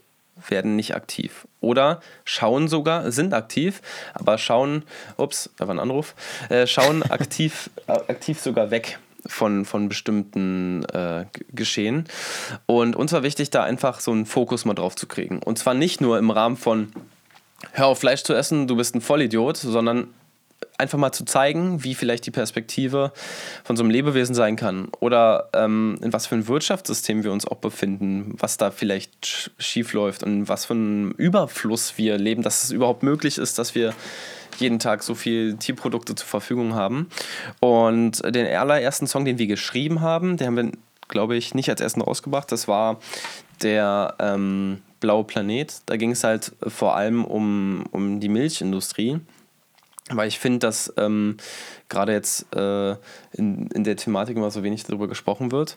werden 0.48 0.76
nicht 0.76 0.94
aktiv. 0.94 1.46
Oder 1.60 2.00
schauen 2.24 2.68
sogar, 2.68 3.10
sind 3.10 3.34
aktiv, 3.34 3.80
aber 4.12 4.38
schauen, 4.38 4.82
ups, 5.16 5.50
da 5.56 5.66
war 5.66 5.74
ein 5.74 5.80
Anruf, 5.80 6.14
äh, 6.48 6.66
schauen 6.66 7.02
aktiv, 7.10 7.70
äh, 7.86 7.92
aktiv 7.92 8.40
sogar 8.40 8.70
weg 8.70 8.98
von, 9.26 9.64
von 9.64 9.88
bestimmten 9.88 10.84
äh, 10.86 11.24
Geschehen. 11.52 12.04
Und 12.66 12.94
uns 12.94 13.12
war 13.12 13.22
wichtig, 13.22 13.50
da 13.50 13.64
einfach 13.64 14.00
so 14.00 14.12
einen 14.12 14.26
Fokus 14.26 14.64
mal 14.64 14.74
drauf 14.74 14.96
zu 14.96 15.06
kriegen. 15.06 15.40
Und 15.42 15.58
zwar 15.58 15.74
nicht 15.74 16.00
nur 16.00 16.18
im 16.18 16.30
Rahmen 16.30 16.56
von, 16.56 16.92
hör 17.72 17.86
auf 17.86 18.00
Fleisch 18.00 18.22
zu 18.22 18.34
essen, 18.34 18.66
du 18.66 18.76
bist 18.76 18.94
ein 18.94 19.00
Vollidiot, 19.00 19.56
sondern 19.56 20.08
einfach 20.78 20.98
mal 20.98 21.12
zu 21.12 21.24
zeigen, 21.24 21.84
wie 21.84 21.94
vielleicht 21.94 22.26
die 22.26 22.30
Perspektive 22.30 23.12
von 23.62 23.76
so 23.76 23.82
einem 23.82 23.90
Lebewesen 23.90 24.34
sein 24.34 24.56
kann 24.56 24.88
oder 25.00 25.48
ähm, 25.54 25.96
in 26.02 26.12
was 26.12 26.26
für 26.26 26.34
ein 26.34 26.48
Wirtschaftssystem 26.48 27.22
wir 27.22 27.32
uns 27.32 27.46
auch 27.46 27.58
befinden, 27.58 28.34
was 28.38 28.56
da 28.56 28.70
vielleicht 28.70 29.52
schief 29.58 29.92
läuft 29.92 30.22
und 30.24 30.48
was 30.48 30.66
für 30.66 30.74
einen 30.74 31.12
Überfluss 31.12 31.96
wir 31.96 32.18
leben, 32.18 32.42
dass 32.42 32.64
es 32.64 32.70
überhaupt 32.72 33.02
möglich 33.02 33.38
ist, 33.38 33.58
dass 33.58 33.74
wir 33.74 33.94
jeden 34.58 34.78
Tag 34.78 35.02
so 35.02 35.14
viel 35.14 35.56
Tierprodukte 35.56 36.14
zur 36.14 36.28
Verfügung 36.28 36.74
haben. 36.74 37.08
Und 37.60 38.22
den 38.34 38.46
allerersten 38.46 39.06
Song, 39.06 39.24
den 39.24 39.38
wir 39.38 39.48
geschrieben 39.48 40.00
haben, 40.00 40.36
den 40.36 40.46
haben 40.46 40.56
wir, 40.56 40.70
glaube 41.08 41.36
ich, 41.36 41.54
nicht 41.54 41.68
als 41.70 41.80
ersten 41.80 42.02
rausgebracht. 42.02 42.50
Das 42.52 42.68
war 42.68 43.00
der 43.62 44.14
ähm, 44.20 44.80
Blaue 45.00 45.24
Planet. 45.24 45.74
Da 45.86 45.96
ging 45.96 46.12
es 46.12 46.24
halt 46.24 46.52
vor 46.66 46.96
allem 46.96 47.24
um, 47.24 47.84
um 47.90 48.20
die 48.20 48.28
Milchindustrie 48.28 49.20
weil 50.10 50.28
ich 50.28 50.38
finde, 50.38 50.60
dass 50.60 50.92
ähm, 50.96 51.36
gerade 51.88 52.12
jetzt 52.12 52.54
äh, 52.54 52.96
in, 53.32 53.68
in 53.68 53.84
der 53.84 53.96
Thematik 53.96 54.36
immer 54.36 54.50
so 54.50 54.62
wenig 54.62 54.84
darüber 54.84 55.08
gesprochen 55.08 55.50
wird. 55.50 55.76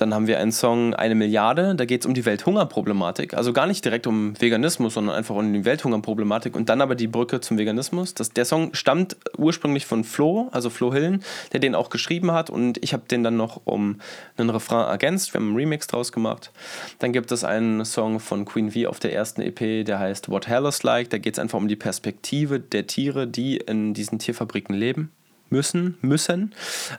Dann 0.00 0.14
haben 0.14 0.26
wir 0.26 0.38
einen 0.38 0.52
Song 0.52 0.94
Eine 0.94 1.14
Milliarde, 1.14 1.74
da 1.74 1.84
geht 1.84 2.02
es 2.02 2.06
um 2.06 2.14
die 2.14 2.24
Welthungerproblematik. 2.24 3.34
Also 3.34 3.52
gar 3.52 3.66
nicht 3.66 3.84
direkt 3.84 4.06
um 4.06 4.40
Veganismus, 4.40 4.94
sondern 4.94 5.16
einfach 5.16 5.34
um 5.34 5.52
die 5.52 5.64
Welthungerproblematik. 5.64 6.56
Und 6.56 6.68
dann 6.68 6.80
aber 6.80 6.94
die 6.94 7.06
Brücke 7.06 7.40
zum 7.40 7.58
Veganismus. 7.58 8.14
Das, 8.14 8.30
der 8.30 8.44
Song 8.44 8.74
stammt 8.74 9.16
ursprünglich 9.36 9.86
von 9.86 10.04
Flo, 10.04 10.48
also 10.52 10.70
Flo 10.70 10.92
Hillen, 10.92 11.22
der 11.52 11.60
den 11.60 11.74
auch 11.74 11.90
geschrieben 11.90 12.32
hat. 12.32 12.50
Und 12.50 12.82
ich 12.82 12.92
habe 12.92 13.04
den 13.10 13.22
dann 13.22 13.36
noch 13.36 13.62
um 13.64 14.00
einen 14.36 14.50
Refrain 14.50 14.86
ergänzt. 14.88 15.34
Wir 15.34 15.40
haben 15.40 15.48
einen 15.48 15.56
Remix 15.56 15.86
draus 15.86 16.12
gemacht. 16.12 16.50
Dann 16.98 17.12
gibt 17.12 17.32
es 17.32 17.44
einen 17.44 17.84
Song 17.84 18.20
von 18.20 18.44
Queen 18.44 18.70
V 18.70 18.88
auf 18.88 19.00
der 19.00 19.12
ersten 19.12 19.42
EP, 19.42 19.84
der 19.84 19.98
heißt 19.98 20.28
What 20.28 20.48
Hell 20.48 20.66
is 20.66 20.82
Like. 20.82 21.10
Da 21.10 21.18
geht 21.18 21.34
es 21.34 21.38
einfach 21.38 21.58
um 21.58 21.68
die 21.68 21.76
Perspektive 21.76 22.60
der 22.60 22.86
Tiere, 22.86 23.26
die 23.26 23.56
in 23.56 23.94
diesen 23.94 24.18
Tierfabriken 24.18 24.74
leben 24.74 25.12
müssen. 25.50 25.96
müssen. 26.00 26.54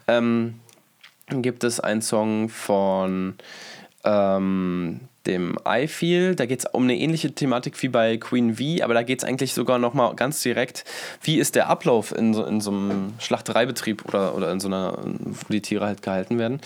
Ähm, 0.08 0.56
gibt 1.30 1.64
es 1.64 1.80
einen 1.80 2.02
Song 2.02 2.50
von 2.50 3.36
ähm, 4.04 5.02
dem 5.26 5.58
I 5.68 5.88
Feel. 5.88 6.36
Da 6.36 6.46
geht 6.46 6.60
es 6.60 6.66
um 6.66 6.84
eine 6.84 6.98
ähnliche 6.98 7.32
Thematik 7.32 7.82
wie 7.82 7.90
bei 7.90 8.18
Queen 8.18 8.56
V, 8.56 8.84
aber 8.84 8.94
da 8.94 9.04
geht 9.04 9.20
es 9.20 9.28
eigentlich 9.28 9.54
sogar 9.54 9.80
nochmal 9.80 10.16
ganz 10.16 10.42
direkt, 10.42 10.86
wie 11.22 11.38
ist 11.38 11.56
der 11.56 11.70
Ablauf 11.70 12.16
in 12.16 12.34
so, 12.34 12.44
in 12.46 12.62
so 12.62 12.72
einem 12.72 13.14
Schlachtereibetrieb 13.20 14.06
oder, 14.08 14.36
oder 14.36 14.52
in 14.52 14.60
so 14.60 14.68
einer, 14.68 14.98
wo 15.04 15.52
die 15.54 15.62
Tiere 15.62 15.86
halt 15.86 16.02
gehalten 16.02 16.40
werden. 16.40 16.62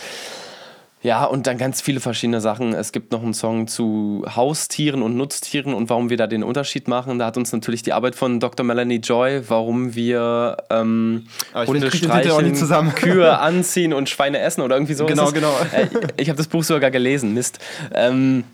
Ja, 1.04 1.26
und 1.26 1.46
dann 1.46 1.58
ganz 1.58 1.82
viele 1.82 2.00
verschiedene 2.00 2.40
Sachen. 2.40 2.72
Es 2.72 2.90
gibt 2.90 3.12
noch 3.12 3.22
einen 3.22 3.34
Song 3.34 3.66
zu 3.66 4.24
Haustieren 4.34 5.02
und 5.02 5.18
Nutztieren 5.18 5.74
und 5.74 5.90
warum 5.90 6.08
wir 6.08 6.16
da 6.16 6.26
den 6.26 6.42
Unterschied 6.42 6.88
machen. 6.88 7.18
Da 7.18 7.26
hat 7.26 7.36
uns 7.36 7.52
natürlich 7.52 7.82
die 7.82 7.92
Arbeit 7.92 8.14
von 8.14 8.40
Dr. 8.40 8.64
Melanie 8.64 9.00
Joy, 9.00 9.42
warum 9.46 9.94
wir 9.94 10.56
ähm, 10.70 11.26
Hunde 11.54 11.92
streicheln, 11.92 12.54
Kühe 12.94 13.38
anziehen 13.38 13.92
und 13.92 14.08
Schweine 14.08 14.38
essen 14.38 14.62
oder 14.62 14.76
irgendwie 14.76 14.94
so. 14.94 15.04
Genau, 15.04 15.30
genau. 15.30 15.54
Äh, 15.72 15.88
ich 16.16 16.30
habe 16.30 16.38
das 16.38 16.48
Buch 16.48 16.64
sogar 16.64 16.90
gelesen, 16.90 17.34
Mist. 17.34 17.58
Ähm, 17.92 18.44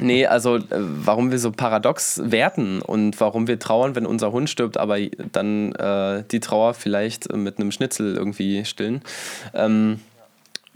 nee, 0.00 0.26
also 0.26 0.56
äh, 0.56 0.62
warum 0.70 1.30
wir 1.30 1.38
so 1.38 1.52
paradox 1.52 2.20
werten 2.24 2.82
und 2.82 3.20
warum 3.20 3.46
wir 3.46 3.60
trauern, 3.60 3.94
wenn 3.94 4.06
unser 4.06 4.32
Hund 4.32 4.50
stirbt, 4.50 4.76
aber 4.76 4.98
dann 5.30 5.72
äh, 5.76 6.24
die 6.32 6.40
Trauer 6.40 6.74
vielleicht 6.74 7.32
mit 7.32 7.60
einem 7.60 7.70
Schnitzel 7.70 8.16
irgendwie 8.16 8.64
stillen. 8.64 9.02
Ähm, 9.54 10.00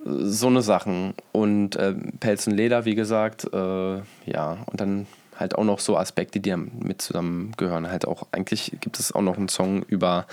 so 0.05 0.47
eine 0.47 0.63
Sachen. 0.63 1.15
Und 1.33 1.77
äh, 1.77 1.95
Pelz 2.21 2.47
und 2.47 2.55
Leder, 2.55 2.85
wie 2.85 2.95
gesagt, 2.95 3.45
äh, 3.53 3.97
ja, 4.27 4.59
und 4.67 4.81
dann 4.81 5.07
halt 5.41 5.57
auch 5.57 5.65
noch 5.65 5.81
so 5.81 5.97
Aspekte, 5.97 6.39
die 6.39 6.55
mit 6.55 7.01
zusammengehören. 7.01 7.91
Halt 7.91 8.07
auch, 8.07 8.27
eigentlich 8.31 8.73
gibt 8.81 9.01
es 9.01 9.13
auch 9.13 9.23
noch 9.23 9.39
einen 9.39 9.49
Song 9.49 9.83
über 9.85 10.27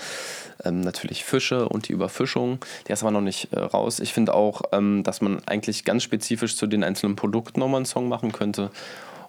ähm, 0.64 0.82
natürlich 0.82 1.24
Fische 1.24 1.68
und 1.68 1.88
die 1.88 1.92
Überfischung. 1.92 2.58
Der 2.86 2.94
ist 2.94 3.02
aber 3.02 3.10
noch 3.10 3.22
nicht 3.22 3.52
äh, 3.52 3.58
raus. 3.58 4.00
Ich 4.00 4.12
finde 4.12 4.34
auch, 4.34 4.62
ähm, 4.72 5.02
dass 5.02 5.20
man 5.20 5.40
eigentlich 5.46 5.84
ganz 5.84 6.02
spezifisch 6.02 6.56
zu 6.56 6.66
den 6.66 6.84
einzelnen 6.84 7.16
Produkten 7.16 7.60
nochmal 7.60 7.78
einen 7.78 7.86
Song 7.86 8.08
machen 8.08 8.32
könnte. 8.32 8.70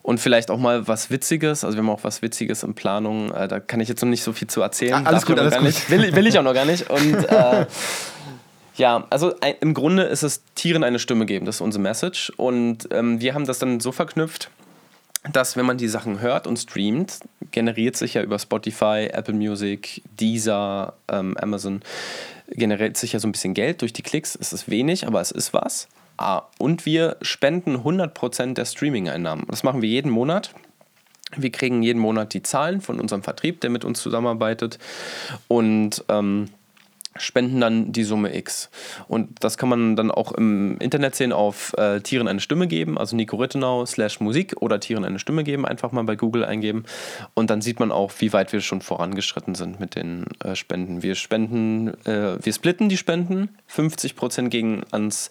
Und 0.01 0.19
vielleicht 0.19 0.49
auch 0.49 0.57
mal 0.57 0.87
was 0.87 1.11
Witziges. 1.11 1.63
Also 1.63 1.77
wir 1.77 1.83
haben 1.83 1.89
auch 1.89 2.03
was 2.03 2.21
Witziges 2.21 2.63
in 2.63 2.73
Planung. 2.73 3.31
Äh, 3.31 3.47
da 3.47 3.59
kann 3.59 3.79
ich 3.79 3.89
jetzt 3.89 4.01
noch 4.01 4.09
nicht 4.09 4.23
so 4.23 4.33
viel 4.33 4.47
zu 4.47 4.61
erzählen. 4.61 5.05
Ah, 5.05 5.09
alles 5.09 5.25
gut, 5.25 5.39
alles 5.39 5.57
gut. 5.57 5.89
Will, 5.89 6.15
will, 6.15 6.27
ich 6.27 6.37
auch 6.37 6.43
noch 6.43 6.53
gar 6.53 6.65
nicht. 6.65 6.89
Und 6.89 7.15
äh, 7.25 7.65
Ja, 8.79 9.05
also 9.09 9.33
im 9.59 9.73
Grunde 9.73 10.03
ist 10.03 10.23
es 10.23 10.41
Tieren 10.55 10.85
eine 10.85 10.99
Stimme 10.99 11.25
geben, 11.25 11.45
das 11.45 11.55
ist 11.55 11.61
unsere 11.61 11.81
Message. 11.81 12.31
Und 12.37 12.87
ähm, 12.91 13.19
wir 13.19 13.33
haben 13.33 13.45
das 13.45 13.59
dann 13.59 13.81
so 13.81 13.91
verknüpft, 13.91 14.49
dass 15.33 15.57
wenn 15.57 15.65
man 15.65 15.77
die 15.77 15.89
Sachen 15.89 16.21
hört 16.21 16.47
und 16.47 16.55
streamt, 16.57 17.19
generiert 17.51 17.97
sich 17.97 18.13
ja 18.13 18.23
über 18.23 18.39
Spotify, 18.39 19.09
Apple 19.11 19.33
Music, 19.33 20.01
Deezer, 20.17 20.93
ähm, 21.09 21.35
Amazon, 21.41 21.81
generiert 22.47 22.95
sich 22.95 23.11
ja 23.11 23.19
so 23.19 23.27
ein 23.27 23.33
bisschen 23.33 23.53
Geld 23.53 23.81
durch 23.81 23.91
die 23.91 24.01
Klicks. 24.01 24.37
Es 24.39 24.53
ist 24.53 24.69
wenig, 24.69 25.05
aber 25.05 25.19
es 25.19 25.31
ist 25.31 25.53
was. 25.53 25.89
Ah, 26.15 26.43
und 26.57 26.85
wir 26.85 27.17
spenden 27.21 27.79
100% 27.79 28.53
der 28.53 28.63
Streaming-Einnahmen. 28.63 29.45
Das 29.49 29.63
machen 29.63 29.81
wir 29.81 29.89
jeden 29.89 30.09
Monat. 30.09 30.53
Wir 31.35 31.51
kriegen 31.51 31.83
jeden 31.83 31.99
Monat 31.99 32.33
die 32.33 32.43
Zahlen 32.43 32.79
von 32.79 32.97
unserem 32.97 33.23
Vertrieb, 33.23 33.59
der 33.59 33.71
mit 33.71 33.83
uns 33.83 34.01
zusammenarbeitet. 34.01 34.79
Und 35.49 36.05
ähm, 36.07 36.47
spenden 37.19 37.61
dann 37.61 37.91
die 37.91 38.03
Summe 38.03 38.35
X. 38.35 38.69
Und 39.07 39.43
das 39.43 39.57
kann 39.57 39.69
man 39.69 39.95
dann 39.95 40.11
auch 40.11 40.31
im 40.31 40.77
Internet 40.79 41.15
sehen 41.15 41.33
auf 41.33 41.73
äh, 41.77 41.99
Tieren 42.01 42.27
eine 42.27 42.39
Stimme 42.39 42.67
geben, 42.67 42.97
also 42.97 43.15
Nico 43.15 43.37
Rittenau 43.37 43.85
slash 43.85 44.19
Musik 44.19 44.55
oder 44.59 44.79
Tieren 44.79 45.05
eine 45.05 45.19
Stimme 45.19 45.43
geben, 45.43 45.65
einfach 45.65 45.91
mal 45.91 46.03
bei 46.03 46.15
Google 46.15 46.45
eingeben. 46.45 46.85
Und 47.33 47.49
dann 47.49 47.61
sieht 47.61 47.79
man 47.79 47.91
auch, 47.91 48.11
wie 48.19 48.33
weit 48.33 48.53
wir 48.53 48.61
schon 48.61 48.81
vorangeschritten 48.81 49.55
sind 49.55 49.79
mit 49.79 49.95
den 49.95 50.25
äh, 50.43 50.55
Spenden. 50.55 51.03
Wir 51.03 51.15
spenden, 51.15 51.89
äh, 52.05 52.43
wir 52.43 52.53
splitten 52.53 52.89
die 52.89 52.97
Spenden, 52.97 53.49
50% 53.69 54.49
gegen 54.49 54.83
ans 54.91 55.29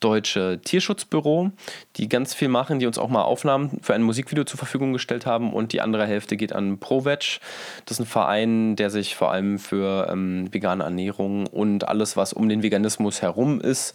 Deutsche 0.00 0.60
Tierschutzbüro, 0.64 1.50
die 1.96 2.08
ganz 2.08 2.34
viel 2.34 2.48
machen, 2.48 2.78
die 2.78 2.86
uns 2.86 2.98
auch 2.98 3.08
mal 3.08 3.22
Aufnahmen 3.22 3.78
für 3.82 3.94
ein 3.94 4.02
Musikvideo 4.02 4.44
zur 4.44 4.58
Verfügung 4.58 4.92
gestellt 4.92 5.26
haben 5.26 5.52
und 5.52 5.72
die 5.72 5.80
andere 5.80 6.06
Hälfte 6.06 6.36
geht 6.36 6.52
an 6.52 6.78
ProVeg. 6.78 7.40
Das 7.84 7.96
ist 7.96 8.00
ein 8.00 8.06
Verein, 8.06 8.76
der 8.76 8.90
sich 8.90 9.16
vor 9.16 9.32
allem 9.32 9.58
für 9.58 10.08
ähm, 10.10 10.52
vegane 10.52 10.84
Ernährung 10.84 11.46
und 11.46 11.88
alles, 11.88 12.16
was 12.16 12.32
um 12.32 12.48
den 12.48 12.62
Veganismus 12.62 13.22
herum 13.22 13.60
ist, 13.60 13.94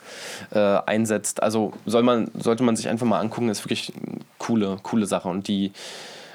äh, 0.52 0.60
einsetzt. 0.60 1.42
Also 1.42 1.74
soll 1.86 2.04
man, 2.04 2.30
sollte 2.34 2.64
man 2.64 2.76
sich 2.76 2.90
einfach 2.90 3.06
mal 3.06 3.20
angucken, 3.20 3.50
ist 3.50 3.64
wirklich 3.64 3.94
eine 3.96 4.20
coole, 4.38 4.78
coole 4.84 5.06
Sache 5.06 5.30
und 5.30 5.48
die 5.48 5.72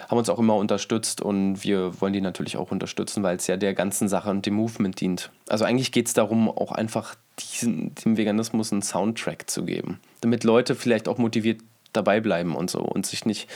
haben 0.08 0.18
uns 0.18 0.30
auch 0.30 0.38
immer 0.38 0.56
unterstützt 0.56 1.20
und 1.20 1.62
wir 1.62 2.00
wollen 2.00 2.14
die 2.14 2.22
natürlich 2.22 2.56
auch 2.56 2.70
unterstützen, 2.70 3.22
weil 3.22 3.36
es 3.36 3.46
ja 3.46 3.58
der 3.58 3.74
ganzen 3.74 4.08
Sache 4.08 4.30
und 4.30 4.46
dem 4.46 4.54
Movement 4.54 4.98
dient. 5.00 5.30
Also 5.48 5.66
eigentlich 5.66 5.92
geht 5.92 6.06
es 6.06 6.14
darum, 6.14 6.48
auch 6.48 6.72
einfach 6.72 7.14
diesen, 7.40 7.94
dem 7.94 8.16
Veganismus 8.16 8.72
einen 8.72 8.82
Soundtrack 8.82 9.48
zu 9.48 9.64
geben, 9.64 10.00
damit 10.20 10.44
Leute 10.44 10.74
vielleicht 10.74 11.08
auch 11.08 11.18
motiviert 11.18 11.60
dabei 11.92 12.20
bleiben 12.20 12.54
und 12.54 12.70
so 12.70 12.80
und 12.80 13.06
sich 13.06 13.24
nicht 13.24 13.48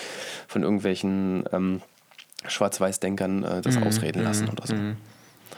von 0.48 0.62
irgendwelchen 0.62 1.44
ähm, 1.52 1.82
Schwarz-Weiß-Denkern 2.46 3.44
äh, 3.44 3.60
das 3.62 3.76
mhm. 3.76 3.84
ausreden 3.84 4.22
lassen 4.22 4.48
oder 4.48 4.66
so. 4.66 4.74
Mhm. 4.74 4.96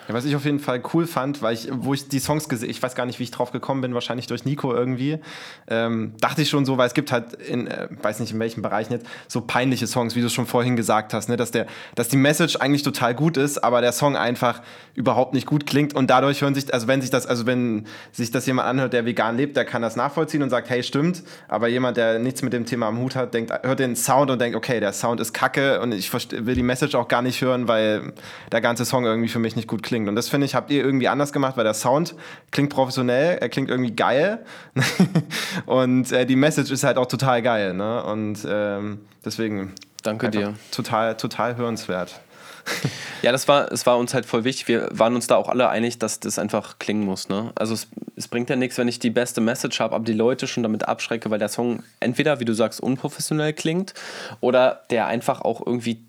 Ja, 0.06 0.12
was 0.12 0.26
ich 0.26 0.36
auf 0.36 0.44
jeden 0.44 0.58
Fall 0.58 0.82
cool 0.92 1.06
fand, 1.06 1.40
weil 1.40 1.54
ich, 1.54 1.68
wo 1.72 1.94
ich 1.94 2.08
die 2.08 2.18
Songs 2.18 2.48
gesehen, 2.50 2.68
ich 2.68 2.82
weiß 2.82 2.94
gar 2.94 3.06
nicht, 3.06 3.18
wie 3.18 3.22
ich 3.22 3.30
drauf 3.30 3.52
gekommen 3.52 3.80
bin, 3.80 3.94
wahrscheinlich 3.94 4.26
durch 4.26 4.44
Nico 4.44 4.74
irgendwie, 4.74 5.18
ähm, 5.66 6.12
dachte 6.20 6.42
ich 6.42 6.50
schon 6.50 6.66
so, 6.66 6.76
weil 6.76 6.86
es 6.86 6.92
gibt 6.92 7.10
halt 7.10 7.32
in, 7.32 7.66
äh, 7.66 7.88
weiß 8.02 8.20
nicht 8.20 8.32
in 8.32 8.38
welchen 8.38 8.60
Bereichen 8.60 8.92
jetzt, 8.92 9.06
so 9.28 9.40
peinliche 9.40 9.86
Songs, 9.86 10.14
wie 10.14 10.20
du 10.20 10.28
schon 10.28 10.46
vorhin 10.46 10.76
gesagt 10.76 11.14
hast, 11.14 11.30
ne, 11.30 11.38
dass 11.38 11.52
der, 11.52 11.66
dass 11.94 12.08
die 12.08 12.18
Message 12.18 12.56
eigentlich 12.56 12.82
total 12.82 13.14
gut 13.14 13.38
ist, 13.38 13.64
aber 13.64 13.80
der 13.80 13.92
Song 13.92 14.14
einfach 14.14 14.60
überhaupt 14.94 15.32
nicht 15.32 15.46
gut 15.46 15.64
klingt 15.64 15.94
und 15.94 16.10
dadurch 16.10 16.42
hören 16.42 16.54
sich, 16.54 16.72
also 16.74 16.86
wenn 16.86 17.00
sich 17.00 17.10
das, 17.10 17.26
also 17.26 17.46
wenn 17.46 17.86
sich 18.12 18.30
das 18.30 18.44
jemand 18.44 18.68
anhört, 18.68 18.92
der 18.92 19.06
vegan 19.06 19.38
lebt, 19.38 19.56
der 19.56 19.64
kann 19.64 19.80
das 19.80 19.96
nachvollziehen 19.96 20.42
und 20.42 20.50
sagt, 20.50 20.68
hey, 20.68 20.82
stimmt, 20.82 21.22
aber 21.48 21.68
jemand, 21.68 21.96
der 21.96 22.18
nichts 22.18 22.42
mit 22.42 22.52
dem 22.52 22.66
Thema 22.66 22.88
am 22.88 22.98
Hut 22.98 23.16
hat, 23.16 23.32
denkt, 23.32 23.52
hört 23.62 23.78
den 23.78 23.96
Sound 23.96 24.30
und 24.30 24.38
denkt, 24.38 24.54
okay, 24.54 24.80
der 24.80 24.92
Sound 24.92 25.18
ist 25.18 25.32
kacke 25.32 25.80
und 25.80 25.92
ich 25.92 26.12
will 26.12 26.54
die 26.54 26.62
Message 26.62 26.94
auch 26.94 27.08
gar 27.08 27.22
nicht 27.22 27.40
hören, 27.40 27.68
weil 27.68 28.12
der 28.52 28.60
ganze 28.60 28.84
Song 28.84 29.06
irgendwie 29.06 29.28
für 29.30 29.38
mich 29.38 29.56
nicht 29.56 29.66
gut 29.66 29.82
klingt 29.82 29.93
klingt. 29.94 30.08
Und 30.08 30.16
das 30.16 30.28
finde 30.28 30.46
ich, 30.46 30.56
habt 30.56 30.70
ihr 30.70 30.84
irgendwie 30.84 31.06
anders 31.06 31.32
gemacht, 31.32 31.56
weil 31.56 31.62
der 31.62 31.74
Sound 31.74 32.16
klingt 32.50 32.70
professionell, 32.70 33.38
er 33.38 33.48
klingt 33.48 33.70
irgendwie 33.70 33.94
geil. 33.94 34.44
und 35.66 36.10
äh, 36.10 36.26
die 36.26 36.34
Message 36.34 36.72
ist 36.72 36.82
halt 36.82 36.96
auch 36.96 37.06
total 37.06 37.42
geil. 37.42 37.74
Ne? 37.74 38.02
Und 38.02 38.38
ähm, 38.48 39.00
deswegen. 39.24 39.72
Danke 40.02 40.30
dir. 40.30 40.54
Total, 40.70 41.16
total 41.16 41.56
hörenswert. 41.56 42.20
ja, 43.22 43.30
das 43.30 43.46
war, 43.46 43.70
es 43.70 43.86
war 43.86 43.96
uns 43.96 44.14
halt 44.14 44.26
voll 44.26 44.44
wichtig. 44.44 44.68
Wir 44.68 44.88
waren 44.90 45.14
uns 45.14 45.28
da 45.28 45.36
auch 45.36 45.48
alle 45.48 45.68
einig, 45.68 45.98
dass 45.98 46.18
das 46.18 46.38
einfach 46.38 46.78
klingen 46.78 47.04
muss. 47.04 47.28
Ne? 47.28 47.52
Also 47.54 47.74
es, 47.74 47.86
es 48.16 48.26
bringt 48.26 48.50
ja 48.50 48.56
nichts, 48.56 48.76
wenn 48.78 48.88
ich 48.88 48.98
die 48.98 49.10
beste 49.10 49.40
Message 49.40 49.80
habe, 49.80 49.94
aber 49.94 50.04
die 50.04 50.12
Leute 50.12 50.46
schon 50.46 50.62
damit 50.62 50.88
abschrecke, 50.88 51.30
weil 51.30 51.38
der 51.38 51.48
Song 51.48 51.82
entweder, 52.00 52.40
wie 52.40 52.44
du 52.44 52.52
sagst, 52.52 52.80
unprofessionell 52.80 53.52
klingt 53.52 53.94
oder 54.40 54.82
der 54.90 55.06
einfach 55.06 55.42
auch 55.42 55.64
irgendwie 55.64 56.04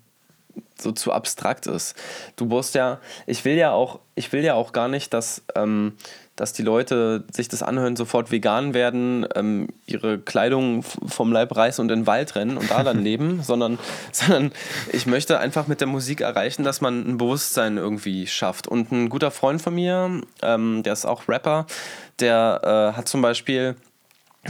so 0.78 0.92
zu 0.92 1.12
abstrakt 1.12 1.66
ist. 1.66 1.94
Du 2.36 2.46
musst 2.46 2.74
ja, 2.74 3.00
ich 3.26 3.44
will 3.44 3.54
ja 3.54 3.72
auch, 3.72 4.00
ich 4.14 4.32
will 4.32 4.44
ja 4.44 4.54
auch 4.54 4.72
gar 4.72 4.88
nicht, 4.88 5.12
dass, 5.14 5.42
ähm, 5.54 5.94
dass 6.36 6.52
die 6.52 6.62
Leute 6.62 7.24
sich 7.32 7.48
das 7.48 7.62
anhören, 7.62 7.96
sofort 7.96 8.30
vegan 8.30 8.74
werden, 8.74 9.26
ähm, 9.34 9.68
ihre 9.86 10.18
Kleidung 10.18 10.82
vom 10.82 11.32
Leib 11.32 11.56
reißen 11.56 11.82
und 11.82 11.90
in 11.90 12.00
den 12.00 12.06
Wald 12.06 12.34
rennen 12.34 12.58
und 12.58 12.70
da 12.70 12.82
dann 12.82 12.98
leben, 13.02 13.42
sondern, 13.42 13.78
sondern 14.12 14.52
ich 14.92 15.06
möchte 15.06 15.38
einfach 15.38 15.66
mit 15.66 15.80
der 15.80 15.88
Musik 15.88 16.20
erreichen, 16.20 16.62
dass 16.62 16.80
man 16.80 17.08
ein 17.08 17.18
Bewusstsein 17.18 17.78
irgendwie 17.78 18.26
schafft. 18.26 18.68
Und 18.68 18.92
ein 18.92 19.08
guter 19.08 19.30
Freund 19.30 19.62
von 19.62 19.74
mir, 19.74 20.20
ähm, 20.42 20.82
der 20.82 20.92
ist 20.92 21.06
auch 21.06 21.28
Rapper, 21.28 21.66
der 22.20 22.92
äh, 22.92 22.96
hat 22.96 23.08
zum 23.08 23.22
Beispiel 23.22 23.76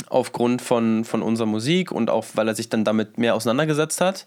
aufgrund 0.09 0.61
von, 0.61 1.05
von 1.05 1.23
unserer 1.23 1.47
Musik 1.47 1.91
und 1.91 2.11
auch 2.11 2.27
weil 2.35 2.49
er 2.49 2.55
sich 2.55 2.69
dann 2.69 2.85
damit 2.85 3.19
mehr 3.19 3.35
auseinandergesetzt 3.35 4.01
hat, 4.01 4.27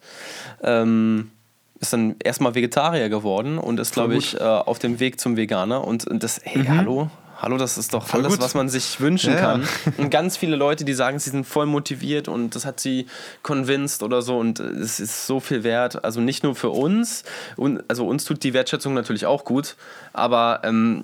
ähm, 0.63 1.31
ist 1.79 1.93
dann 1.93 2.15
erstmal 2.23 2.55
Vegetarier 2.55 3.09
geworden 3.09 3.57
und 3.57 3.79
ist, 3.79 3.93
glaube 3.93 4.15
ich, 4.15 4.39
äh, 4.39 4.43
auf 4.43 4.79
dem 4.79 4.99
Weg 4.99 5.19
zum 5.19 5.37
Veganer. 5.37 5.85
Und 5.85 6.05
das, 6.11 6.41
hey, 6.43 6.63
mhm. 6.63 6.77
hallo, 6.77 7.11
hallo, 7.41 7.57
das 7.57 7.77
ist 7.77 7.93
doch 7.93 8.05
voll 8.05 8.21
alles, 8.21 8.33
gut. 8.33 8.41
was 8.41 8.53
man 8.53 8.69
sich 8.69 8.99
wünschen 8.99 9.33
ja, 9.33 9.39
kann. 9.39 9.67
Und 9.97 10.09
ganz 10.09 10.37
viele 10.37 10.55
Leute, 10.55 10.83
die 10.83 10.93
sagen, 10.93 11.19
sie 11.19 11.29
sind 11.29 11.45
voll 11.45 11.65
motiviert 11.65 12.27
und 12.27 12.55
das 12.55 12.65
hat 12.65 12.79
sie 12.79 13.07
convinced 13.43 14.03
oder 14.03 14.21
so 14.21 14.37
und 14.37 14.59
es 14.59 14.99
ist 14.99 15.25
so 15.25 15.39
viel 15.39 15.63
wert. 15.63 16.03
Also 16.03 16.21
nicht 16.21 16.43
nur 16.43 16.55
für 16.55 16.69
uns, 16.69 17.23
und, 17.55 17.83
also 17.87 18.05
uns 18.07 18.25
tut 18.25 18.43
die 18.43 18.53
Wertschätzung 18.53 18.93
natürlich 18.93 19.25
auch 19.25 19.45
gut, 19.45 19.75
aber 20.13 20.61
ähm, 20.63 21.03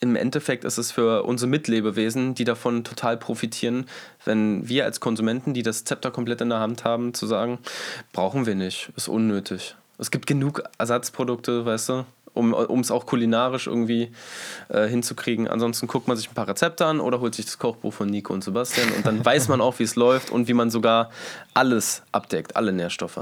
im 0.00 0.16
Endeffekt 0.16 0.64
ist 0.64 0.76
es 0.76 0.92
für 0.92 1.22
unsere 1.22 1.48
Mitlebewesen, 1.48 2.34
die 2.34 2.44
davon 2.44 2.84
total 2.84 3.16
profitieren, 3.16 3.86
wenn 4.24 4.68
wir 4.68 4.84
als 4.84 5.00
Konsumenten, 5.00 5.54
die 5.54 5.62
das 5.62 5.84
Zepter 5.84 6.10
komplett 6.10 6.40
in 6.40 6.50
der 6.50 6.58
Hand 6.58 6.84
haben, 6.84 7.14
zu 7.14 7.26
sagen, 7.26 7.58
brauchen 8.12 8.44
wir 8.44 8.54
nicht, 8.54 8.90
ist 8.96 9.08
unnötig. 9.08 9.76
Es 9.98 10.10
gibt 10.10 10.26
genug 10.26 10.62
Ersatzprodukte, 10.78 11.64
weißt 11.64 11.88
du, 11.90 12.04
um 12.34 12.80
es 12.80 12.90
auch 12.90 13.06
kulinarisch 13.06 13.68
irgendwie 13.68 14.10
äh, 14.68 14.88
hinzukriegen. 14.88 15.46
Ansonsten 15.46 15.86
guckt 15.86 16.08
man 16.08 16.16
sich 16.16 16.28
ein 16.28 16.34
paar 16.34 16.48
Rezepte 16.48 16.84
an 16.84 17.00
oder 17.00 17.20
holt 17.20 17.34
sich 17.34 17.44
das 17.44 17.58
Kochbuch 17.58 17.92
von 17.92 18.08
Nico 18.08 18.32
und 18.32 18.42
Sebastian 18.42 18.90
und 18.92 19.06
dann 19.06 19.24
weiß 19.24 19.48
man 19.48 19.60
auch, 19.60 19.78
wie 19.78 19.84
es 19.84 19.94
läuft 19.94 20.30
und 20.30 20.48
wie 20.48 20.54
man 20.54 20.70
sogar 20.70 21.10
alles 21.54 22.02
abdeckt, 22.10 22.56
alle 22.56 22.72
Nährstoffe. 22.72 23.20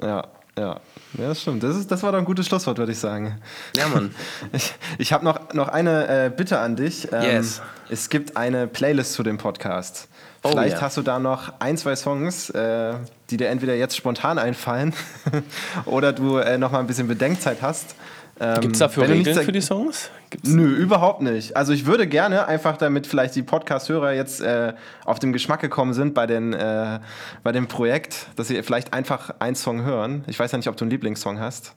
Ja, 0.00 0.26
ja, 0.58 0.80
ja, 1.18 1.28
das 1.28 1.40
stimmt. 1.40 1.62
Das, 1.62 1.76
ist, 1.76 1.90
das 1.90 2.02
war 2.02 2.12
doch 2.12 2.18
ein 2.18 2.24
gutes 2.24 2.46
Schlusswort, 2.46 2.76
würde 2.78 2.92
ich 2.92 2.98
sagen. 2.98 3.40
Ja, 3.76 3.88
Mann. 3.88 4.14
Ich, 4.52 4.74
ich 4.98 5.12
habe 5.12 5.24
noch, 5.24 5.54
noch 5.54 5.68
eine 5.68 6.26
äh, 6.26 6.30
Bitte 6.30 6.58
an 6.58 6.76
dich. 6.76 7.08
Ähm, 7.12 7.22
yes. 7.22 7.62
Es 7.88 8.10
gibt 8.10 8.36
eine 8.36 8.66
Playlist 8.66 9.14
zu 9.14 9.22
dem 9.22 9.38
Podcast. 9.38 10.08
Oh, 10.42 10.50
Vielleicht 10.50 10.76
yeah. 10.76 10.82
hast 10.82 10.96
du 10.96 11.02
da 11.02 11.18
noch 11.18 11.52
ein, 11.60 11.78
zwei 11.78 11.94
Songs, 11.96 12.50
äh, 12.50 12.94
die 13.30 13.36
dir 13.36 13.48
entweder 13.48 13.74
jetzt 13.76 13.96
spontan 13.96 14.38
einfallen 14.38 14.92
oder 15.86 16.12
du 16.12 16.38
äh, 16.38 16.58
noch 16.58 16.72
mal 16.72 16.80
ein 16.80 16.86
bisschen 16.86 17.08
Bedenkzeit 17.08 17.62
hast. 17.62 17.94
Ähm, 18.42 18.60
Gibt 18.60 18.72
es 18.74 18.80
dafür 18.80 19.08
Regeln 19.08 19.38
für 19.44 19.52
die 19.52 19.60
Songs? 19.60 20.10
Gibt's 20.28 20.48
Nö, 20.48 20.74
überhaupt 20.74 21.22
nicht. 21.22 21.56
Also 21.56 21.72
ich 21.72 21.86
würde 21.86 22.08
gerne, 22.08 22.48
einfach 22.48 22.76
damit 22.76 23.06
vielleicht 23.06 23.36
die 23.36 23.42
Podcast-Hörer 23.42 24.14
jetzt 24.14 24.40
äh, 24.40 24.72
auf 25.04 25.20
den 25.20 25.32
Geschmack 25.32 25.60
gekommen 25.60 25.94
sind 25.94 26.12
bei, 26.12 26.26
den, 26.26 26.52
äh, 26.52 26.98
bei 27.44 27.52
dem 27.52 27.68
Projekt, 27.68 28.26
dass 28.34 28.48
sie 28.48 28.60
vielleicht 28.64 28.94
einfach 28.94 29.36
einen 29.38 29.54
Song 29.54 29.84
hören. 29.84 30.24
Ich 30.26 30.40
weiß 30.40 30.50
ja 30.50 30.58
nicht, 30.58 30.66
ob 30.66 30.76
du 30.76 30.84
einen 30.84 30.90
Lieblingssong 30.90 31.38
hast. 31.38 31.74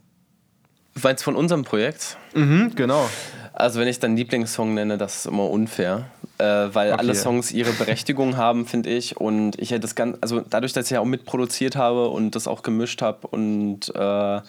Du 0.96 1.02
meinst 1.04 1.24
von 1.24 1.36
unserem 1.36 1.66
Projekt? 1.66 2.18
Mhm, 2.34 2.72
genau. 2.74 3.08
Also 3.54 3.80
wenn 3.80 3.88
ich 3.88 4.00
deinen 4.00 4.18
Lieblingssong 4.18 4.74
nenne, 4.74 4.98
das 4.98 5.18
ist 5.18 5.26
immer 5.28 5.48
unfair, 5.50 6.08
äh, 6.40 6.44
weil 6.44 6.94
okay. 6.94 7.00
alle 7.00 7.14
Songs 7.14 7.52
ihre 7.52 7.74
Berechtigung 7.74 8.38
haben, 8.38 8.66
finde 8.66 8.90
ich. 8.90 9.18
Und 9.18 9.60
ich 9.62 9.70
hätte 9.70 9.82
das 9.82 9.94
ganz, 9.94 10.18
also 10.22 10.42
dadurch, 10.42 10.74
dass 10.74 10.86
ich 10.86 10.92
ja 10.92 11.00
auch 11.00 11.06
mitproduziert 11.06 11.76
habe 11.76 12.08
und 12.08 12.32
das 12.32 12.48
auch 12.48 12.64
gemischt 12.64 13.04
habe 13.04 13.28
und 13.28 13.94
äh, 13.94 14.42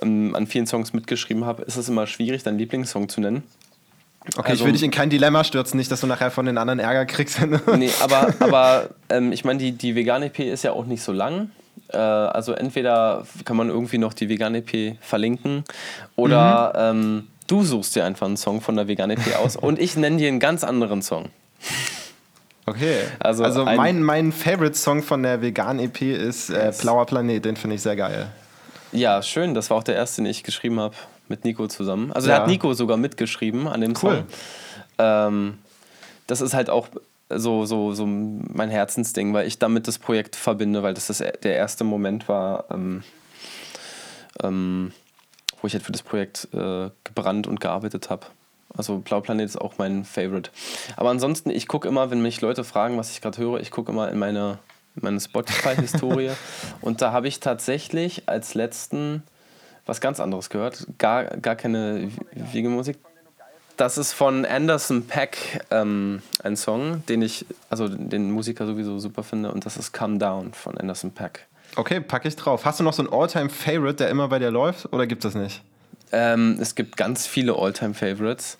ähm, 0.00 0.34
an 0.34 0.46
vielen 0.46 0.66
Songs 0.66 0.92
mitgeschrieben 0.92 1.44
habe, 1.44 1.62
ist 1.62 1.76
es 1.76 1.88
immer 1.88 2.06
schwierig, 2.06 2.42
deinen 2.42 2.58
Lieblingssong 2.58 3.08
zu 3.08 3.20
nennen. 3.20 3.42
Okay, 4.36 4.50
also, 4.50 4.62
ich 4.62 4.66
will 4.66 4.72
dich 4.72 4.84
in 4.84 4.92
kein 4.92 5.10
Dilemma 5.10 5.42
stürzen, 5.42 5.78
nicht, 5.78 5.90
dass 5.90 6.00
du 6.00 6.06
nachher 6.06 6.30
von 6.30 6.46
den 6.46 6.56
anderen 6.56 6.78
Ärger 6.78 7.06
kriegst. 7.06 7.40
nee, 7.76 7.90
aber, 8.00 8.32
aber 8.38 8.90
ähm, 9.08 9.32
ich 9.32 9.44
meine, 9.44 9.58
die, 9.58 9.72
die 9.72 9.94
Vegan-EP 9.96 10.38
ist 10.40 10.62
ja 10.62 10.72
auch 10.72 10.86
nicht 10.86 11.02
so 11.02 11.12
lang. 11.12 11.50
Äh, 11.88 11.96
also 11.96 12.52
entweder 12.52 13.26
kann 13.44 13.56
man 13.56 13.68
irgendwie 13.68 13.98
noch 13.98 14.14
die 14.14 14.28
Vegan-EP 14.28 14.96
verlinken 15.00 15.64
oder 16.16 16.92
mhm. 16.92 17.00
ähm, 17.00 17.28
du 17.46 17.64
suchst 17.64 17.96
dir 17.96 18.04
einfach 18.04 18.26
einen 18.26 18.36
Song 18.36 18.60
von 18.60 18.76
der 18.76 18.88
Vegan-EP 18.88 19.36
aus 19.42 19.56
und 19.56 19.78
ich 19.78 19.96
nenne 19.96 20.16
dir 20.18 20.28
einen 20.28 20.40
ganz 20.40 20.64
anderen 20.64 21.02
Song. 21.02 21.28
Okay, 22.64 22.98
also, 23.18 23.42
also 23.42 23.64
mein, 23.64 24.02
mein 24.02 24.30
Favorite-Song 24.30 25.02
von 25.02 25.24
der 25.24 25.42
Vegan-EP 25.42 26.00
ist 26.02 26.50
äh, 26.50 26.72
Blauer 26.80 27.06
Planet, 27.06 27.44
den 27.44 27.56
finde 27.56 27.76
ich 27.76 27.82
sehr 27.82 27.96
geil. 27.96 28.30
Ja, 28.92 29.22
schön. 29.22 29.54
Das 29.54 29.70
war 29.70 29.78
auch 29.78 29.82
der 29.82 29.94
erste, 29.94 30.22
den 30.22 30.30
ich 30.30 30.42
geschrieben 30.42 30.78
habe 30.78 30.94
mit 31.28 31.44
Nico 31.44 31.66
zusammen. 31.66 32.12
Also 32.12 32.28
ja. 32.28 32.36
da 32.36 32.42
hat 32.42 32.48
Nico 32.48 32.74
sogar 32.74 32.96
mitgeschrieben 32.96 33.66
an 33.66 33.80
dem 33.80 33.94
cool. 34.02 34.16
Song. 34.16 34.26
Ähm, 34.98 35.58
das 36.26 36.40
ist 36.40 36.54
halt 36.54 36.70
auch 36.70 36.88
so, 37.28 37.64
so, 37.64 37.92
so 37.94 38.06
mein 38.06 38.70
Herzensding, 38.70 39.32
weil 39.32 39.46
ich 39.46 39.58
damit 39.58 39.88
das 39.88 39.98
Projekt 39.98 40.36
verbinde, 40.36 40.82
weil 40.82 40.94
das, 40.94 41.06
das 41.06 41.18
der 41.18 41.56
erste 41.56 41.84
Moment 41.84 42.28
war, 42.28 42.66
ähm, 42.70 43.02
ähm, 44.42 44.92
wo 45.60 45.66
ich 45.66 45.72
halt 45.72 45.82
für 45.82 45.92
das 45.92 46.02
Projekt 46.02 46.48
äh, 46.52 46.90
gebrannt 47.04 47.46
und 47.46 47.60
gearbeitet 47.60 48.10
habe. 48.10 48.26
Also 48.76 48.98
Blauplanet 48.98 49.46
ist 49.46 49.60
auch 49.60 49.74
mein 49.78 50.04
Favorite. 50.04 50.50
Aber 50.96 51.10
ansonsten, 51.10 51.50
ich 51.50 51.68
gucke 51.68 51.88
immer, 51.88 52.10
wenn 52.10 52.22
mich 52.22 52.40
Leute 52.40 52.64
fragen, 52.64 52.96
was 52.96 53.10
ich 53.10 53.20
gerade 53.20 53.38
höre, 53.38 53.60
ich 53.60 53.70
gucke 53.70 53.92
immer 53.92 54.10
in 54.10 54.18
meine 54.18 54.58
meine 54.94 55.20
Spotify-Historie. 55.20 56.30
und 56.80 57.02
da 57.02 57.12
habe 57.12 57.28
ich 57.28 57.40
tatsächlich 57.40 58.28
als 58.28 58.54
letzten 58.54 59.22
was 59.86 60.00
ganz 60.00 60.20
anderes 60.20 60.50
gehört. 60.50 60.86
Gar, 60.98 61.24
gar 61.38 61.56
keine 61.56 62.10
Wiegemusik. 62.52 62.98
Das 63.76 63.98
ist 63.98 64.12
von 64.12 64.44
Anderson 64.44 65.06
Peck 65.06 65.64
ähm, 65.70 66.22
ein 66.42 66.56
Song, 66.56 67.04
den 67.06 67.22
ich, 67.22 67.46
also 67.70 67.88
den 67.88 68.30
Musiker 68.30 68.66
sowieso 68.66 68.98
super 68.98 69.22
finde. 69.22 69.50
Und 69.50 69.66
das 69.66 69.76
ist 69.76 69.92
Come 69.92 70.18
Down 70.18 70.52
von 70.52 70.76
Anderson 70.78 71.10
Peck. 71.10 71.46
Okay, 71.74 72.00
packe 72.00 72.28
ich 72.28 72.36
drauf. 72.36 72.64
Hast 72.64 72.80
du 72.80 72.84
noch 72.84 72.92
so 72.92 73.02
einen 73.02 73.12
All-Time-Favorite, 73.12 73.96
der 73.96 74.10
immer 74.10 74.28
bei 74.28 74.38
dir 74.38 74.50
läuft? 74.50 74.92
Oder 74.92 75.06
gibt 75.06 75.24
es 75.24 75.34
nicht? 75.34 75.62
Ähm, 76.12 76.58
es 76.60 76.74
gibt 76.74 76.98
ganz 76.98 77.26
viele 77.26 77.56
All-Time-Favorites. 77.56 78.58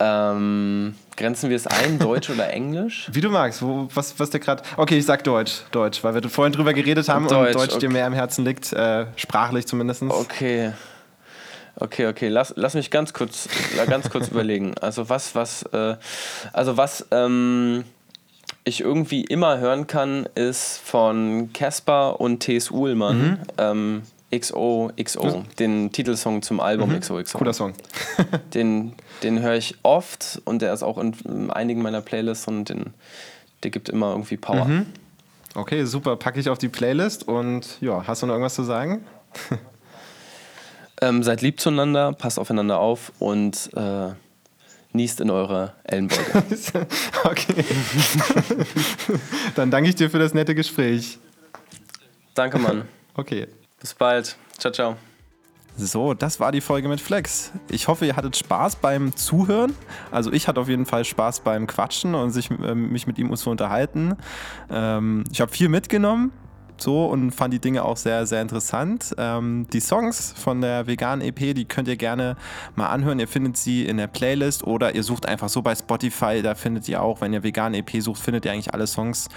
Ähm, 0.00 0.94
grenzen 1.16 1.50
wir 1.50 1.56
es 1.56 1.66
ein, 1.66 1.98
Deutsch 1.98 2.30
oder 2.30 2.50
Englisch? 2.50 3.08
Wie 3.12 3.20
du 3.20 3.30
magst. 3.30 3.62
Wo, 3.62 3.88
was, 3.94 4.18
was 4.18 4.30
dir 4.30 4.38
gerade. 4.38 4.62
Okay, 4.76 4.98
ich 4.98 5.06
sag 5.06 5.24
Deutsch. 5.24 5.62
Deutsch, 5.72 6.04
weil 6.04 6.14
wir 6.14 6.22
vorhin 6.28 6.52
drüber 6.52 6.72
geredet 6.72 7.08
haben 7.08 7.26
Deutsch, 7.26 7.48
und 7.48 7.54
Deutsch 7.54 7.70
okay. 7.72 7.80
dir 7.80 7.90
mehr 7.90 8.06
am 8.06 8.12
Herzen 8.12 8.44
liegt, 8.44 8.72
äh, 8.72 9.06
sprachlich 9.16 9.66
zumindest. 9.66 10.02
Okay. 10.02 10.72
Okay, 11.80 12.06
okay. 12.06 12.28
Lass, 12.28 12.54
lass 12.56 12.74
mich 12.74 12.90
ganz 12.90 13.12
kurz, 13.12 13.48
ganz 13.86 14.10
kurz 14.10 14.28
überlegen. 14.30 14.74
Also 14.80 15.08
was, 15.08 15.34
was, 15.34 15.62
äh, 15.72 15.96
also 16.52 16.76
was 16.76 17.06
ähm, 17.10 17.84
ich 18.64 18.80
irgendwie 18.80 19.22
immer 19.24 19.58
hören 19.58 19.86
kann, 19.86 20.28
ist 20.34 20.78
von 20.78 21.52
Casper 21.52 22.20
und 22.20 22.40
T.S. 22.40 22.70
Uhlmann. 22.70 23.18
Mhm. 23.18 23.38
Ähm, 23.58 24.02
XO, 24.34 24.90
XO, 25.02 25.44
den 25.58 25.90
Titelsong 25.90 26.42
zum 26.42 26.60
Album 26.60 26.90
mhm. 26.90 27.00
XO, 27.00 27.22
Cooler 27.32 27.54
Song. 27.54 27.72
den 28.54 28.94
den 29.22 29.40
höre 29.40 29.54
ich 29.54 29.76
oft 29.82 30.40
und 30.44 30.62
der 30.62 30.72
ist 30.72 30.82
auch 30.82 30.98
in 30.98 31.50
einigen 31.50 31.82
meiner 31.82 32.00
Playlists 32.00 32.46
und 32.46 32.68
den, 32.68 32.94
der 33.62 33.70
gibt 33.70 33.88
immer 33.88 34.10
irgendwie 34.10 34.36
Power. 34.36 34.64
Mhm. 34.64 34.86
Okay, 35.54 35.84
super, 35.84 36.16
packe 36.16 36.38
ich 36.38 36.48
auf 36.48 36.58
die 36.58 36.68
Playlist 36.68 37.26
und 37.26 37.80
ja, 37.80 38.06
hast 38.06 38.22
du 38.22 38.26
noch 38.26 38.34
irgendwas 38.34 38.54
zu 38.54 38.62
sagen? 38.62 39.04
ähm, 41.00 41.22
seid 41.22 41.42
lieb 41.42 41.60
zueinander, 41.60 42.12
passt 42.12 42.38
aufeinander 42.38 42.78
auf 42.78 43.12
und 43.18 43.70
äh, 43.74 44.10
niest 44.92 45.20
in 45.20 45.30
eure 45.30 45.74
Ellenbeuge. 45.84 46.22
okay. 47.24 47.64
Dann 49.54 49.70
danke 49.70 49.90
ich 49.90 49.96
dir 49.96 50.10
für 50.10 50.18
das 50.18 50.34
nette 50.34 50.54
Gespräch. 50.54 51.18
Danke, 52.34 52.58
Mann. 52.58 52.86
Okay. 53.14 53.48
Bis 53.80 53.94
bald. 53.94 54.36
Ciao, 54.58 54.72
ciao. 54.72 54.96
So, 55.76 56.12
das 56.12 56.40
war 56.40 56.50
die 56.50 56.60
Folge 56.60 56.88
mit 56.88 57.00
Flex. 57.00 57.52
Ich 57.70 57.86
hoffe, 57.86 58.04
ihr 58.04 58.16
hattet 58.16 58.36
Spaß 58.36 58.76
beim 58.76 59.14
Zuhören. 59.14 59.76
Also 60.10 60.32
ich 60.32 60.48
hatte 60.48 60.60
auf 60.60 60.68
jeden 60.68 60.86
Fall 60.86 61.04
Spaß 61.04 61.40
beim 61.40 61.68
Quatschen 61.68 62.16
und 62.16 62.32
sich, 62.32 62.50
äh, 62.50 62.74
mich 62.74 63.06
mit 63.06 63.16
ihm 63.18 63.34
zu 63.36 63.48
unterhalten. 63.48 64.16
Ähm, 64.68 65.22
ich 65.30 65.40
habe 65.40 65.52
viel 65.52 65.68
mitgenommen 65.68 66.32
so 66.80 67.06
und 67.06 67.32
fand 67.32 67.52
die 67.52 67.58
Dinge 67.58 67.84
auch 67.84 67.96
sehr, 67.96 68.26
sehr 68.26 68.42
interessant. 68.42 69.14
Ähm, 69.18 69.66
die 69.72 69.80
Songs 69.80 70.32
von 70.36 70.60
der 70.60 70.86
veganen 70.86 71.26
EP, 71.26 71.54
die 71.54 71.64
könnt 71.64 71.88
ihr 71.88 71.96
gerne 71.96 72.36
mal 72.74 72.88
anhören. 72.88 73.18
Ihr 73.18 73.28
findet 73.28 73.56
sie 73.56 73.86
in 73.86 73.96
der 73.96 74.06
Playlist 74.06 74.64
oder 74.64 74.94
ihr 74.94 75.02
sucht 75.02 75.26
einfach 75.26 75.48
so 75.48 75.62
bei 75.62 75.74
Spotify, 75.74 76.42
da 76.42 76.54
findet 76.54 76.88
ihr 76.88 77.02
auch, 77.02 77.20
wenn 77.20 77.32
ihr 77.32 77.42
vegan 77.42 77.74
EP 77.74 78.00
sucht, 78.00 78.20
findet 78.20 78.44
ihr 78.44 78.52
eigentlich 78.52 78.72
alle 78.74 78.86
Songs 78.86 79.28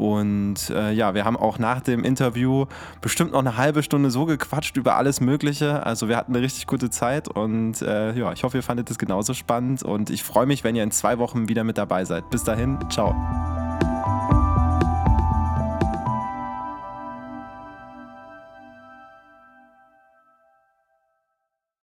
und 0.00 0.70
äh, 0.70 0.92
ja, 0.92 1.12
wir 1.12 1.26
haben 1.26 1.36
auch 1.36 1.58
nach 1.58 1.82
dem 1.82 2.04
Interview 2.04 2.64
bestimmt 3.02 3.32
noch 3.32 3.40
eine 3.40 3.58
halbe 3.58 3.82
Stunde 3.82 4.10
so 4.10 4.24
gequatscht 4.24 4.78
über 4.78 4.96
alles 4.96 5.20
Mögliche. 5.20 5.84
Also 5.84 6.08
wir 6.08 6.16
hatten 6.16 6.34
eine 6.34 6.42
richtig 6.42 6.66
gute 6.66 6.88
Zeit 6.88 7.28
und 7.28 7.82
äh, 7.82 8.14
ja, 8.14 8.32
ich 8.32 8.42
hoffe, 8.42 8.56
ihr 8.56 8.62
fandet 8.62 8.90
es 8.90 8.96
genauso 8.96 9.34
spannend 9.34 9.82
und 9.82 10.08
ich 10.08 10.24
freue 10.24 10.46
mich, 10.46 10.64
wenn 10.64 10.74
ihr 10.74 10.84
in 10.84 10.90
zwei 10.90 11.18
Wochen 11.18 11.50
wieder 11.50 11.64
mit 11.64 11.76
dabei 11.76 12.06
seid. 12.06 12.30
Bis 12.30 12.44
dahin, 12.44 12.78
ciao. 12.88 13.14